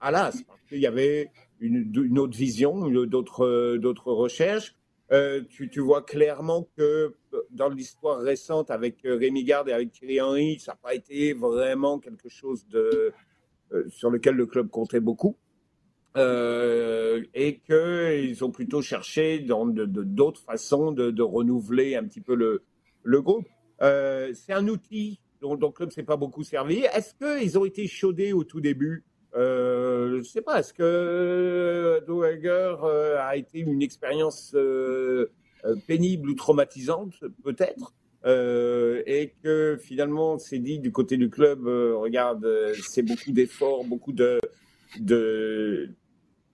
à 0.00 0.10
l'as 0.10 0.42
parce 0.46 0.60
qu'il 0.68 0.80
y 0.80 0.86
avait 0.86 1.30
une, 1.60 2.18
autre 2.18 2.36
vision, 2.36 2.88
d'autres 2.88 4.12
recherches. 4.12 4.74
Euh, 5.12 5.42
tu, 5.48 5.68
tu, 5.68 5.80
vois 5.80 6.02
clairement 6.02 6.68
que 6.76 7.14
euh, 7.34 7.42
dans 7.50 7.68
l'histoire 7.68 8.20
récente 8.20 8.70
avec 8.70 9.04
euh, 9.04 9.16
Rémi 9.16 9.42
Garde 9.42 9.68
et 9.68 9.72
avec 9.72 9.90
Thierry 9.90 10.20
Henry, 10.20 10.60
ça 10.60 10.72
n'a 10.72 10.76
pas 10.76 10.94
été 10.94 11.32
vraiment 11.32 11.98
quelque 11.98 12.28
chose 12.28 12.64
de, 12.68 13.12
sur 13.88 14.10
lequel 14.10 14.36
le 14.36 14.46
club 14.46 14.68
comptait 14.68 15.00
beaucoup. 15.00 15.36
Euh, 16.16 17.22
et 17.34 17.60
qu'ils 17.60 18.44
ont 18.44 18.50
plutôt 18.50 18.82
cherché 18.82 19.38
d'autres 19.38 20.40
façons 20.40 20.90
de, 20.90 21.22
renouveler 21.22 21.94
un 21.94 22.04
petit 22.04 22.20
peu 22.20 22.34
le, 22.34 23.20
groupe. 23.20 23.46
Euh, 23.82 24.32
c'est 24.34 24.52
un 24.52 24.66
outil 24.66 25.20
dont, 25.40 25.54
le 25.54 25.68
club 25.68 25.90
s'est 25.90 26.02
pas 26.02 26.16
beaucoup 26.16 26.42
servi. 26.42 26.80
Est-ce 26.80 27.14
qu'ils 27.14 27.58
ont 27.58 27.64
été 27.64 27.86
chaudés 27.86 28.32
au 28.32 28.44
tout 28.44 28.60
début? 28.60 29.04
Euh, 29.36 30.10
je 30.14 30.16
ne 30.16 30.22
sais 30.24 30.42
pas, 30.42 30.58
est-ce 30.58 30.74
que 30.74 30.82
euh, 30.82 32.00
Dohager 32.00 32.74
a 33.18 33.36
été 33.36 33.60
une 33.60 33.80
expérience 33.80 34.56
pénible 35.86 36.30
ou 36.30 36.34
traumatisante? 36.34 37.14
Peut-être. 37.44 37.94
et 38.26 39.32
que 39.44 39.78
finalement, 39.80 40.38
c'est 40.38 40.58
dit 40.58 40.80
du 40.80 40.90
côté 40.90 41.16
du 41.16 41.30
club, 41.30 41.66
regarde, 41.66 42.74
c'est 42.82 43.02
beaucoup 43.02 43.30
d'efforts, 43.30 43.84
beaucoup 43.84 44.12
de, 44.12 44.40
de 44.98 45.94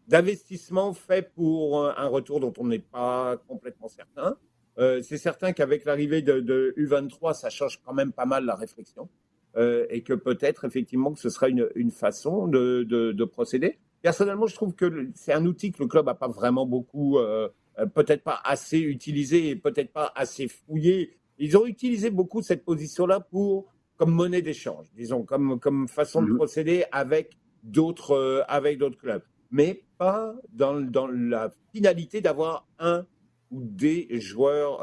d'investissement 0.08 0.92
fait 0.92 1.32
pour 1.34 1.84
un 1.84 2.06
retour 2.06 2.38
dont 2.38 2.52
on 2.58 2.66
n'est 2.66 2.78
pas 2.78 3.36
complètement 3.48 3.88
certain. 3.88 4.36
c'est 4.76 5.18
certain 5.18 5.52
qu'avec 5.52 5.84
l'arrivée 5.84 6.22
de, 6.22 6.38
de, 6.38 6.72
U23, 6.76 7.34
ça 7.34 7.50
change 7.50 7.80
quand 7.84 7.92
même 7.92 8.12
pas 8.12 8.24
mal 8.24 8.44
la 8.44 8.54
réflexion. 8.54 9.08
Euh, 9.56 9.86
et 9.88 10.02
que 10.02 10.12
peut-être 10.12 10.66
effectivement 10.66 11.14
que 11.14 11.18
ce 11.18 11.30
sera 11.30 11.48
une, 11.48 11.70
une 11.76 11.90
façon 11.90 12.46
de, 12.46 12.82
de, 12.82 13.12
de, 13.12 13.24
procéder. 13.24 13.78
Personnellement, 14.02 14.46
je 14.46 14.54
trouve 14.54 14.74
que 14.74 15.08
c'est 15.14 15.32
un 15.32 15.46
outil 15.46 15.72
que 15.72 15.82
le 15.82 15.88
club 15.88 16.04
n'a 16.04 16.14
pas 16.14 16.28
vraiment 16.28 16.66
beaucoup, 16.66 17.18
euh, 17.18 17.48
euh, 17.78 17.86
peut-être 17.86 18.22
pas 18.22 18.38
assez 18.44 18.78
utilisé 18.78 19.48
et 19.48 19.56
peut-être 19.56 19.94
pas 19.94 20.12
assez 20.14 20.46
fouillé. 20.46 21.16
Ils 21.38 21.56
ont 21.56 21.64
utilisé 21.64 22.10
beaucoup 22.10 22.42
cette 22.42 22.66
position-là 22.66 23.20
pour 23.20 23.72
comme 23.96 24.10
monnaie 24.10 24.42
d'échange, 24.42 24.88
disons, 24.94 25.22
comme, 25.22 25.58
comme 25.58 25.88
façon 25.88 26.20
de 26.20 26.28
mhm. 26.28 26.36
procéder 26.36 26.84
avec 26.92 27.38
d'autres 27.62 28.44
avec 28.48 28.78
d'autres 28.78 28.98
clubs, 28.98 29.22
mais 29.50 29.82
pas 29.98 30.34
dans, 30.52 30.80
dans 30.80 31.06
la 31.06 31.50
finalité 31.74 32.20
d'avoir 32.20 32.66
un 32.78 33.06
ou 33.50 33.62
des 33.62 34.08
joueurs 34.20 34.80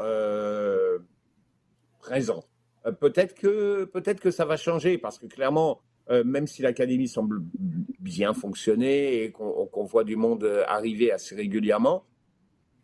présents. 2.04 2.44
Euh, 2.86 2.92
peut-être 2.92 3.34
que 3.34 3.84
peut-être 3.84 4.20
que 4.20 4.30
ça 4.30 4.44
va 4.44 4.56
changer 4.56 4.98
parce 4.98 5.18
que 5.18 5.26
clairement, 5.26 5.80
euh, 6.10 6.22
même 6.24 6.46
si 6.46 6.62
l'académie 6.62 7.08
semble 7.08 7.40
bien 7.98 8.34
fonctionner 8.34 9.22
et 9.22 9.32
qu'on 9.32 9.84
voit 9.84 10.04
du 10.04 10.16
monde 10.16 10.44
arriver 10.66 11.10
assez 11.10 11.34
régulièrement, 11.34 12.04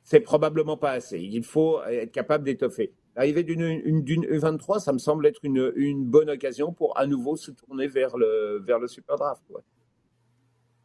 c'est 0.02 0.20
probablement 0.20 0.76
pas 0.76 0.92
assez. 0.92 1.20
Il 1.20 1.44
faut 1.44 1.82
être 1.84 2.12
capable 2.12 2.44
d'étoffer. 2.44 2.92
L'arrivée 3.16 3.42
d'une 3.42 4.02
d'une 4.02 4.24
U23, 4.24 4.80
ça 4.80 4.92
me 4.92 4.98
semble 4.98 5.26
être 5.26 5.40
une, 5.44 5.72
une 5.76 6.04
bonne 6.04 6.30
occasion 6.30 6.72
pour 6.72 6.96
à 6.96 7.06
nouveau 7.06 7.36
se 7.36 7.50
tourner 7.50 7.86
vers 7.86 8.16
le 8.16 8.62
vers 8.64 8.78
le 8.78 8.88
super 8.88 9.16
draft. 9.16 9.42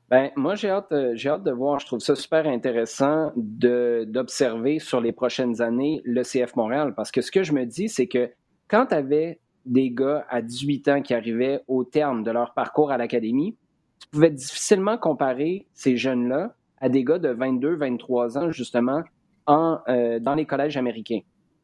Ben, 0.10 0.30
moi, 0.36 0.54
j'ai 0.56 0.70
hâte, 0.70 0.94
j'ai 1.14 1.30
hâte 1.30 1.44
de 1.44 1.52
voir. 1.52 1.80
Je 1.80 1.88
trouve 1.88 2.00
ça 2.00 2.16
super 2.16 2.46
intéressant 2.46 3.32
d'observer 3.36 4.80
sur 4.80 5.02
les 5.02 5.12
prochaines 5.12 5.62
années 5.62 6.02
le 6.06 6.22
CF 6.22 6.56
Montréal 6.56 6.94
parce 6.96 7.12
que 7.12 7.22
ce 7.22 7.32
que 7.32 7.44
je 7.44 7.54
me 7.54 7.66
dis, 7.66 7.90
c'est 7.90 8.08
que 8.08 8.32
quand 8.68 8.88
tu 8.88 8.96
avais 8.96 9.40
des 9.66 9.90
gars 9.90 10.26
à 10.30 10.42
18 10.42 10.88
ans 10.90 11.02
qui 11.02 11.14
arrivaient 11.14 11.62
au 11.68 11.84
terme 11.84 12.24
de 12.24 12.30
leur 12.30 12.54
parcours 12.54 12.92
à 12.92 12.98
l'académie, 12.98 13.58
tu 14.00 14.08
pouvais 14.10 14.30
difficilement 14.30 14.98
comparer 14.98 15.66
ces 15.74 15.98
jeunes-là 15.98 16.56
à 16.80 16.90
des 16.90 17.04
gars 17.04 17.18
de 17.18 17.30
22, 17.30 17.76
23 17.76 18.38
ans, 18.38 18.52
justement, 18.52 19.02
en, 19.48 19.80
dans 20.22 20.36
les 20.36 20.46
collèges 20.46 20.78
américains. 20.78 21.22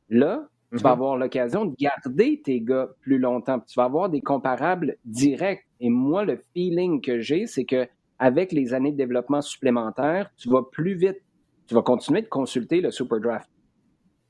Là, 0.09 0.47
tu 0.71 0.77
vas 0.77 0.89
mhm. 0.91 1.01
avoir 1.01 1.17
l'occasion 1.17 1.65
de 1.65 1.75
garder 1.77 2.41
tes 2.43 2.61
gars 2.61 2.89
plus 3.01 3.19
longtemps. 3.19 3.59
Tu 3.59 3.75
vas 3.75 3.83
avoir 3.83 4.09
des 4.09 4.21
comparables 4.21 4.97
directs. 5.05 5.65
Et 5.79 5.89
moi, 5.89 6.23
le 6.23 6.37
feeling 6.53 7.01
que 7.01 7.19
j'ai, 7.19 7.45
c'est 7.45 7.65
que 7.65 7.87
avec 8.21 8.51
les 8.51 8.75
années 8.75 8.91
de 8.91 8.97
développement 8.97 9.41
supplémentaires, 9.41 10.29
tu 10.37 10.47
vas 10.47 10.61
plus 10.61 10.93
vite. 10.93 11.17
Tu 11.65 11.73
vas 11.73 11.81
continuer 11.81 12.21
de 12.21 12.27
consulter 12.27 12.79
le 12.79 12.91
Super 12.91 13.19
Draft. 13.19 13.49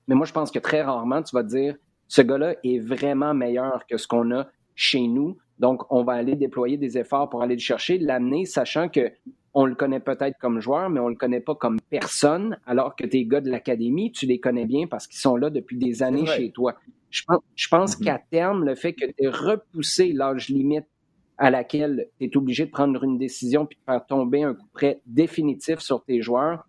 Mais 0.07 0.15
moi, 0.15 0.25
je 0.25 0.31
pense 0.31 0.49
que 0.49 0.59
très 0.59 0.81
rarement, 0.81 1.21
tu 1.21 1.35
vas 1.35 1.43
te 1.43 1.49
dire, 1.49 1.75
ce 2.07 2.21
gars-là 2.21 2.55
est 2.63 2.79
vraiment 2.79 3.33
meilleur 3.33 3.85
que 3.87 3.97
ce 3.97 4.07
qu'on 4.07 4.31
a 4.31 4.47
chez 4.75 5.07
nous. 5.07 5.37
Donc, 5.59 5.83
on 5.91 6.03
va 6.03 6.13
aller 6.13 6.35
déployer 6.35 6.77
des 6.77 6.97
efforts 6.97 7.29
pour 7.29 7.43
aller 7.43 7.55
le 7.55 7.61
chercher, 7.61 7.97
l'amener, 7.97 8.45
sachant 8.45 8.87
que 8.87 9.11
on 9.53 9.65
le 9.65 9.75
connaît 9.75 9.99
peut-être 9.99 10.37
comme 10.39 10.61
joueur, 10.61 10.89
mais 10.89 11.01
on 11.01 11.09
le 11.09 11.15
connaît 11.15 11.41
pas 11.41 11.55
comme 11.55 11.81
personne, 11.89 12.57
alors 12.65 12.95
que 12.95 13.05
tes 13.05 13.25
gars 13.25 13.41
de 13.41 13.49
l'académie, 13.49 14.13
tu 14.13 14.25
les 14.25 14.39
connais 14.39 14.65
bien 14.65 14.87
parce 14.87 15.05
qu'ils 15.05 15.19
sont 15.19 15.35
là 15.35 15.49
depuis 15.49 15.77
des 15.77 16.01
années 16.01 16.25
chez 16.25 16.51
toi. 16.51 16.75
Je 17.09 17.23
pense, 17.27 17.41
je 17.55 17.67
pense 17.67 17.97
mm-hmm. 17.97 18.03
qu'à 18.05 18.21
terme, 18.31 18.63
le 18.63 18.75
fait 18.75 18.93
que 18.93 19.05
tu 19.05 19.13
aies 19.17 19.27
repoussé 19.27 20.13
l'âge 20.13 20.47
limite 20.47 20.85
à 21.41 21.49
laquelle 21.49 22.07
tu 22.19 22.25
es 22.25 22.37
obligé 22.37 22.65
de 22.65 22.71
prendre 22.71 23.03
une 23.03 23.17
décision 23.17 23.65
puis 23.65 23.77
de 23.77 23.83
faire 23.91 24.05
tomber 24.05 24.43
un 24.43 24.53
coup 24.53 24.67
près 24.73 25.01
définitif 25.05 25.79
sur 25.79 26.03
tes 26.03 26.21
joueurs, 26.21 26.67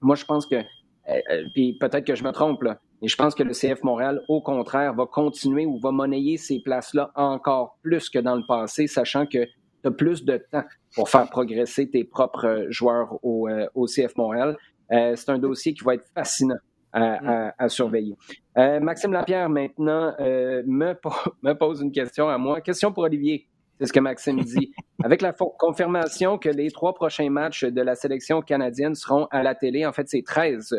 moi, 0.00 0.16
je 0.16 0.24
pense 0.24 0.46
que, 0.46 0.56
euh, 0.56 0.62
euh, 1.08 1.44
puis 1.54 1.76
peut-être 1.78 2.06
que 2.06 2.14
je 2.14 2.24
me 2.24 2.32
trompe, 2.32 2.62
là, 2.62 2.80
mais 3.00 3.08
je 3.08 3.16
pense 3.16 3.34
que 3.34 3.42
le 3.42 3.52
CF 3.52 3.82
Montréal, 3.82 4.22
au 4.28 4.42
contraire, 4.42 4.94
va 4.94 5.06
continuer 5.06 5.64
ou 5.64 5.78
va 5.78 5.90
monnayer 5.90 6.36
ces 6.36 6.60
places-là 6.60 7.10
encore 7.14 7.78
plus 7.82 8.10
que 8.10 8.18
dans 8.18 8.36
le 8.36 8.44
passé, 8.46 8.86
sachant 8.86 9.26
que 9.26 9.44
tu 9.82 9.88
as 9.88 9.90
plus 9.90 10.24
de 10.24 10.38
temps 10.50 10.64
pour 10.94 11.08
faire 11.08 11.28
progresser 11.30 11.88
tes 11.88 12.04
propres 12.04 12.46
euh, 12.46 12.66
joueurs 12.70 13.18
au, 13.22 13.48
euh, 13.48 13.66
au 13.74 13.86
CF 13.86 14.16
Montréal. 14.16 14.56
Euh, 14.92 15.14
c'est 15.16 15.30
un 15.30 15.38
dossier 15.38 15.72
qui 15.72 15.84
va 15.84 15.94
être 15.94 16.06
fascinant 16.14 16.58
à, 16.92 17.54
à, 17.56 17.68
surveiller. 17.68 18.16
Maxime 18.56 19.12
Lapierre, 19.12 19.48
maintenant, 19.48 20.12
me, 20.18 20.92
me 21.42 21.52
pose 21.52 21.82
une 21.82 21.92
question 21.92 22.28
à 22.28 22.36
moi. 22.36 22.60
Question 22.60 22.92
pour 22.92 23.04
Olivier. 23.04 23.46
C'est 23.80 23.86
ce 23.86 23.92
que 23.92 24.00
Maxime 24.00 24.40
dit. 24.40 24.72
Avec 25.02 25.22
la 25.22 25.32
confirmation 25.32 26.36
que 26.36 26.50
les 26.50 26.70
trois 26.70 26.94
prochains 26.94 27.30
matchs 27.30 27.64
de 27.64 27.80
la 27.80 27.94
sélection 27.94 28.42
canadienne 28.42 28.94
seront 28.94 29.26
à 29.30 29.42
la 29.42 29.54
télé, 29.54 29.86
en 29.86 29.92
fait, 29.92 30.06
c'est 30.06 30.22
13, 30.22 30.76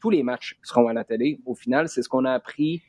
tous 0.00 0.10
les 0.10 0.22
matchs 0.22 0.58
seront 0.62 0.88
à 0.88 0.94
la 0.94 1.04
télé. 1.04 1.38
Au 1.44 1.54
final, 1.54 1.88
c'est 1.88 2.00
ce 2.00 2.08
qu'on 2.08 2.24
a 2.24 2.32
appris 2.32 2.82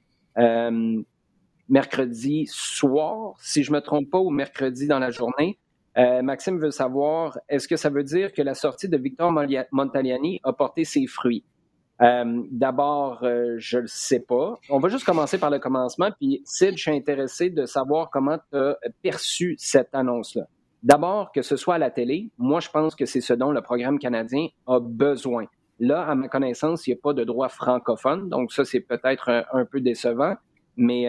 mercredi 1.69 2.45
soir, 2.47 3.35
si 3.39 3.63
je 3.63 3.71
me 3.71 3.81
trompe 3.81 4.09
pas, 4.09 4.19
ou 4.19 4.29
mercredi 4.29 4.87
dans 4.87 4.99
la 4.99 5.11
journée. 5.11 5.59
Euh, 5.97 6.21
Maxime 6.21 6.59
veut 6.59 6.71
savoir, 6.71 7.37
est-ce 7.49 7.67
que 7.67 7.75
ça 7.75 7.89
veut 7.89 8.03
dire 8.03 8.33
que 8.33 8.41
la 8.41 8.55
sortie 8.55 8.89
de 8.89 8.97
Victor 8.97 9.31
Montagliani 9.71 10.39
a 10.43 10.53
porté 10.53 10.85
ses 10.85 11.05
fruits? 11.05 11.43
Euh, 12.03 12.43
d'abord, 12.51 13.23
euh, 13.23 13.55
je 13.57 13.79
ne 13.79 13.87
sais 13.87 14.19
pas. 14.19 14.59
On 14.69 14.79
va 14.79 14.89
juste 14.89 15.05
commencer 15.05 15.37
par 15.37 15.49
le 15.49 15.59
commencement. 15.59 16.09
Puis, 16.19 16.41
Sid, 16.43 16.75
je 16.75 16.81
suis 16.81 16.91
intéressé 16.91 17.49
de 17.49 17.65
savoir 17.65 18.09
comment 18.09 18.37
tu 18.51 18.57
as 18.57 18.77
perçu 19.01 19.55
cette 19.57 19.93
annonce-là. 19.93 20.47
D'abord, 20.81 21.31
que 21.31 21.41
ce 21.41 21.55
soit 21.55 21.75
à 21.75 21.77
la 21.77 21.91
télé, 21.91 22.29
moi, 22.37 22.59
je 22.59 22.69
pense 22.69 22.95
que 22.95 23.05
c'est 23.05 23.21
ce 23.21 23.33
dont 23.33 23.51
le 23.51 23.61
programme 23.61 23.99
canadien 23.99 24.47
a 24.67 24.79
besoin. 24.81 25.45
Là, 25.79 26.03
à 26.03 26.13
ma 26.13 26.27
connaissance, 26.27 26.87
il 26.87 26.91
n'y 26.91 26.97
a 26.97 26.99
pas 27.01 27.13
de 27.13 27.23
droit 27.23 27.47
francophone, 27.47 28.27
donc 28.29 28.51
ça, 28.51 28.65
c'est 28.65 28.81
peut-être 28.81 29.45
un, 29.53 29.65
peu 29.65 29.79
décevant. 29.79 30.35
Mais 30.75 31.07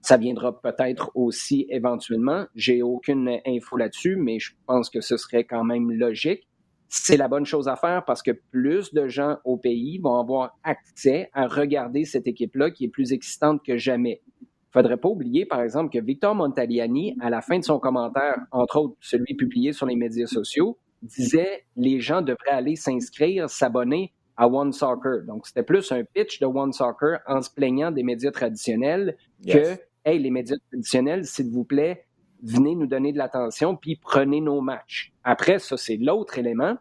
ça 0.00 0.16
viendra 0.16 0.60
peut-être 0.60 1.10
aussi 1.14 1.66
éventuellement. 1.68 2.46
J'ai 2.54 2.82
aucune 2.82 3.38
info 3.46 3.76
là-dessus, 3.76 4.16
mais 4.16 4.38
je 4.38 4.52
pense 4.66 4.88
que 4.88 5.00
ce 5.00 5.16
serait 5.16 5.44
quand 5.44 5.64
même 5.64 5.92
logique. 5.92 6.48
C'est 6.92 7.16
la 7.16 7.28
bonne 7.28 7.46
chose 7.46 7.68
à 7.68 7.76
faire 7.76 8.04
parce 8.04 8.20
que 8.20 8.32
plus 8.32 8.92
de 8.92 9.06
gens 9.06 9.36
au 9.44 9.56
pays 9.56 9.98
vont 9.98 10.18
avoir 10.18 10.58
accès 10.64 11.30
à 11.32 11.46
regarder 11.46 12.04
cette 12.04 12.26
équipe-là 12.26 12.72
qui 12.72 12.86
est 12.86 12.88
plus 12.88 13.12
excitante 13.12 13.64
que 13.64 13.76
jamais. 13.76 14.22
Il 14.42 14.72
faudrait 14.72 14.96
pas 14.96 15.08
oublier, 15.08 15.46
par 15.46 15.62
exemple, 15.62 15.92
que 15.92 16.04
Victor 16.04 16.34
Montagliani, 16.34 17.16
à 17.20 17.30
la 17.30 17.42
fin 17.42 17.60
de 17.60 17.64
son 17.64 17.78
commentaire, 17.78 18.38
entre 18.50 18.80
autres 18.80 18.96
celui 19.00 19.36
publié 19.36 19.72
sur 19.72 19.86
les 19.86 19.94
médias 19.94 20.26
sociaux, 20.26 20.78
disait 21.02 21.64
les 21.76 22.00
gens 22.00 22.22
devraient 22.22 22.50
aller 22.50 22.74
s'inscrire, 22.74 23.48
s'abonner 23.48 24.12
à 24.36 24.48
One 24.48 24.72
Soccer. 24.72 25.22
Donc, 25.28 25.46
c'était 25.46 25.62
plus 25.62 25.92
un 25.92 26.02
pitch 26.02 26.40
de 26.40 26.46
One 26.46 26.72
Soccer 26.72 27.20
en 27.28 27.40
se 27.40 27.50
plaignant 27.50 27.92
des 27.92 28.02
médias 28.02 28.32
traditionnels 28.32 29.16
que 29.46 29.78
Hey, 30.02 30.18
les 30.18 30.30
médias 30.30 30.56
traditionnels, 30.70 31.26
s'il 31.26 31.50
vous 31.50 31.64
plaît, 31.64 32.06
venez 32.42 32.74
nous 32.74 32.86
donner 32.86 33.12
de 33.12 33.18
l'attention, 33.18 33.76
puis 33.76 33.96
prenez 33.96 34.40
nos 34.40 34.60
matchs. 34.60 35.12
Après, 35.24 35.58
ça, 35.58 35.76
c'est 35.76 35.96
l'autre 35.96 36.38
élément. 36.38 36.76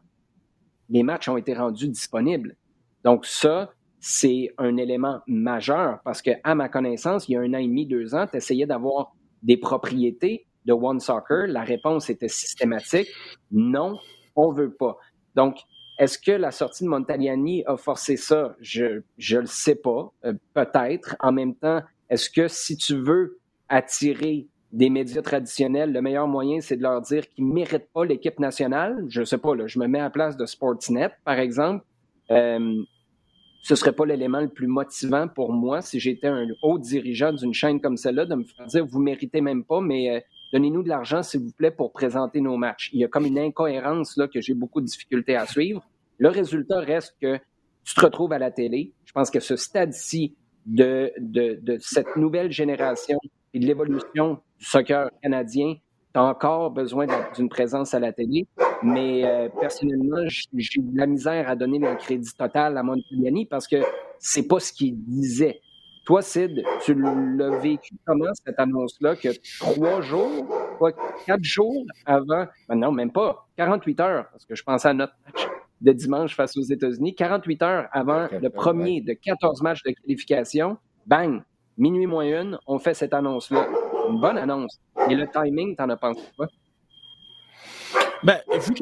Les 0.89 1.03
matchs 1.03 1.30
ont 1.30 1.38
été 1.38 1.53
rendus 1.53 1.88
disponibles. 1.88 2.55
Donc, 3.03 3.26
ça, 3.26 3.72
c'est 3.99 4.53
un 4.57 4.78
élément 4.78 5.20
majeur 5.28 5.99
parce 6.03 6.22
que, 6.22 6.32
à 6.43 6.55
ma 6.55 6.70
connaissance, 6.70 7.28
il 7.28 7.34
y 7.34 7.36
a 7.36 7.41
un 7.41 7.53
an 7.53 7.57
et 7.57 7.68
demi, 7.68 7.86
deux 7.86 8.16
ans, 8.16 8.26
tu 8.28 8.38
essayais 8.38 8.66
d'avoir 8.66 9.14
des 9.43 9.57
propriétés 9.57 10.45
de 10.66 10.74
One 10.74 10.99
Soccer. 10.99 11.47
La 11.47 11.64
réponse 11.64 12.10
était 12.10 12.28
systématique. 12.28 13.07
Non, 13.51 13.97
on 14.36 14.51
veut 14.51 14.74
pas. 14.74 14.97
Donc, 15.36 15.57
est-ce 15.99 16.18
que 16.18 16.32
la 16.32 16.51
sortie 16.51 16.86
de 16.86 16.89
Montagliani 16.89 17.64
a 17.66 17.76
forcé 17.76 18.16
ça? 18.16 18.55
Je 18.62 18.86
ne 18.86 19.39
le 19.39 19.45
sais 19.45 19.76
pas. 19.76 20.14
Euh, 20.24 20.34
peut-être. 20.53 21.16
En 21.20 21.34
même 21.34 21.55
temps, 21.55 21.82
est-ce 22.10 22.30
que 22.30 22.47
si 22.47 22.78
tu 22.78 22.95
veux 22.95 23.39
attirer 23.68 24.47
des 24.72 24.89
médias 24.89 25.22
traditionnels, 25.22 25.91
le 25.91 26.01
meilleur 26.01 26.28
moyen, 26.28 26.61
c'est 26.61 26.78
de 26.78 26.84
leur 26.84 27.01
dire 27.01 27.28
qu'ils 27.30 27.47
ne 27.47 27.53
méritent 27.53 27.91
pas 27.93 28.05
l'équipe 28.05 28.39
nationale? 28.39 29.05
Je 29.09 29.22
ne 29.22 29.26
sais 29.26 29.38
pas, 29.38 29.55
là, 29.55 29.67
je 29.67 29.80
me 29.80 29.88
mets 29.88 29.99
à 29.99 30.03
la 30.03 30.09
place 30.09 30.38
de 30.38 30.45
Sportsnet, 30.45 31.09
par 31.26 31.39
exemple. 31.39 31.84
Euh, 32.32 32.84
ce 33.61 33.74
ne 33.74 33.76
serait 33.76 33.93
pas 33.93 34.05
l'élément 34.05 34.39
le 34.39 34.47
plus 34.47 34.67
motivant 34.67 35.28
pour 35.28 35.51
moi 35.51 35.82
si 35.82 35.99
j'étais 35.99 36.28
un 36.28 36.47
haut 36.61 36.80
dirigeant 36.80 37.34
d'une 37.34 37.53
chaîne 37.53 37.82
comme 37.82 37.97
celle-là, 37.97 38.26
de 38.26 38.36
me 38.36 38.43
faire 38.43 38.65
dire 38.67 38.86
vous 38.86 38.99
méritez 38.99 39.41
même 39.41 39.63
pas, 39.63 39.82
mais 39.82 40.09
euh, 40.09 40.20
donnez-nous 40.53 40.84
de 40.84 40.89
l'argent, 40.89 41.24
s'il 41.24 41.41
vous 41.41 41.51
plaît, 41.51 41.72
pour 41.72 41.91
présenter 41.91 42.39
nos 42.39 42.55
matchs. 42.55 42.89
Il 42.93 42.99
y 42.99 43.03
a 43.03 43.07
comme 43.07 43.26
une 43.26 43.39
incohérence 43.39 44.15
là 44.17 44.28
que 44.28 44.39
j'ai 44.39 44.53
beaucoup 44.53 44.82
de 44.82 44.86
difficultés 44.86 45.36
à 45.36 45.45
suivre. 45.45 45.84
Le 46.20 46.30
résultat 46.30 46.80
reste 46.80 47.15
que 47.22 47.38
tu 47.84 47.95
te 47.95 48.01
retrouves 48.01 48.32
à 48.34 48.39
la 48.39 48.51
télé. 48.51 48.93
Je 49.05 49.11
pense 49.11 49.30
que 49.30 49.39
ce 49.39 49.55
stade-ci, 49.55 50.36
de, 50.65 51.11
de, 51.17 51.57
de 51.61 51.78
cette 51.80 52.15
nouvelle 52.15 52.51
génération 52.51 53.17
et 53.54 53.60
de 53.60 53.66
l'évolution 53.66 54.39
du 54.58 54.66
soccer 54.66 55.10
canadien, 55.22 55.76
tu 56.14 56.20
as 56.20 56.24
encore 56.24 56.72
besoin 56.72 57.08
d'une 57.36 57.50
présence 57.50 57.93
à 57.93 58.00
la 58.00 58.12
télé. 58.12 58.47
Mais 58.82 59.26
euh, 59.26 59.50
personnellement, 59.60 60.28
j'ai 60.28 60.82
de 60.82 60.97
la 60.97 61.06
misère 61.06 61.50
à 61.50 61.56
donner 61.56 61.80
le 61.80 61.95
crédit 61.95 62.32
total 62.38 62.78
à 62.78 62.84
Montagliani 62.84 63.45
parce 63.45 63.68
que 63.68 63.78
c'est 64.20 64.47
pas 64.47 64.60
ce 64.60 64.72
qu'il 64.72 64.97
disait. 65.04 65.60
Toi, 66.06 66.22
Sid, 66.22 66.64
tu 66.84 66.95
l'as 66.95 67.60
vécu 67.60 67.93
comment 68.06 68.34
cette 68.34 68.58
annonce-là 68.58 69.16
que 69.16 69.30
trois 69.60 70.02
jours, 70.02 70.47
quatre 71.26 71.43
jours 71.43 71.86
avant, 72.06 72.47
ben 72.68 72.76
non, 72.76 72.91
même 72.91 73.12
pas, 73.12 73.47
48 73.58 74.00
heures, 74.00 74.30
parce 74.32 74.45
que 74.45 74.56
je 74.56 74.64
pensais 74.64 74.88
à 74.88 74.93
notre 74.93 75.14
match 75.26 75.47
de 75.82 75.91
dimanche 75.91 76.36
face 76.36 76.58
aux 76.58 76.64
États-Unis, 76.64 77.14
48 77.14 77.62
heures 77.62 77.88
avant 77.91 78.28
le 78.32 78.50
premier 78.50 79.02
de 79.02 79.14
14 79.14 79.62
matchs 79.62 79.84
de 79.84 79.91
qualification, 79.91 80.78
bang, 81.06 81.43
minuit 81.80 82.05
moins 82.05 82.25
une, 82.25 82.59
on 82.67 82.77
fait 82.77 82.93
cette 82.93 83.13
annonce-là. 83.13 83.67
Une 84.09 84.19
bonne 84.19 84.38
annonce. 84.38 84.80
Et 85.09 85.15
le 85.15 85.27
timing, 85.27 85.75
t'en 85.75 85.89
as 85.89 85.97
pensé 85.97 86.21
quoi? 86.38 86.47
Ben, 88.24 88.39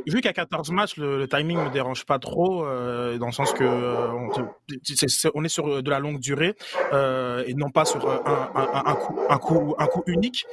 vu, 0.07 0.21
qu'à 0.21 0.33
14 0.33 0.71
matchs, 0.71 0.97
le, 0.97 1.19
le, 1.19 1.27
timing 1.27 1.57
me 1.57 1.69
dérange 1.69 2.05
pas 2.05 2.17
trop, 2.17 2.65
euh, 2.65 3.17
dans 3.17 3.27
le 3.27 3.31
sens 3.31 3.53
que 3.53 3.63
euh, 3.63 4.11
on, 4.11 4.31
est, 4.31 5.31
on, 5.35 5.43
est, 5.43 5.49
sur 5.49 5.83
de 5.83 5.89
la 5.89 5.99
longue 5.99 6.19
durée 6.19 6.55
euh, 6.91 7.43
et 7.45 7.53
non 7.53 7.69
pas 7.69 7.85
sur 7.85 8.09
un, 8.09 8.49
un, 8.55 8.83
un, 8.85 8.95
coup, 8.95 9.19
un, 9.29 9.38
coup, 9.38 9.75
un 9.77 9.85
coup 9.85 10.03
unique. 10.07 10.45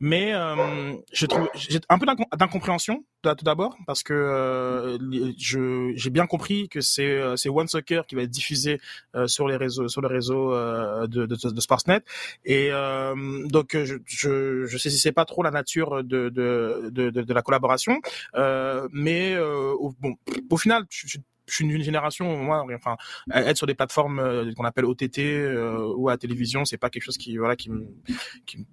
Mais 0.00 0.34
euh, 0.34 0.94
je 1.12 1.26
j'ai 1.54 1.80
un 1.88 1.98
peu 1.98 2.06
d'incompréhension 2.36 3.04
tout 3.22 3.44
d'abord 3.44 3.76
parce 3.88 4.04
que 4.04 4.12
euh, 4.12 4.98
je 5.36 5.92
j'ai 5.96 6.10
bien 6.10 6.26
compris 6.26 6.68
que 6.68 6.80
c'est 6.80 7.10
euh, 7.10 7.34
One 7.46 7.66
Soccer 7.66 8.06
qui 8.06 8.14
va 8.14 8.22
être 8.22 8.30
diffusé 8.30 8.80
sur 9.26 9.48
les 9.48 9.56
réseaux 9.56 9.88
sur 9.88 10.00
le 10.00 10.06
réseau 10.06 10.52
de, 10.52 11.26
de, 11.26 11.26
de, 11.26 11.60
Sportsnet 11.60 12.02
et 12.44 12.70
donc 13.46 13.76
je 13.76 13.96
je 14.04 14.66
je 14.66 14.78
sais 14.78 15.10
pas 15.10 15.24
trop 15.24 15.42
la 15.42 15.50
nature 15.50 16.04
de 16.04 16.28
de 16.28 16.90
de, 16.92 17.10
de 17.10 17.34
la 17.34 17.42
collaboration 17.42 17.96
euh, 17.96 18.25
mais 18.34 19.34
euh, 19.34 19.72
au, 19.72 19.92
bon, 20.00 20.14
au 20.50 20.56
final, 20.56 20.84
je, 20.90 21.18
je 21.46 21.54
suis 21.54 21.64
une 21.64 21.82
génération, 21.82 22.36
moi, 22.36 22.64
enfin, 22.74 22.96
être 23.32 23.56
sur 23.56 23.66
des 23.66 23.74
plateformes 23.74 24.18
euh, 24.18 24.52
qu'on 24.54 24.64
appelle 24.64 24.84
OTT 24.84 25.18
ou 25.96 26.08
à 26.08 26.12
la 26.12 26.18
télévision, 26.18 26.64
c'est 26.64 26.78
pas 26.78 26.90
quelque 26.90 27.04
chose 27.04 27.18
qui, 27.18 27.36
voilà, 27.36 27.56
qui 27.56 27.70
me, 27.70 27.86
qui, 28.46 28.66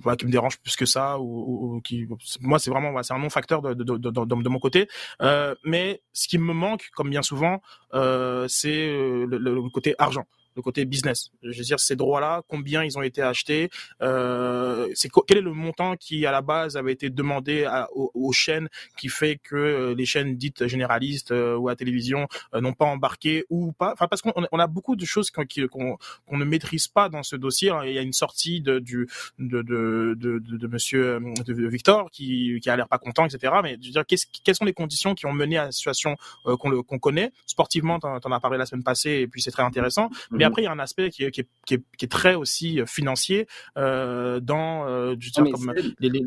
voilà, 0.00 0.16
qui 0.16 0.26
me 0.26 0.30
dérange 0.30 0.58
plus 0.58 0.76
que 0.76 0.86
ça 0.86 1.18
ou, 1.18 1.76
ou 1.76 1.80
qui 1.80 2.06
moi 2.40 2.58
c'est 2.58 2.70
vraiment 2.70 3.02
c'est 3.02 3.14
un 3.14 3.18
non 3.18 3.30
facteur 3.30 3.62
de, 3.62 3.74
de, 3.74 3.84
de, 3.84 4.10
de, 4.10 4.48
mon 4.48 4.58
côté. 4.58 4.88
Euh, 5.22 5.54
mais 5.64 6.02
ce 6.12 6.28
qui 6.28 6.38
me 6.38 6.52
manque 6.52 6.90
comme 6.94 7.10
bien 7.10 7.22
souvent 7.22 7.62
euh, 7.94 8.46
c'est 8.48 8.86
le, 8.86 9.38
le, 9.38 9.70
côté 9.70 9.94
argent 9.98 10.26
le 10.56 10.62
côté 10.62 10.84
business. 10.84 11.30
Je 11.42 11.56
veux 11.56 11.64
dire, 11.64 11.78
ces 11.78 11.96
droits-là, 11.96 12.42
combien 12.48 12.82
ils 12.82 12.98
ont 12.98 13.02
été 13.02 13.22
achetés, 13.22 13.70
euh, 14.02 14.88
c'est 14.94 15.10
quel 15.26 15.38
est 15.38 15.42
le 15.42 15.52
montant 15.52 15.96
qui 15.96 16.26
à 16.26 16.32
la 16.32 16.40
base 16.40 16.76
avait 16.76 16.92
été 16.92 17.10
demandé 17.10 17.68
aux, 17.94 18.32
chaînes 18.32 18.68
qui 18.98 19.08
fait 19.08 19.36
que 19.36 19.56
euh, 19.56 19.94
les 19.94 20.04
chaînes 20.04 20.36
dites 20.36 20.66
généralistes 20.66 21.30
euh, 21.30 21.56
ou 21.56 21.68
à 21.68 21.76
télévision 21.76 22.26
euh, 22.54 22.60
n'ont 22.60 22.72
pas 22.72 22.86
embarqué 22.86 23.44
ou 23.50 23.72
pas? 23.72 23.92
Enfin, 23.92 24.08
parce 24.08 24.22
qu'on 24.22 24.32
on 24.34 24.58
a 24.58 24.66
beaucoup 24.66 24.96
de 24.96 25.04
choses 25.04 25.30
qu'on 25.30 25.98
ne 26.32 26.44
maîtrise 26.44 26.88
pas 26.88 27.08
dans 27.08 27.22
ce 27.22 27.36
dossier. 27.36 27.72
Il 27.84 27.92
y 27.92 27.98
a 27.98 28.02
une 28.02 28.12
sortie 28.12 28.60
de 28.60 28.78
de 28.78 29.06
de 29.38 30.14
de, 30.14 30.38
de, 30.38 30.66
Monsieur 30.66 31.20
Victor 31.46 32.10
qui 32.10 32.58
qui 32.60 32.70
a 32.70 32.76
l'air 32.76 32.88
pas 32.88 32.98
content, 32.98 33.26
etc. 33.26 33.54
Mais 33.62 33.78
je 33.80 33.86
veux 33.86 33.92
dire, 33.92 34.04
quelles 34.44 34.54
sont 34.54 34.64
les 34.64 34.72
conditions 34.72 35.14
qui 35.14 35.26
ont 35.26 35.32
mené 35.32 35.58
à 35.58 35.66
la 35.66 35.72
situation 35.72 36.16
qu'on 36.44 36.98
connaît? 36.98 37.32
Sportivement 37.46 37.98
T'en 37.98 38.16
en 38.16 38.32
as 38.32 38.40
parlé 38.40 38.58
la 38.58 38.66
semaine 38.66 38.82
passée 38.82 39.10
et 39.10 39.26
puis 39.28 39.40
c'est 39.42 39.50
très 39.50 39.62
intéressant. 39.62 40.10
Après, 40.46 40.62
il 40.62 40.64
y 40.64 40.68
a 40.68 40.72
un 40.72 40.78
aspect 40.78 41.10
qui 41.10 41.24
est, 41.24 41.30
qui 41.30 41.42
est, 41.42 41.48
qui 41.66 41.74
est, 41.74 41.82
qui 41.96 42.04
est 42.04 42.08
très 42.08 42.34
aussi 42.34 42.80
financier 42.86 43.46
euh, 43.76 44.40
dans 44.40 44.86
euh, 44.86 45.14
je 45.18 45.26
veux 45.26 45.44
dire, 45.44 45.52
comme 45.52 45.74
les, 46.00 46.08
les, 46.08 46.26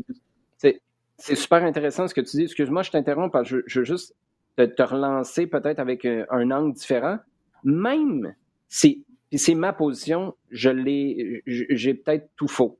c'est 1.20 1.36
super 1.36 1.62
intéressant 1.62 2.08
ce 2.08 2.14
que 2.14 2.22
tu 2.22 2.38
dis. 2.38 2.44
Excuse-moi, 2.44 2.82
je 2.82 2.90
t'interromps 2.90 3.30
parce 3.30 3.50
que 3.50 3.62
je, 3.66 3.80
veux 3.80 3.84
juste 3.84 4.16
te, 4.56 4.82
relancer 4.82 5.46
peut-être 5.46 5.78
avec 5.78 6.06
un, 6.06 6.50
angle 6.50 6.72
différent. 6.72 7.18
Même 7.62 8.34
si 8.68 9.04
c'est 9.30 9.54
ma 9.54 9.74
position, 9.74 10.34
je 10.50 10.70
l'ai, 10.70 11.42
j'ai 11.46 11.92
peut-être 11.94 12.30
tout 12.36 12.48
faux. 12.48 12.78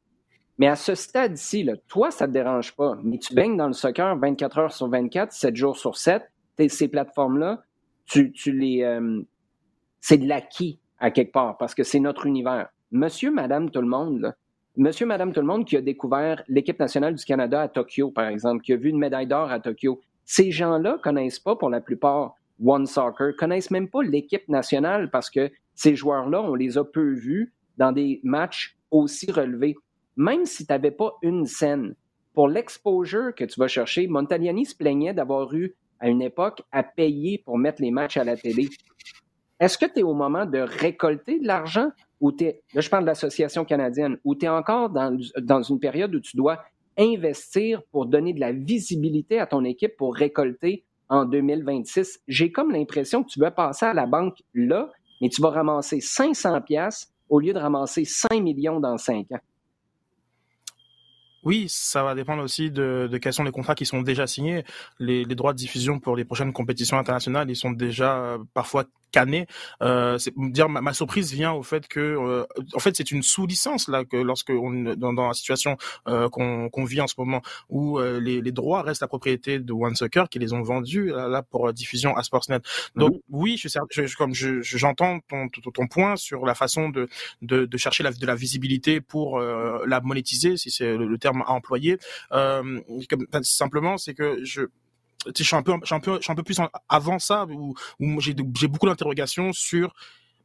Mais 0.59 0.69
à 0.69 0.77
ce 0.77 0.95
stade-ci, 0.95 1.69
toi, 1.87 2.11
ça 2.11 2.27
te 2.27 2.33
dérange 2.33 2.75
pas. 2.75 2.99
Mais 3.05 3.19
tu 3.19 3.35
baignes 3.35 3.59
dans 3.59 3.67
le 3.67 3.75
soccer 3.75 4.17
24 4.17 4.59
heures 4.59 4.73
sur 4.73 4.89
24, 4.89 5.33
7 5.33 5.57
jours 5.57 5.77
sur 5.77 5.97
7. 5.99 6.23
Ces 6.69 6.89
plateformes-là, 6.89 7.63
tu, 8.07 8.33
tu 8.33 8.53
les, 8.53 8.83
euh, 8.83 9.23
c'est 10.01 10.19
de 10.19 10.27
l'acquis 10.27 10.79
à 11.01 11.11
quelque 11.11 11.33
part 11.33 11.57
parce 11.59 11.75
que 11.75 11.83
c'est 11.83 12.01
notre 12.01 12.27
univers. 12.27 12.69
Monsieur, 12.93 13.31
madame, 13.31 13.71
tout 13.71 13.81
le 13.81 13.89
monde, 13.89 14.35
monsieur, 14.77 15.07
madame, 15.07 15.33
tout 15.33 15.41
le 15.41 15.47
monde 15.47 15.65
qui 15.65 15.77
a 15.77 15.81
découvert 15.81 16.43
l'équipe 16.49 16.79
nationale 16.79 17.15
du 17.15 17.25
Canada 17.25 17.63
à 17.63 17.69
Tokyo, 17.69 18.11
par 18.11 18.29
exemple, 18.29 18.63
qui 18.63 18.73
a 18.73 18.77
vu 18.77 18.91
une 18.91 18.99
médaille 18.99 19.27
d'or 19.27 19.51
à 19.51 19.61
Tokyo, 19.61 20.01
ces 20.25 20.51
gens-là 20.51 20.99
connaissent 21.03 21.41
pas 21.41 21.57
pour 21.57 21.71
la 21.71 21.81
plupart 21.81 22.35
One 22.65 22.87
Soccer, 22.87 23.35
connaissent 23.37 23.71
même 23.71 23.89
pas 23.89 24.03
l'équipe 24.03 24.49
nationale 24.49 25.11
parce 25.11 25.31
que 25.31 25.51
ces 25.75 25.97
joueurs-là, 25.97 26.43
on 26.43 26.55
les 26.55 26.79
a 26.79 26.85
peu 26.85 27.15
vus 27.15 27.53
dans 27.79 27.93
des 27.93 28.21
matchs 28.23 28.77
aussi 28.91 29.31
relevés. 29.31 29.75
Même 30.17 30.45
si 30.45 30.67
tu 30.67 30.73
n'avais 30.73 30.91
pas 30.91 31.15
une 31.23 31.47
scène, 31.47 31.95
pour 32.35 32.49
l'exposure 32.49 33.35
que 33.35 33.45
tu 33.45 33.59
vas 33.59 33.69
chercher, 33.69 34.07
Montagliani 34.07 34.67
se 34.67 34.77
plaignait 34.77 35.15
d'avoir 35.15 35.53
eu 35.55 35.75
à 35.99 36.09
une 36.09 36.23
époque 36.23 36.63
à 36.71 36.83
payer 36.83 37.39
pour 37.39 37.59
mettre 37.59 37.83
les 37.83 37.91
matchs 37.91 38.17
à 38.17 38.25
la 38.25 38.37
télé. 38.37 38.69
Est-ce 39.61 39.77
que 39.77 39.85
tu 39.85 40.01
es 40.01 40.03
au 40.03 40.15
moment 40.15 40.47
de 40.47 40.59
récolter 40.59 41.39
de 41.39 41.47
l'argent 41.47 41.91
ou 42.21 42.33
tu 42.33 42.45
es, 42.45 42.63
là 42.75 42.81
je 42.81 42.89
parle 42.89 43.05
de 43.05 43.09
l'association 43.09 43.65
canadienne, 43.65 44.19
ou 44.25 44.35
tu 44.35 44.47
es 44.47 44.49
encore 44.49 44.89
dans, 44.91 45.17
dans 45.39 45.63
une 45.63 45.79
période 45.79 46.15
où 46.15 46.21
tu 46.21 46.37
dois 46.37 46.65
investir 46.99 47.83
pour 47.93 48.07
donner 48.07 48.33
de 48.33 48.41
la 48.41 48.53
visibilité 48.53 49.39
à 49.39 49.47
ton 49.47 49.65
équipe 49.65 49.97
pour 49.97 50.17
récolter 50.17 50.85
en 51.11 51.27
2026? 51.27 52.21
J'ai 52.27 52.51
comme 52.51 52.73
l'impression 52.73 53.23
que 53.23 53.29
tu 53.29 53.39
veux 53.39 53.51
passer 53.51 53.87
à 53.87 53.95
la 53.95 54.07
banque 54.07 54.43
là, 54.55 54.91
mais 55.21 55.29
tu 55.29 55.43
vas 55.43 55.51
ramasser 55.51 56.01
500 56.01 56.63
pièces 56.63 57.13
au 57.29 57.39
lieu 57.39 57.53
de 57.53 57.59
ramasser 57.59 58.05
5 58.05 58.41
millions 58.41 58.81
dans 58.81 58.97
5 58.97 59.31
ans. 59.33 59.41
Oui, 61.43 61.67
ça 61.69 62.03
va 62.03 62.15
dépendre 62.15 62.43
aussi 62.43 62.71
de, 62.71 63.09
de, 63.11 63.19
quels 63.19 63.33
sont 63.33 63.45
les 63.45 63.51
contrats 63.51 63.75
qui 63.75 63.87
sont 63.87 64.03
déjà 64.03 64.27
signés. 64.27 64.63
Les, 64.99 65.25
les, 65.25 65.35
droits 65.35 65.55
de 65.55 65.59
diffusion 65.59 65.99
pour 65.99 66.15
les 66.15 66.25
prochaines 66.25 66.53
compétitions 66.53 66.99
internationales, 66.99 67.49
ils 67.49 67.57
sont 67.57 67.71
déjà 67.71 68.19
euh, 68.19 68.39
parfois 68.53 68.85
canné. 69.11 69.47
Euh, 69.83 70.19
dire 70.37 70.69
ma, 70.69 70.81
ma, 70.81 70.93
surprise 70.93 71.33
vient 71.33 71.53
au 71.53 71.63
fait 71.63 71.89
que, 71.89 72.01
euh, 72.01 72.45
en 72.75 72.79
fait, 72.79 72.97
c'est 72.97 73.11
une 73.11 73.23
sous-licence 73.23 73.89
là 73.89 74.05
que 74.05 74.17
lorsque 74.17 74.51
on 74.51 74.95
dans, 74.97 75.13
dans 75.13 75.29
la 75.29 75.35
situation 75.35 75.77
euh, 76.09 76.29
qu'on 76.29 76.85
vit 76.85 77.01
en 77.01 77.07
ce 77.07 77.15
moment 77.19 77.43
où 77.69 77.99
euh, 77.99 78.21
les, 78.21 78.41
les, 78.41 78.53
droits 78.53 78.83
restent 78.83 79.03
la 79.03 79.09
propriété 79.09 79.59
de 79.59 79.73
One 79.73 79.95
Soccer 79.95 80.29
qui 80.29 80.39
les 80.39 80.53
ont 80.53 80.63
vendus 80.63 81.07
là, 81.07 81.43
pour 81.43 81.73
diffusion 81.73 82.17
à 82.17 82.23
Sportsnet. 82.23 82.61
Donc 82.97 83.13
mhm. 83.13 83.21
oui, 83.31 83.57
je, 83.57 83.69
je, 83.91 84.17
comme 84.17 84.35
j'entends 84.35 85.21
ton, 85.29 85.49
ton, 85.49 85.71
ton, 85.71 85.87
point 85.87 86.17
sur 86.17 86.47
la 86.47 86.55
façon 86.55 86.89
de 86.89 87.09
de, 87.43 87.65
de 87.65 87.77
chercher 87.77 88.03
la, 88.03 88.13
de 88.13 88.27
la 88.27 88.35
visibilité 88.35 89.01
pour 89.01 89.41
la 89.41 90.01
monétiser, 90.01 90.57
si 90.57 90.71
c'est 90.71 90.97
le, 90.97 91.19
terme 91.19 91.43
à 91.43 91.53
employer. 91.53 91.99
Comme, 92.31 92.83
simplement, 93.43 93.99
c'est 93.99 94.15
que 94.15 94.45
je 94.45 94.63
je 95.27 95.43
suis 95.43 95.57
un 95.57 95.63
peu, 95.63 95.75
je 95.85 95.95
un 95.95 96.01
peu, 96.01 96.17
je 96.17 96.23
suis 96.23 96.33
un 96.33 96.37
peu 96.37 96.43
plus 96.43 96.59
avant 96.89 97.19
ça 97.19 97.47
où, 97.47 97.75
où 97.99 98.21
j'ai 98.21 98.35
beaucoup 98.35 98.87
d'interrogations 98.87 99.53
sur 99.53 99.95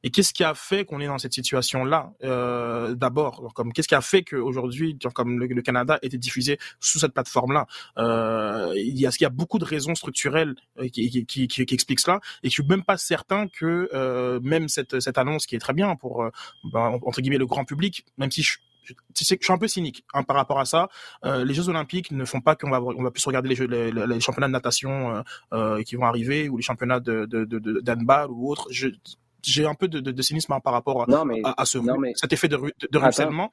et 0.05 0.11
qu'est-ce 0.11 0.35
qui 0.35 0.43
a 0.43 0.53
fait 0.53 0.85
qu'on 0.85 0.99
est 0.99 1.07
dans 1.07 1.17
cette 1.17 1.33
situation-là 1.33 2.13
euh, 2.23 2.93
D'abord, 2.93 3.51
comme 3.55 3.73
qu'est-ce 3.73 3.87
qui 3.87 3.95
a 3.95 4.01
fait 4.01 4.23
qu'aujourd'hui, 4.23 4.99
comme 5.15 5.39
le, 5.39 5.61
Canada 5.63 5.97
était 6.03 6.19
diffusé 6.19 6.59
sous 6.79 6.99
cette 6.99 7.13
plateforme-là? 7.13 7.65
Euh, 7.97 8.71
Il 8.75 8.99
y 8.99 9.07
a, 9.07 9.09
qu'il 9.09 9.23
y 9.23 9.25
a 9.25 9.31
beaucoup 9.31 9.57
de 9.57 9.65
raisons 9.65 9.95
structurelles 9.95 10.53
euh, 10.77 10.89
qui, 10.89 11.09
qui, 11.25 11.47
qui, 11.47 11.65
qui, 11.65 11.73
expliquent 11.73 12.01
cela, 12.01 12.19
et 12.43 12.49
je 12.49 12.53
suis 12.53 12.67
même 12.67 12.83
pas 12.83 12.97
certain 12.97 13.47
que 13.47 13.89
euh, 13.95 14.39
même 14.43 14.69
cette, 14.69 14.99
cette 14.99 15.17
annonce 15.17 15.47
qui 15.47 15.55
est 15.55 15.59
très 15.59 15.73
bien 15.73 15.95
pour 15.95 16.21
euh, 16.21 16.29
ben, 16.71 16.99
entre 17.03 17.21
guillemets 17.21 17.39
le 17.39 17.47
grand 17.47 17.65
public, 17.65 18.05
même 18.19 18.29
si 18.29 18.43
je 18.43 18.59
je 18.87 19.23
suis 19.23 19.37
un 19.49 19.57
peu 19.57 19.67
cynique 19.67 20.03
hein, 20.13 20.23
par 20.23 20.35
rapport 20.35 20.59
à 20.59 20.65
ça. 20.65 20.89
Euh, 21.23 21.43
les 21.43 21.53
Jeux 21.53 21.69
Olympiques 21.69 22.11
ne 22.11 22.25
font 22.25 22.41
pas 22.41 22.55
qu'on 22.55 22.69
va 22.69 22.81
on 22.81 23.03
va 23.03 23.11
plus 23.11 23.25
regarder 23.25 23.49
les, 23.49 23.55
jeux, 23.55 23.67
les, 23.67 24.19
championnats 24.19 24.47
de 24.47 24.53
natation 24.53 25.15
euh, 25.15 25.21
euh, 25.53 25.83
qui 25.83 25.95
vont 25.95 26.05
arriver 26.05 26.49
ou 26.49 26.57
les 26.57 26.63
championnats 26.63 26.99
de 26.99 27.25
de, 27.25 28.27
ou 28.29 28.51
autres. 28.51 28.67
j'ai 28.71 29.65
un 29.65 29.75
peu 29.75 29.87
de, 29.87 29.99
de, 29.99 30.21
cynisme 30.21 30.53
hein, 30.53 30.59
par 30.59 30.73
rapport 30.73 31.03
à, 31.03 31.23
à, 31.57 31.65
ce 31.65 31.77
cet 32.15 32.33
effet 32.33 32.47
de, 32.47 32.57
de, 32.57 32.97
ruissellement. 32.97 33.51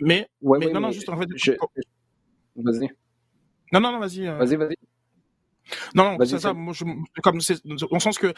Mais, 0.00 0.28
mais 0.42 0.70
non, 0.72 0.80
non, 0.80 0.90
juste 0.90 1.08
en 1.08 1.18
fait. 1.18 1.28
Vas-y. 2.56 2.88
Non, 3.72 3.80
non, 3.80 3.92
non, 3.92 3.98
vas-y. 3.98 4.26
Vas-y, 4.26 4.56
vas-y. 4.56 4.76
Non, 5.94 6.16
non, 6.18 6.24
c'est 6.24 6.38
ça. 6.38 6.52
Moi, 6.52 6.72
je, 6.72 6.84
comme 7.22 7.38
dans 7.64 7.98
sens 7.98 8.18
que 8.18 8.32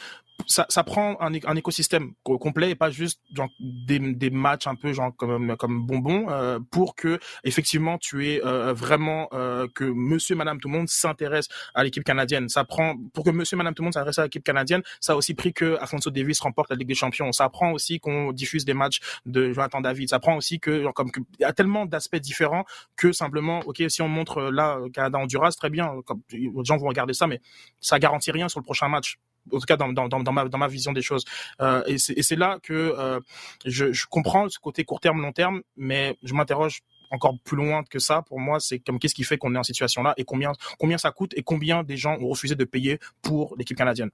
ça, 0.46 0.66
ça 0.68 0.84
prend 0.84 1.16
un, 1.20 1.32
un 1.32 1.56
écosystème 1.56 2.12
complet 2.22 2.70
et 2.70 2.74
pas 2.74 2.90
juste 2.90 3.20
genre, 3.34 3.48
des, 3.60 3.98
des 3.98 4.30
matchs 4.30 4.66
un 4.66 4.74
peu 4.74 4.92
genre 4.92 5.14
comme 5.16 5.56
comme 5.56 5.86
bonbons 5.86 6.26
euh, 6.30 6.58
pour 6.70 6.94
que 6.94 7.18
effectivement 7.44 7.98
tu 7.98 8.28
aies 8.28 8.44
euh, 8.44 8.72
vraiment 8.72 9.28
euh, 9.32 9.66
que 9.74 9.84
Monsieur, 9.84 10.36
Madame, 10.36 10.60
tout 10.60 10.68
le 10.68 10.78
monde 10.78 10.88
s'intéresse 10.88 11.48
à 11.74 11.84
l'équipe 11.84 12.04
canadienne. 12.04 12.48
Ça 12.48 12.64
prend 12.64 12.94
pour 13.12 13.24
que 13.24 13.30
Monsieur, 13.30 13.56
Madame, 13.56 13.74
tout 13.74 13.82
le 13.82 13.86
monde 13.86 13.94
s'intéresse 13.94 14.18
à 14.18 14.24
l'équipe 14.24 14.44
canadienne. 14.44 14.82
Ça 15.00 15.12
a 15.12 15.16
aussi 15.16 15.34
pris 15.34 15.52
que 15.52 15.76
Afonso 15.80 16.10
Davis 16.10 16.40
remporte 16.40 16.70
la 16.70 16.76
Ligue 16.76 16.88
des 16.88 16.94
Champions. 16.94 17.32
Ça 17.32 17.48
prend 17.48 17.72
aussi 17.72 18.00
qu'on 18.00 18.32
diffuse 18.32 18.64
des 18.64 18.74
matchs 18.74 19.00
de 19.26 19.52
Jonathan 19.52 19.80
David. 19.80 20.08
Ça 20.08 20.18
prend 20.18 20.36
aussi 20.36 20.60
que 20.60 20.82
genre, 20.82 20.94
comme 20.94 21.10
il 21.38 21.42
y 21.42 21.44
a 21.44 21.52
tellement 21.52 21.86
d'aspects 21.86 22.16
différents 22.16 22.64
que 22.96 23.12
simplement 23.12 23.60
ok 23.66 23.82
si 23.88 24.02
on 24.02 24.08
montre 24.08 24.42
là 24.42 24.78
Canada 24.92 25.18
Honduras 25.18 25.54
très 25.58 25.70
bien 25.70 26.00
comme 26.06 26.20
les 26.30 26.50
gens 26.64 26.76
vont 26.76 26.88
regarder 26.88 27.14
ça, 27.18 27.26
mais 27.26 27.40
ça 27.80 27.98
garantit 27.98 28.30
rien 28.30 28.48
sur 28.48 28.60
le 28.60 28.64
prochain 28.64 28.88
match. 28.88 29.18
En 29.52 29.58
tout 29.58 29.66
cas, 29.66 29.76
dans, 29.76 29.92
dans, 29.92 30.08
dans, 30.08 30.32
ma, 30.32 30.46
dans 30.46 30.58
ma 30.58 30.68
vision 30.68 30.92
des 30.92 31.02
choses. 31.02 31.24
Euh, 31.60 31.82
et 31.86 31.98
c'est 31.98 32.36
là 32.36 32.58
que 32.62 32.72
euh, 32.74 33.20
je, 33.64 33.92
je 33.92 34.06
comprends 34.06 34.48
ce 34.48 34.58
côté 34.58 34.84
court 34.84 35.00
terme, 35.00 35.22
long 35.22 35.32
terme, 35.32 35.62
mais 35.76 36.16
je 36.22 36.34
m'interroge 36.34 36.80
encore 37.10 37.34
plus 37.42 37.56
loin 37.56 37.82
que 37.84 37.98
ça. 37.98 38.20
Pour 38.22 38.40
moi, 38.40 38.60
c'est 38.60 38.78
comme 38.78 38.98
qu'est-ce 38.98 39.14
qui 39.14 39.24
fait 39.24 39.38
qu'on 39.38 39.54
est 39.54 39.58
en 39.58 39.62
situation 39.62 40.02
là 40.02 40.12
et 40.18 40.24
combien 40.24 40.52
combien 40.78 40.98
ça 40.98 41.10
coûte 41.10 41.32
et 41.36 41.42
combien 41.42 41.82
des 41.82 41.96
gens 41.96 42.18
ont 42.20 42.28
refusé 42.28 42.54
de 42.54 42.64
payer 42.64 42.98
pour 43.22 43.56
l'équipe 43.56 43.76
canadienne? 43.76 44.10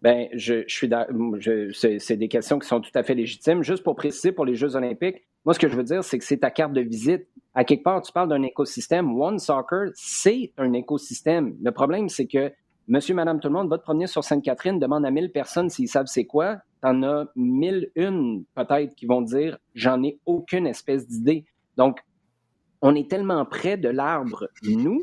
Ben, 0.00 0.28
je, 0.32 0.64
je 0.68 1.70
suis, 1.72 2.00
c'est 2.00 2.16
des 2.16 2.28
questions 2.28 2.58
qui 2.58 2.68
sont 2.68 2.80
tout 2.80 2.90
à 2.94 3.02
fait 3.02 3.14
légitimes. 3.14 3.62
Juste 3.62 3.82
pour 3.82 3.96
préciser 3.96 4.30
pour 4.30 4.44
les 4.46 4.54
Jeux 4.54 4.76
Olympiques, 4.76 5.26
moi, 5.48 5.54
ce 5.54 5.60
que 5.60 5.68
je 5.70 5.76
veux 5.76 5.82
dire, 5.82 6.04
c'est 6.04 6.18
que 6.18 6.26
c'est 6.26 6.36
ta 6.36 6.50
carte 6.50 6.74
de 6.74 6.82
visite. 6.82 7.26
À 7.54 7.64
quelque 7.64 7.82
part, 7.82 8.02
tu 8.02 8.12
parles 8.12 8.28
d'un 8.28 8.42
écosystème. 8.42 9.18
One 9.18 9.38
Soccer, 9.38 9.92
c'est 9.94 10.52
un 10.58 10.74
écosystème. 10.74 11.56
Le 11.62 11.70
problème, 11.70 12.10
c'est 12.10 12.26
que 12.26 12.52
Monsieur, 12.86 13.14
Madame, 13.14 13.40
tout 13.40 13.48
le 13.48 13.54
monde 13.54 13.70
va 13.70 13.78
te 13.78 13.82
promener 13.82 14.06
sur 14.06 14.22
Sainte-Catherine, 14.22 14.78
demande 14.78 15.06
à 15.06 15.10
mille 15.10 15.32
personnes 15.32 15.70
s'ils 15.70 15.88
savent 15.88 16.04
c'est 16.04 16.26
quoi. 16.26 16.58
T'en 16.82 17.02
as 17.02 17.28
mille 17.34 17.90
une, 17.94 18.44
peut-être, 18.54 18.94
qui 18.94 19.06
vont 19.06 19.22
dire, 19.22 19.56
j'en 19.74 20.02
ai 20.02 20.20
aucune 20.26 20.66
espèce 20.66 21.08
d'idée. 21.08 21.46
Donc, 21.78 22.00
on 22.82 22.94
est 22.94 23.08
tellement 23.08 23.46
près 23.46 23.78
de 23.78 23.88
l'arbre, 23.88 24.50
nous, 24.64 25.00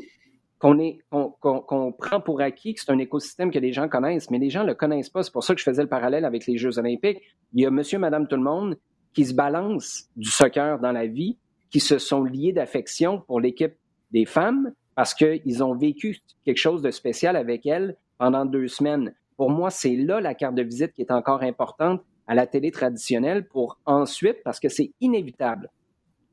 qu'on 0.60 1.92
prend 1.98 2.20
pour 2.20 2.40
acquis 2.40 2.74
que 2.74 2.82
c'est 2.82 2.92
un 2.92 2.98
écosystème 2.98 3.50
que 3.50 3.58
les 3.58 3.72
gens 3.72 3.88
connaissent, 3.88 4.30
mais 4.30 4.38
les 4.38 4.50
gens 4.50 4.62
ne 4.62 4.68
le 4.68 4.74
connaissent 4.76 5.10
pas. 5.10 5.24
C'est 5.24 5.32
pour 5.32 5.42
ça 5.42 5.54
que 5.54 5.58
je 5.58 5.64
faisais 5.64 5.82
le 5.82 5.88
parallèle 5.88 6.24
avec 6.24 6.46
les 6.46 6.56
Jeux 6.56 6.78
olympiques. 6.78 7.18
Il 7.52 7.62
y 7.62 7.66
a 7.66 7.70
monsieur, 7.72 7.98
madame, 7.98 8.28
tout 8.28 8.36
le 8.36 8.42
monde 8.42 8.76
qui 9.16 9.24
se 9.24 9.32
balancent 9.32 10.10
du 10.14 10.28
soccer 10.28 10.78
dans 10.78 10.92
la 10.92 11.06
vie, 11.06 11.38
qui 11.70 11.80
se 11.80 11.96
sont 11.96 12.22
liés 12.22 12.52
d'affection 12.52 13.22
pour 13.22 13.40
l'équipe 13.40 13.72
des 14.10 14.26
femmes 14.26 14.72
parce 14.94 15.14
qu'ils 15.14 15.64
ont 15.64 15.74
vécu 15.74 16.18
quelque 16.44 16.58
chose 16.58 16.82
de 16.82 16.90
spécial 16.90 17.34
avec 17.34 17.64
elles 17.64 17.96
pendant 18.18 18.44
deux 18.44 18.68
semaines. 18.68 19.14
Pour 19.38 19.48
moi, 19.48 19.70
c'est 19.70 19.96
là 19.96 20.20
la 20.20 20.34
carte 20.34 20.54
de 20.54 20.62
visite 20.62 20.92
qui 20.92 21.00
est 21.00 21.10
encore 21.10 21.42
importante 21.42 22.02
à 22.26 22.34
la 22.34 22.46
télé 22.46 22.70
traditionnelle 22.70 23.48
pour 23.48 23.78
ensuite, 23.86 24.36
parce 24.44 24.60
que 24.60 24.68
c'est 24.68 24.92
inévitable, 25.00 25.70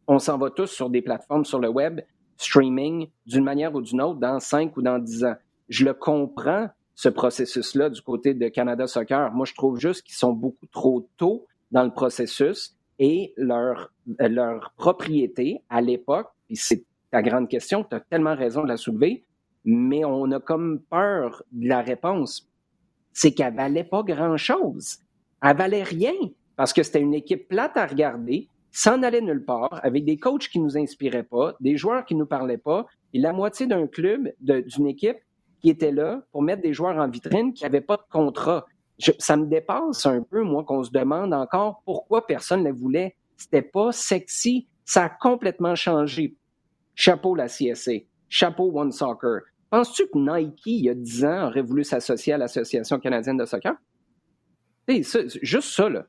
on 0.08 0.20
s'en 0.20 0.38
va 0.38 0.50
tous 0.50 0.68
sur 0.68 0.90
des 0.90 1.02
plateformes 1.02 1.46
sur 1.46 1.60
le 1.60 1.70
web 1.70 2.02
streaming 2.36 3.08
d'une 3.26 3.46
manière 3.46 3.74
ou 3.74 3.82
d'une 3.82 4.02
autre 4.02 4.20
dans 4.20 4.42
cinq 4.42 4.76
ou 4.76 4.82
dans 4.82 5.00
dix 5.00 5.24
ans. 5.24 5.36
Je 5.70 5.86
le 5.86 5.94
comprends, 5.94 6.68
ce 6.96 7.08
processus-là, 7.08 7.90
du 7.90 8.02
côté 8.02 8.34
de 8.34 8.50
Canada 8.50 8.88
Soccer. 8.88 9.32
Moi, 9.32 9.46
je 9.46 9.54
trouve 9.54 9.80
juste 9.80 10.02
qu'ils 10.02 10.16
sont 10.16 10.34
beaucoup 10.34 10.68
trop 10.68 11.08
tôt 11.16 11.48
dans 11.74 11.84
le 11.84 11.92
processus 11.92 12.78
et 13.00 13.34
leur, 13.36 13.92
leur 14.20 14.74
propriété 14.78 15.62
à 15.70 15.82
l'époque, 15.82 16.30
puis 16.46 16.56
c'est 16.56 16.86
ta 17.12 17.22
grande 17.22 17.50
question, 17.50 17.84
tu 17.84 17.96
as 17.96 18.00
tellement 18.00 18.36
raison 18.36 18.64
de 18.64 18.70
la 18.70 18.78
soulever, 18.78 19.26
mais 19.66 20.06
on 20.06 20.32
a 20.32 20.40
comme 20.40 20.80
peur 20.90 21.44
de 21.52 21.68
la 21.68 21.82
réponse. 21.82 22.50
C'est 23.12 23.34
qu'elle 23.34 23.56
valait 23.56 23.84
pas 23.84 24.04
grand-chose. 24.04 25.00
Elle 25.42 25.58
valait 25.58 25.84
rien 25.84 26.14
parce 26.56 26.74
que 26.74 26.84
c'était 26.84 27.02
une 27.02 27.14
équipe 27.14 27.48
plate 27.48 27.76
à 27.76 27.88
regarder, 27.88 28.48
s'en 28.72 29.02
allait 29.04 29.22
nulle 29.22 29.44
part, 29.44 29.80
avec 29.84 30.06
des 30.06 30.18
coachs 30.18 30.48
qui 30.48 30.60
nous 30.60 30.78
inspiraient 30.78 31.24
pas, 31.24 31.56
des 31.60 31.78
joueurs 31.78 32.06
qui 32.06 32.16
nous 32.16 32.26
parlaient 32.26 32.58
pas, 32.58 32.86
et 33.14 33.20
la 33.20 33.34
moitié 33.34 33.66
d'un 33.68 33.88
club, 33.88 34.32
d'une 34.40 34.88
équipe 34.88 35.18
qui 35.62 35.70
était 35.70 35.92
là 35.92 36.24
pour 36.32 36.42
mettre 36.42 36.62
des 36.62 36.74
joueurs 36.74 36.98
en 36.98 37.08
vitrine 37.08 37.54
qui 37.54 37.64
n'avaient 37.64 37.82
pas 37.82 37.98
de 37.98 38.04
contrat. 38.12 38.66
Ça 39.20 39.38
me 39.38 39.45
dépasse 39.45 40.06
un 40.06 40.22
peu, 40.22 40.43
moi, 40.43 40.64
qu'on 40.64 40.84
se 40.84 40.91
demande 40.91 41.34
encore 41.34 41.82
pourquoi 41.86 42.26
personne 42.26 42.64
ne 42.64 42.72
voulait. 42.72 43.16
C'était 43.38 43.62
pas 43.62 43.91
sexy. 43.91 44.68
Ça 44.86 45.06
a 45.06 45.10
complètement 45.10 45.76
changé. 45.76 46.36
Chapeau 46.95 47.36
la 47.36 47.47
CSA. 47.47 47.91
Chapeau 48.30 48.72
One 48.74 48.91
Soccer. 48.91 49.41
Penses-tu 49.70 50.04
que 50.08 50.18
Nike, 50.18 50.66
il 50.68 50.86
y 50.86 50.89
a 50.89 50.93
10 50.93 51.26
ans, 51.26 51.47
aurait 51.47 51.62
voulu 51.62 51.84
s'associer 51.84 52.34
à 52.34 52.38
l'Association 52.38 52.99
canadienne 52.99 53.38
de 53.38 53.45
soccer? 53.45 53.74
Ça, 55.04 55.20
juste 55.41 55.70
ça, 55.70 55.89
là. 55.89 56.06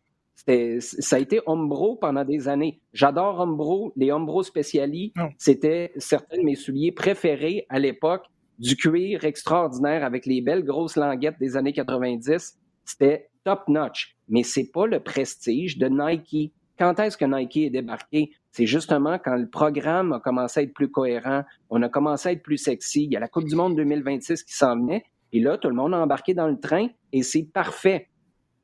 Ça 0.80 1.16
a 1.16 1.18
été 1.18 1.40
Umbro 1.46 1.96
pendant 1.96 2.24
des 2.24 2.48
années. 2.48 2.80
J'adore 2.92 3.40
Umbro. 3.40 3.92
Les 3.96 4.10
Umbro 4.10 4.42
Speciali, 4.42 5.14
c'était 5.38 5.92
certains 5.96 6.38
de 6.38 6.42
mes 6.42 6.56
souliers 6.56 6.92
préférés 6.92 7.66
à 7.68 7.78
l'époque. 7.78 8.26
Du 8.58 8.76
cuir 8.76 9.24
extraordinaire 9.24 10.04
avec 10.04 10.26
les 10.26 10.40
belles 10.40 10.64
grosses 10.64 10.96
languettes 10.96 11.38
des 11.40 11.56
années 11.56 11.72
90. 11.72 12.58
C'était 12.84 13.30
top 13.44 13.68
notch. 13.68 14.16
Mais 14.28 14.42
c'est 14.42 14.70
pas 14.72 14.86
le 14.86 15.00
prestige 15.00 15.78
de 15.78 15.86
Nike. 15.88 16.52
Quand 16.78 16.98
est-ce 16.98 17.16
que 17.16 17.24
Nike 17.24 17.58
est 17.58 17.70
débarqué? 17.70 18.32
C'est 18.50 18.66
justement 18.66 19.18
quand 19.18 19.36
le 19.36 19.48
programme 19.48 20.12
a 20.12 20.20
commencé 20.20 20.60
à 20.60 20.62
être 20.62 20.74
plus 20.74 20.90
cohérent, 20.90 21.42
on 21.70 21.82
a 21.82 21.88
commencé 21.88 22.28
à 22.28 22.32
être 22.32 22.42
plus 22.42 22.58
sexy. 22.58 23.04
Il 23.04 23.12
y 23.12 23.16
a 23.16 23.20
la 23.20 23.28
Coupe 23.28 23.44
du 23.44 23.54
Monde 23.54 23.76
2026 23.76 24.44
qui 24.44 24.54
s'en 24.54 24.76
venait. 24.76 25.04
Et 25.32 25.40
là, 25.40 25.58
tout 25.58 25.68
le 25.68 25.74
monde 25.74 25.94
a 25.94 25.98
embarqué 25.98 26.34
dans 26.34 26.46
le 26.46 26.58
train 26.58 26.88
et 27.12 27.22
c'est 27.22 27.42
parfait. 27.42 28.08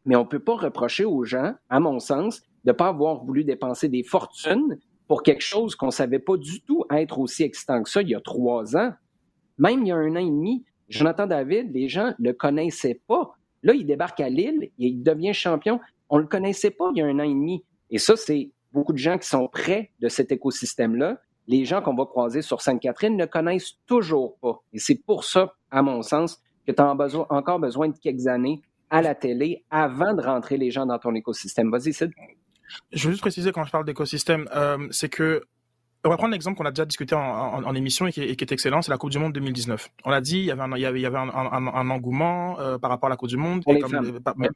Mais 0.05 0.17
on 0.17 0.23
ne 0.25 0.29
peut 0.29 0.39
pas 0.39 0.55
reprocher 0.55 1.05
aux 1.05 1.25
gens, 1.25 1.55
à 1.69 1.81
mon 1.81 1.99
sens, 1.99 2.43
de 2.65 2.71
ne 2.71 2.73
pas 2.73 2.89
avoir 2.89 3.25
voulu 3.25 3.45
dépenser 3.45 3.89
des 3.89 4.03
fortunes 4.03 4.79
pour 5.09 5.23
quelque 5.23 5.43
chose 5.43 5.75
qu'on 5.75 5.87
ne 5.87 5.93
savait 5.93 6.21
pas 6.21 6.37
du 6.37 6.63
tout 6.63 6.85
être 6.91 7.19
aussi 7.19 7.43
excitant 7.43 7.83
que 7.83 7.91
ça 7.91 8.03
il 8.03 8.11
y 8.11 8.15
a 8.15 8.21
trois 8.21 8.77
ans. 8.77 8.93
Même 9.59 9.83
il 9.83 9.89
y 9.89 9.93
a 9.93 9.97
un 9.97 10.13
an 10.13 10.21
et 10.21 10.25
demi, 10.25 10.65
Jonathan 10.89 11.27
David, 11.27 11.73
les 11.75 11.89
gens 11.89 12.15
ne 12.19 12.29
le 12.29 12.33
connaissaient 12.33 13.01
pas. 13.07 13.33
Là, 13.63 13.75
il 13.75 13.87
débarque 13.87 14.21
à 14.21 14.29
Lille 14.29 14.71
et 14.79 14.87
il 14.87 15.03
devient 15.03 15.35
champion. 15.35 15.81
On 16.09 16.17
ne 16.17 16.23
le 16.23 16.29
connaissait 16.29 16.71
pas 16.71 16.91
il 16.95 16.99
y 16.99 17.03
a 17.03 17.07
un 17.07 17.19
an 17.19 17.25
et 17.25 17.29
demi. 17.29 17.65
Et 17.91 17.99
ça, 17.99 18.17
c'est 18.17 18.51
beaucoup 18.73 18.93
de 18.93 18.99
gens 18.99 19.19
qui 19.19 19.29
sont 19.29 19.49
près 19.49 19.91
de 20.01 20.09
cet 20.09 20.33
écosystème-là. 20.33 21.21
Les 21.47 21.65
gens 21.65 21.83
qu'on 21.83 21.95
va 21.95 22.07
croiser 22.07 22.43
sur 22.43 22.61
Sainte-Catherine 22.61 23.17
ne 23.17 23.27
connaissent 23.27 23.75
toujours 23.87 24.37
pas. 24.39 24.63
Et 24.73 24.79
c'est 24.79 24.95
pour 24.95 25.25
ça, 25.25 25.55
à 25.71 25.83
mon 25.83 26.03
sens, 26.03 26.41
que 26.67 26.73
tu 26.73 26.81
as 26.81 26.95
encore 27.31 27.59
besoin 27.59 27.89
de 27.89 27.99
quelques 27.99 28.27
années 28.27 28.61
à 28.91 29.03
la 29.03 29.15
télé 29.15 29.65
avant 29.71 30.15
de 30.15 30.23
rentrer 30.23 30.57
les 30.57 30.71
gens 30.71 30.87
dans 30.87 30.99
ton 30.99 31.15
écosystème. 31.15 31.71
Vas-y, 31.71 31.93
Sid. 31.93 32.11
Je 32.93 33.07
veux 33.07 33.13
juste 33.13 33.23
préciser 33.23 33.51
quand 33.53 33.65
je 33.65 33.73
parle 33.73 33.85
d'écosystème, 33.85 34.49
euh, 34.55 34.87
c'est 34.91 35.09
que 35.09 35.43
on 36.05 36.09
va 36.09 36.17
prendre 36.17 36.33
l'exemple 36.33 36.57
qu'on 36.57 36.65
a 36.65 36.71
déjà 36.71 36.87
discuté 36.87 37.15
en, 37.15 37.75
émission 37.75 38.07
et 38.07 38.13
qui, 38.13 38.21
est, 38.23 38.53
excellent, 38.53 38.83
c'est 38.83 38.91
la 38.91 38.99
Coupe 38.99 39.11
du 39.11 39.19
Monde 39.19 39.33
2019. 39.33 39.91
On 40.05 40.11
l'a 40.11 40.21
dit, 40.21 40.39
il 40.39 40.45
y 40.45 40.51
avait 40.51 40.63
un, 40.63 40.77
il 40.77 40.81
y 40.81 41.07
avait, 41.07 41.17
un, 41.17 41.91
engouement 41.91 42.59
euh, 42.59 42.79
par 42.79 42.91
rapport 42.91 43.09
à 43.09 43.11
la 43.11 43.17
Coupe 43.17 43.29
du 43.29 43.37
Monde 43.37 43.63
pour, 43.63 43.75
les, 43.75 43.81
femmes. 43.81 44.21
Euh, 44.43 44.49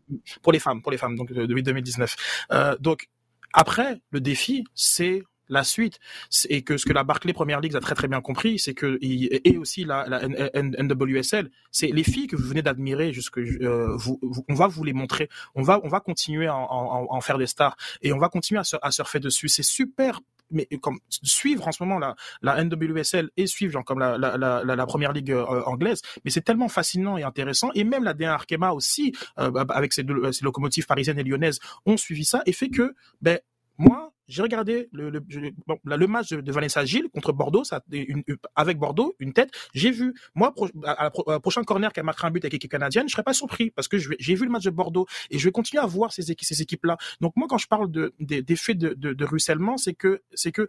pour 0.42 0.52
les 0.52 0.58
femmes, 0.58 0.82
pour 0.82 0.92
les 0.92 0.98
femmes, 0.98 1.16
donc 1.16 1.32
depuis 1.32 1.62
2019. 1.62 2.16
donc 2.80 3.08
après, 3.52 4.00
le 4.10 4.20
défi, 4.20 4.64
c'est 4.74 5.22
la 5.48 5.64
suite 5.64 5.98
et 6.48 6.62
que 6.62 6.76
ce 6.76 6.86
que 6.86 6.92
la 6.92 7.04
Barclay 7.04 7.32
Première 7.32 7.60
League 7.60 7.76
a 7.76 7.80
très 7.80 7.94
très 7.94 8.08
bien 8.08 8.20
compris, 8.20 8.58
c'est 8.58 8.74
que 8.74 8.98
et 9.00 9.56
aussi 9.58 9.84
la, 9.84 10.06
la 10.08 10.26
NWSL, 10.26 11.50
c'est 11.70 11.88
les 11.88 12.04
filles 12.04 12.26
que 12.26 12.36
vous 12.36 12.46
venez 12.48 12.62
d'admirer 12.62 13.12
jusque 13.12 13.38
euh, 13.38 13.94
vous, 13.96 14.18
on 14.48 14.54
va 14.54 14.66
vous 14.66 14.84
les 14.84 14.92
montrer, 14.92 15.28
on 15.54 15.62
va 15.62 15.80
on 15.82 15.88
va 15.88 16.00
continuer 16.00 16.46
à 16.46 16.56
en, 16.56 17.20
faire 17.20 17.38
des 17.38 17.46
stars 17.46 17.76
et 18.02 18.12
on 18.12 18.18
va 18.18 18.28
continuer 18.28 18.60
à, 18.60 18.90
surfer 18.90 19.20
dessus. 19.20 19.48
C'est 19.48 19.62
super 19.62 20.20
mais 20.50 20.66
comme 20.80 20.98
suivre 21.08 21.66
en 21.68 21.72
ce 21.72 21.82
moment 21.82 21.98
la, 21.98 22.14
la 22.42 22.62
NWSL 22.62 23.30
et 23.36 23.46
suivre 23.46 23.72
genre 23.72 23.84
comme 23.84 23.98
la, 23.98 24.18
la, 24.18 24.36
la, 24.36 24.62
la 24.64 24.86
première 24.86 25.12
ligue 25.12 25.32
euh, 25.32 25.62
anglaise, 25.66 26.00
mais 26.24 26.30
c'est 26.30 26.42
tellement 26.42 26.68
fascinant 26.68 27.16
et 27.16 27.22
intéressant. 27.22 27.70
Et 27.74 27.84
même 27.84 28.04
la 28.04 28.14
D1 28.14 28.28
Arkema 28.28 28.72
aussi, 28.72 29.12
euh, 29.38 29.52
avec 29.70 29.92
ses, 29.92 30.02
deux, 30.02 30.32
ses 30.32 30.44
locomotives 30.44 30.86
parisiennes 30.86 31.18
et 31.18 31.24
lyonnaises, 31.24 31.60
ont 31.86 31.96
suivi 31.96 32.24
ça 32.24 32.42
et 32.46 32.52
fait 32.52 32.68
que 32.68 32.94
ben 33.20 33.38
moi 33.78 34.13
j'ai 34.28 34.42
regardé 34.42 34.88
le, 34.92 35.10
le, 35.10 35.20
bon, 35.66 35.78
le 35.84 36.06
match 36.06 36.30
de, 36.30 36.52
Vanessa 36.52 36.84
Gilles 36.84 37.08
contre 37.12 37.32
Bordeaux, 37.32 37.64
ça, 37.64 37.82
une, 37.90 38.22
avec 38.54 38.78
Bordeaux, 38.78 39.14
une 39.18 39.32
tête. 39.32 39.50
J'ai 39.74 39.90
vu, 39.90 40.14
moi, 40.34 40.54
à 40.84 41.10
la, 41.26 41.40
prochaine 41.40 41.64
corner 41.64 41.92
qui 41.92 42.00
a 42.00 42.02
marqué 42.02 42.26
un 42.26 42.30
but 42.30 42.44
avec 42.44 42.52
l'équipe 42.52 42.70
canadienne, 42.70 43.08
je 43.08 43.12
serais 43.12 43.22
pas 43.22 43.32
surpris 43.32 43.70
parce 43.70 43.88
que 43.88 43.98
j'ai 43.98 44.34
vu 44.34 44.44
le 44.44 44.50
match 44.50 44.64
de 44.64 44.70
Bordeaux 44.70 45.06
et 45.30 45.38
je 45.38 45.44
vais 45.44 45.52
continuer 45.52 45.82
à 45.82 45.86
voir 45.86 46.12
ces, 46.12 46.22
ces 46.22 46.62
équipes-là. 46.62 46.96
Donc 47.20 47.32
moi, 47.36 47.46
quand 47.48 47.58
je 47.58 47.66
parle 47.66 47.90
de, 47.90 48.14
d'effets 48.18 48.74
de, 48.74 48.94
de, 48.94 49.12
de 49.12 49.24
ruissellement, 49.24 49.76
c'est 49.76 49.94
que, 49.94 50.22
c'est 50.32 50.52
que 50.52 50.66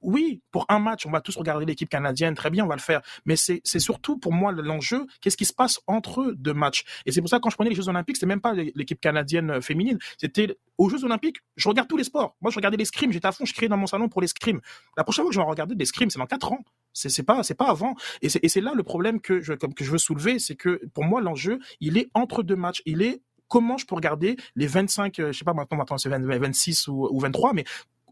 oui, 0.00 0.42
pour 0.50 0.66
un 0.68 0.78
match, 0.78 1.06
on 1.06 1.10
va 1.10 1.20
tous 1.20 1.36
regarder 1.36 1.66
l'équipe 1.66 1.88
canadienne, 1.88 2.34
très 2.34 2.50
bien, 2.50 2.64
on 2.64 2.68
va 2.68 2.76
le 2.76 2.80
faire. 2.80 3.02
Mais 3.24 3.36
c'est 3.36 3.62
surtout 3.78 4.18
pour 4.18 4.32
moi 4.32 4.52
l'enjeu, 4.52 5.06
qu'est-ce 5.20 5.36
qui 5.36 5.44
se 5.44 5.52
passe 5.52 5.80
entre 5.86 6.32
deux 6.36 6.54
matchs. 6.54 6.84
Et 7.04 7.12
c'est 7.12 7.20
pour 7.20 7.30
ça 7.30 7.38
que 7.38 7.42
quand 7.42 7.50
je 7.50 7.56
prenais 7.56 7.70
les 7.70 7.76
Jeux 7.76 7.88
Olympiques, 7.88 8.16
c'est 8.16 8.26
même 8.26 8.40
pas 8.40 8.54
l'équipe 8.54 9.00
canadienne 9.00 9.50
euh, 9.50 9.60
féminine, 9.60 9.98
c'était 10.18 10.56
aux 10.78 10.88
Jeux 10.88 11.04
Olympiques, 11.04 11.38
je 11.56 11.68
regarde 11.68 11.88
tous 11.88 11.96
les 11.96 12.04
sports. 12.04 12.36
Moi, 12.40 12.50
je 12.50 12.56
regardais 12.56 12.76
les 12.76 12.84
scrims, 12.84 13.12
j'étais 13.12 13.26
à 13.26 13.32
fond, 13.32 13.44
je 13.44 13.54
criais 13.54 13.68
dans 13.68 13.76
mon 13.76 13.86
salon 13.86 14.08
pour 14.08 14.20
les 14.20 14.28
scrims. 14.28 14.60
La 14.96 15.04
prochaine 15.04 15.24
fois 15.24 15.30
que 15.30 15.34
je 15.34 15.40
vais 15.40 15.46
regarder 15.46 15.74
des 15.74 15.84
scrims, 15.84 16.10
c'est 16.10 16.18
dans 16.18 16.26
quatre 16.26 16.52
ans. 16.52 16.64
C'est 16.92 17.22
pas, 17.24 17.42
c'est 17.42 17.54
pas 17.54 17.68
avant. 17.68 17.94
Et 18.22 18.28
c'est 18.30 18.60
là 18.60 18.72
le 18.74 18.82
problème 18.82 19.20
que 19.20 19.40
je, 19.40 19.52
que 19.52 19.84
je 19.84 19.90
veux 19.90 19.98
soulever, 19.98 20.38
c'est 20.38 20.56
que 20.56 20.80
pour 20.94 21.04
moi, 21.04 21.20
l'enjeu, 21.20 21.58
il 21.80 21.98
est 21.98 22.08
entre 22.14 22.42
deux 22.42 22.56
matchs. 22.56 22.80
Il 22.86 23.02
est 23.02 23.20
comment 23.48 23.76
je 23.76 23.86
peux 23.86 23.94
regarder 23.94 24.36
les 24.54 24.66
25, 24.66 25.18
euh, 25.18 25.32
je 25.32 25.38
sais 25.38 25.44
pas 25.44 25.54
maintenant, 25.54 25.78
maintenant 25.78 25.98
c'est 25.98 26.08
26 26.08 26.88
ou, 26.88 27.08
ou 27.10 27.20
23, 27.20 27.52
mais 27.52 27.64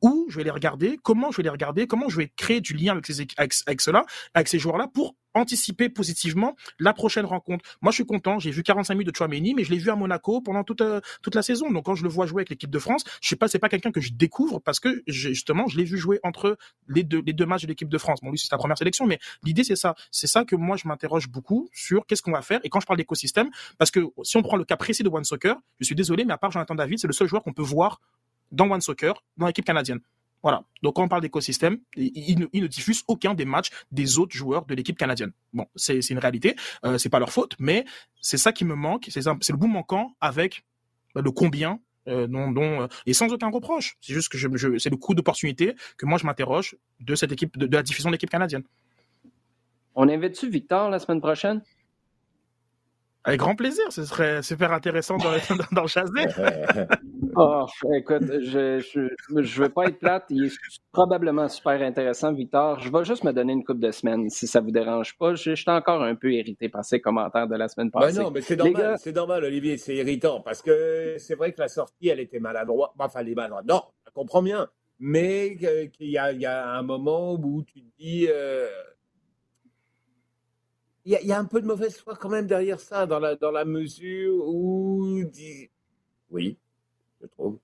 où 0.03 0.27
je 0.29 0.37
vais 0.37 0.45
les 0.45 0.51
regarder, 0.51 0.99
comment 1.03 1.31
je 1.31 1.39
vais 1.39 1.43
les 1.43 1.51
regarder, 1.51 1.87
comment 1.87 2.09
je 2.09 2.17
vais 2.17 2.33
créer 2.37 2.61
du 2.61 2.75
lien 2.75 2.93
avec, 2.93 3.07
ces, 3.07 3.27
avec, 3.37 3.81
cela, 3.81 4.05
avec 4.35 4.49
ces 4.49 4.59
joueurs-là 4.59 4.89
pour 4.93 5.15
anticiper 5.35 5.89
positivement 5.89 6.55
la 6.79 6.93
prochaine 6.93 7.27
rencontre. 7.27 7.65
Moi, 7.83 7.91
je 7.91 7.97
suis 7.97 8.07
content. 8.07 8.39
J'ai 8.39 8.51
vu 8.51 8.63
45 8.63 8.95
minutes 8.95 9.09
de 9.09 9.17
Chouameni, 9.17 9.55
mais 9.55 9.65
je 9.65 9.71
l'ai 9.71 9.79
vu 9.79 9.91
à 9.91 9.97
Monaco 9.97 10.41
pendant 10.41 10.63
toute 10.65 10.81
euh, 10.81 11.01
toute 11.23 11.35
la 11.35 11.43
saison. 11.43 11.71
Donc, 11.71 11.85
quand 11.87 11.95
je 11.95 12.05
le 12.05 12.09
vois 12.09 12.27
jouer 12.27 12.41
avec 12.41 12.51
l'équipe 12.51 12.71
de 12.71 12.79
France, 12.79 13.05
je 13.21 13.29
sais 13.29 13.37
pas, 13.37 13.49
c'est 13.49 13.59
pas 13.59 13.69
quelqu'un 13.69 13.91
que 13.91 14.01
je 14.01 14.13
découvre 14.13 14.61
parce 14.61 14.81
que 14.81 15.03
justement, 15.07 15.67
je 15.67 15.77
l'ai 15.77 15.85
vu 15.85 15.99
jouer 15.99 16.21
entre 16.23 16.57
les 16.89 17.03
deux 17.03 17.23
les 17.27 17.33
deux 17.33 17.47
matchs 17.47 17.63
de 17.63 17.69
l'équipe 17.69 17.89
de 17.89 17.99
France. 17.99 18.21
Bon, 18.23 18.31
lui, 18.31 18.39
c'est 18.39 18.49
sa 18.49 18.59
première 18.59 18.79
sélection, 18.79 19.07
mais 19.07 19.19
l'idée 19.43 19.65
c'est 19.65 19.77
ça. 19.77 19.95
C'est 20.11 20.29
ça 20.29 20.45
que 20.45 20.57
moi, 20.57 20.77
je 20.77 20.87
m'interroge 20.87 21.29
beaucoup 21.29 21.69
sur 21.73 22.07
qu'est-ce 22.07 22.23
qu'on 22.23 22.33
va 22.33 22.43
faire. 22.43 22.61
Et 22.63 22.69
quand 22.69 22.81
je 22.81 22.87
parle 22.87 22.99
d'écosystème, 22.99 23.51
parce 23.79 23.91
que 23.91 24.01
si 24.23 24.37
on 24.37 24.43
prend 24.43 24.57
le 24.57 24.65
cas 24.65 24.77
précis 24.77 25.03
de 25.03 25.09
One 25.09 25.25
Soccer, 25.25 25.57
je 25.81 25.85
suis 25.85 25.97
désolé, 25.97 26.25
mais 26.25 26.33
à 26.33 26.39
part 26.39 26.53
Jonathan 26.53 26.75
David, 26.75 26.99
c'est 27.01 27.09
le 27.09 27.13
seul 27.13 27.27
joueur 27.27 27.43
qu'on 27.43 27.53
peut 27.53 27.63
voir 27.63 28.01
dans 28.55 28.71
One 28.71 28.81
Soccer, 28.81 29.23
dans 29.37 29.47
l'équipe 29.47 29.65
canadienne. 29.65 30.01
Voilà. 30.43 30.63
Donc, 30.83 30.97
quand 30.97 31.03
on 31.03 31.09
parle 31.09 31.23
d'écosystème, 31.23 31.79
ils, 31.97 32.39
ne 32.39 32.67
diffusent 32.67 33.03
aucun 33.09 33.33
des 33.33 33.47
matchs 33.47 33.71
des 33.91 34.19
autres 34.19 34.37
joueurs 34.37 34.67
de 34.67 34.75
l'équipe 34.75 34.99
canadienne. 34.99 35.33
Bon, 35.55 35.67
c'est 35.75 35.99
une 36.11 36.19
réalité. 36.19 36.55
Euh, 36.85 36.99
c'est 36.99 37.09
pas 37.09 37.19
leur 37.19 37.33
faute, 37.33 37.57
mais 37.59 37.87
c'est 38.21 38.37
ça 38.37 38.53
qui 38.53 38.67
me 38.67 38.75
manque. 38.75 39.07
C'est 39.09 39.25
le 39.25 39.57
bout 39.57 39.69
manquant 39.69 40.15
avec 40.21 40.65
bah, 41.15 41.23
le 41.25 41.31
combien 41.31 41.81
euh, 42.09 42.29
euh, 42.29 42.89
et 43.07 43.15
sans 43.15 43.33
aucun 43.33 43.51
reproche. 43.51 43.97
C'est 44.03 44.13
juste 44.13 44.29
que 44.29 44.37
c'est 44.79 44.91
le 44.91 44.97
coup 44.97 45.15
d'opportunité 45.15 45.75
que 45.97 46.05
moi 46.05 46.19
je 46.19 46.27
m'interroge 46.27 46.77
de 47.01 47.15
cette 47.15 47.33
équipe, 47.33 47.57
de, 47.57 47.75
la 47.75 47.83
diffusion 47.83 48.11
de 48.11 48.15
l'équipe 48.15 48.29
canadienne. 48.29 48.65
On 49.95 50.09
invite-tu 50.09 50.51
Victor 50.51 50.91
la 50.91 50.99
semaine 50.99 51.21
prochaine? 51.21 51.63
Avec 53.27 53.41
grand 53.41 53.57
plaisir, 53.57 53.85
ce 53.91 54.05
serait 54.05 54.43
super 54.43 54.71
intéressant 54.73 55.17
dans, 55.17 55.33
dans, 55.73 55.83
le 55.83 55.89
chasser. 55.89 56.27
oh, 57.37 57.65
écoute, 57.95 58.23
je, 58.43 58.81
je, 58.81 59.43
je 59.43 59.63
veux 59.63 59.71
pas 59.71 59.87
être 59.87 59.99
plate. 59.99 60.27
Il 60.29 60.45
est 60.45 60.59
probablement 60.93 61.49
super 61.49 61.81
intéressant, 61.81 62.35
Victor. 62.35 62.81
Je 62.81 62.93
vais 62.93 63.05
juste 63.05 63.25
me 63.25 63.33
donner 63.33 63.55
une 63.55 63.65
coupe 63.65 63.81
de 63.81 63.91
semaines, 63.93 64.29
si 64.29 64.47
ça 64.47 64.61
vous 64.61 64.71
dérange 64.71 65.17
pas. 65.17 65.35
Je, 65.35 65.55
suis 65.55 65.71
encore 65.71 66.03
un 66.03 66.17
peu 66.17 66.35
irrité 66.35 66.69
par 66.69 66.85
ces 66.85 67.01
commentaires 67.01 67.49
de 67.49 67.57
la 67.57 67.69
semaine 67.69 67.89
ben 67.89 68.01
passée. 68.01 68.21
non, 68.21 68.31
mais 68.31 68.43
c'est 68.43 68.57
normal, 68.57 68.97
c'est 68.99 69.17
normal, 69.17 69.45
Olivier, 69.45 69.79
c'est 69.79 69.97
irritant 69.97 70.43
parce 70.43 70.61
que 70.61 71.17
c'est 71.19 71.35
vrai 71.35 71.53
que 71.53 71.63
la 71.63 71.69
sortie, 71.69 72.09
elle 72.09 72.21
était 72.21 72.41
maladroite. 72.41 72.91
Enfin, 72.99 73.21
elle 73.21 73.31
est 73.31 73.35
maladroite. 73.35 73.65
Non, 73.67 73.85
je 74.07 74.13
comprends 74.13 74.43
bien. 74.43 74.69
Mais 74.99 75.57
qu'il 75.57 76.09
y, 76.09 76.13
y, 76.13 76.47
a 76.47 76.69
un 76.69 76.83
moment 76.83 77.35
où 77.35 77.63
tu 77.63 77.81
te 77.81 77.89
dis. 77.99 78.29
Euh 78.31 78.69
il 81.05 81.13
y, 81.23 81.33
a 81.33 81.39
un 81.39 81.45
peu 81.45 81.61
de 81.61 81.67
mauvaise 81.67 81.99
foi 81.99 82.17
quand 82.17 82.31
même 82.31 82.47
derrière 82.47 82.81
ça, 82.81 83.07
dans 83.07 83.19
la, 83.19 83.37
dans 83.37 83.51
la 83.51 83.67
mesure 83.67 84.43
où, 84.49 85.23
oui, 86.31 86.57
je 87.21 87.27
trouve, 87.27 87.59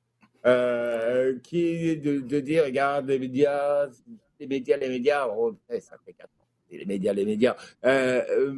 euh, 0.46 1.38
qui 1.42 1.64
est 1.64 1.96
de, 1.96 2.40
dire, 2.40 2.64
regarde, 2.64 3.06
les 3.08 3.18
médias, 3.18 3.88
les 4.38 4.46
médias, 4.46 4.76
les 4.76 4.88
médias, 4.90 5.26
oh, 5.26 5.56
ça 5.68 5.96
fait 6.04 6.12
quatre 6.12 6.30
ans, 6.38 6.46
les 6.70 6.84
médias, 6.84 7.14
les 7.14 7.24
médias. 7.24 7.56
Euh, 7.84 8.22
euh, 8.28 8.54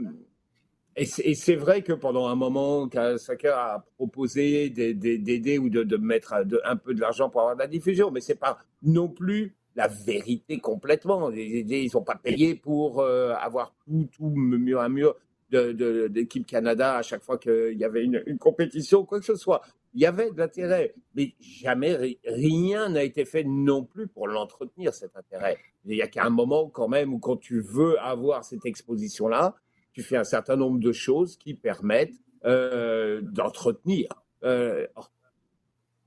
Et 0.96 1.06
c'est 1.06 1.56
vrai 1.56 1.82
que 1.82 1.92
pendant 1.92 2.26
un 2.26 2.34
moment, 2.34 2.88
Kawasaka 2.88 3.74
a 3.74 3.84
proposé 3.96 4.68
d'aider 4.68 5.58
ou 5.58 5.70
de, 5.70 5.96
mettre 5.96 6.34
un 6.64 6.76
peu 6.76 6.92
de 6.92 7.00
l'argent 7.00 7.30
pour 7.30 7.42
avoir 7.42 7.54
de 7.54 7.60
la 7.60 7.68
diffusion, 7.68 8.10
mais 8.10 8.20
c'est 8.20 8.34
pas 8.34 8.58
non 8.82 9.08
plus 9.08 9.54
la 9.74 9.88
vérité 9.88 10.58
complètement. 10.58 11.30
Ils 11.30 11.90
n'ont 11.94 12.02
pas 12.02 12.16
payé 12.16 12.54
pour 12.54 13.00
euh, 13.00 13.34
avoir 13.34 13.74
tout, 13.84 14.08
tout 14.12 14.30
mur 14.30 14.80
à 14.80 14.88
mur 14.88 15.16
d'équipe 15.50 16.46
Canada 16.46 16.96
à 16.96 17.02
chaque 17.02 17.22
fois 17.22 17.36
qu'il 17.36 17.76
y 17.76 17.84
avait 17.84 18.04
une, 18.04 18.22
une, 18.26 18.38
compétition, 18.38 19.04
quoi 19.04 19.18
que 19.18 19.26
ce 19.26 19.36
soit. 19.36 19.60
Il 19.92 20.00
y 20.00 20.06
avait 20.06 20.30
de 20.30 20.38
l'intérêt, 20.38 20.94
mais 21.14 21.34
jamais 21.38 22.16
rien 22.24 22.88
n'a 22.88 23.02
été 23.02 23.26
fait 23.26 23.44
non 23.44 23.84
plus 23.84 24.08
pour 24.08 24.26
l'entretenir, 24.26 24.94
cet 24.94 25.14
intérêt. 25.14 25.58
Il 25.84 25.94
n'y 25.94 26.00
a 26.00 26.06
qu'un 26.06 26.30
moment 26.30 26.70
quand 26.70 26.88
même 26.88 27.12
où 27.12 27.18
quand 27.18 27.36
tu 27.36 27.60
veux 27.60 28.00
avoir 28.00 28.44
cette 28.44 28.64
exposition-là, 28.64 29.54
tu 29.92 30.02
fais 30.02 30.16
un 30.16 30.24
certain 30.24 30.56
nombre 30.56 30.80
de 30.80 30.92
choses 30.92 31.36
qui 31.36 31.52
permettent 31.52 32.14
euh, 32.46 33.20
d'entretenir. 33.20 34.08
Euh, 34.44 34.86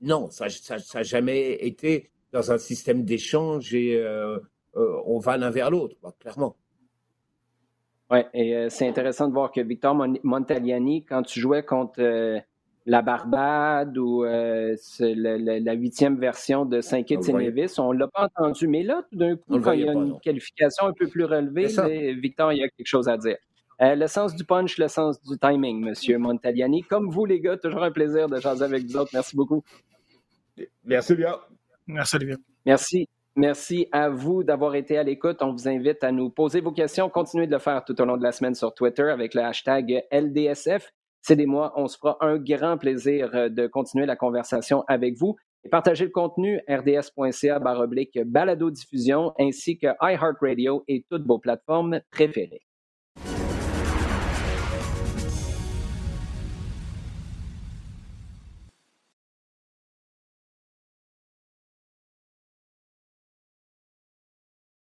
non, 0.00 0.30
ça 0.30 0.46
n'a 0.48 1.02
jamais 1.02 1.52
été 1.64 2.10
dans 2.36 2.52
un 2.52 2.58
système 2.58 3.04
d'échange 3.04 3.74
et 3.74 3.96
euh, 3.96 4.38
on 4.74 5.18
va 5.18 5.36
l'un 5.36 5.50
vers 5.50 5.70
l'autre, 5.70 5.96
clairement. 6.20 6.56
Oui, 8.10 8.20
et 8.34 8.68
c'est 8.70 8.86
intéressant 8.86 9.26
de 9.26 9.32
voir 9.32 9.50
que 9.50 9.60
Victor 9.60 9.94
Montagliani, 10.22 11.04
quand 11.04 11.22
tu 11.22 11.40
jouais 11.40 11.64
contre 11.64 12.00
la 12.84 13.02
Barbade 13.02 13.98
ou 13.98 14.22
la 14.22 15.72
huitième 15.72 16.20
version 16.20 16.64
de 16.66 16.80
Saint-Kitts 16.80 17.28
et 17.28 17.32
Nevis, 17.32 17.74
on 17.78 17.92
ne 17.92 17.98
l'a 17.98 18.06
pas 18.06 18.28
entendu. 18.36 18.68
Mais 18.68 18.84
là, 18.84 19.02
tout 19.10 19.18
d'un 19.18 19.34
coup, 19.36 19.58
quand 19.60 19.72
il 19.72 19.80
y 19.80 19.88
a 19.88 19.92
une 19.92 20.20
qualification 20.20 20.86
un 20.86 20.92
peu 20.92 21.08
plus 21.08 21.24
relevée, 21.24 21.66
Victor, 22.14 22.52
il 22.52 22.58
y 22.58 22.62
a 22.62 22.68
quelque 22.68 22.86
chose 22.86 23.08
à 23.08 23.16
dire. 23.16 23.38
Euh, 23.82 23.94
le 23.94 24.06
sens 24.06 24.34
du 24.34 24.44
punch, 24.44 24.78
le 24.78 24.88
sens 24.88 25.20
du 25.22 25.38
timing, 25.38 25.80
Monsieur 25.84 26.18
Montagliani. 26.18 26.82
Comme 26.82 27.10
vous, 27.10 27.26
les 27.26 27.40
gars, 27.40 27.58
toujours 27.58 27.82
un 27.82 27.90
plaisir 27.90 28.28
de 28.28 28.40
jaser 28.40 28.64
avec 28.64 28.84
vous 28.84 28.96
autres. 28.96 29.10
Merci 29.12 29.36
beaucoup. 29.36 29.62
Merci 30.84 31.14
bien. 31.14 31.36
Merci. 32.64 33.08
Merci. 33.36 33.86
À 33.92 34.08
vous 34.08 34.42
d'avoir 34.42 34.74
été 34.74 34.96
à 34.96 35.02
l'écoute. 35.02 35.38
On 35.42 35.52
vous 35.52 35.68
invite 35.68 36.02
à 36.02 36.10
nous 36.10 36.30
poser 36.30 36.60
vos 36.60 36.72
questions. 36.72 37.08
Continuez 37.10 37.46
de 37.46 37.52
le 37.52 37.58
faire 37.58 37.84
tout 37.84 38.00
au 38.00 38.04
long 38.04 38.16
de 38.16 38.22
la 38.22 38.32
semaine 38.32 38.54
sur 38.54 38.74
Twitter 38.74 39.10
avec 39.10 39.34
le 39.34 39.42
hashtag 39.42 40.02
LDSF. 40.10 40.90
C'est 41.20 41.36
des 41.36 41.46
mois. 41.46 41.72
On 41.76 41.86
se 41.86 41.98
fera 41.98 42.16
un 42.20 42.38
grand 42.38 42.78
plaisir 42.78 43.34
euh, 43.34 43.48
de 43.48 43.66
continuer 43.66 44.06
la 44.06 44.16
conversation 44.16 44.84
avec 44.88 45.16
vous. 45.18 45.36
Et 45.64 45.68
partagez 45.68 46.04
le 46.04 46.12
contenu 46.12 46.60
rds.ca 46.68 47.58
balado 48.24 48.70
diffusion 48.70 49.32
ainsi 49.38 49.78
que 49.78 49.88
iHeartRadio 50.00 50.84
et 50.86 51.04
toutes 51.10 51.26
vos 51.26 51.38
plateformes 51.38 52.00
préférées. 52.10 52.62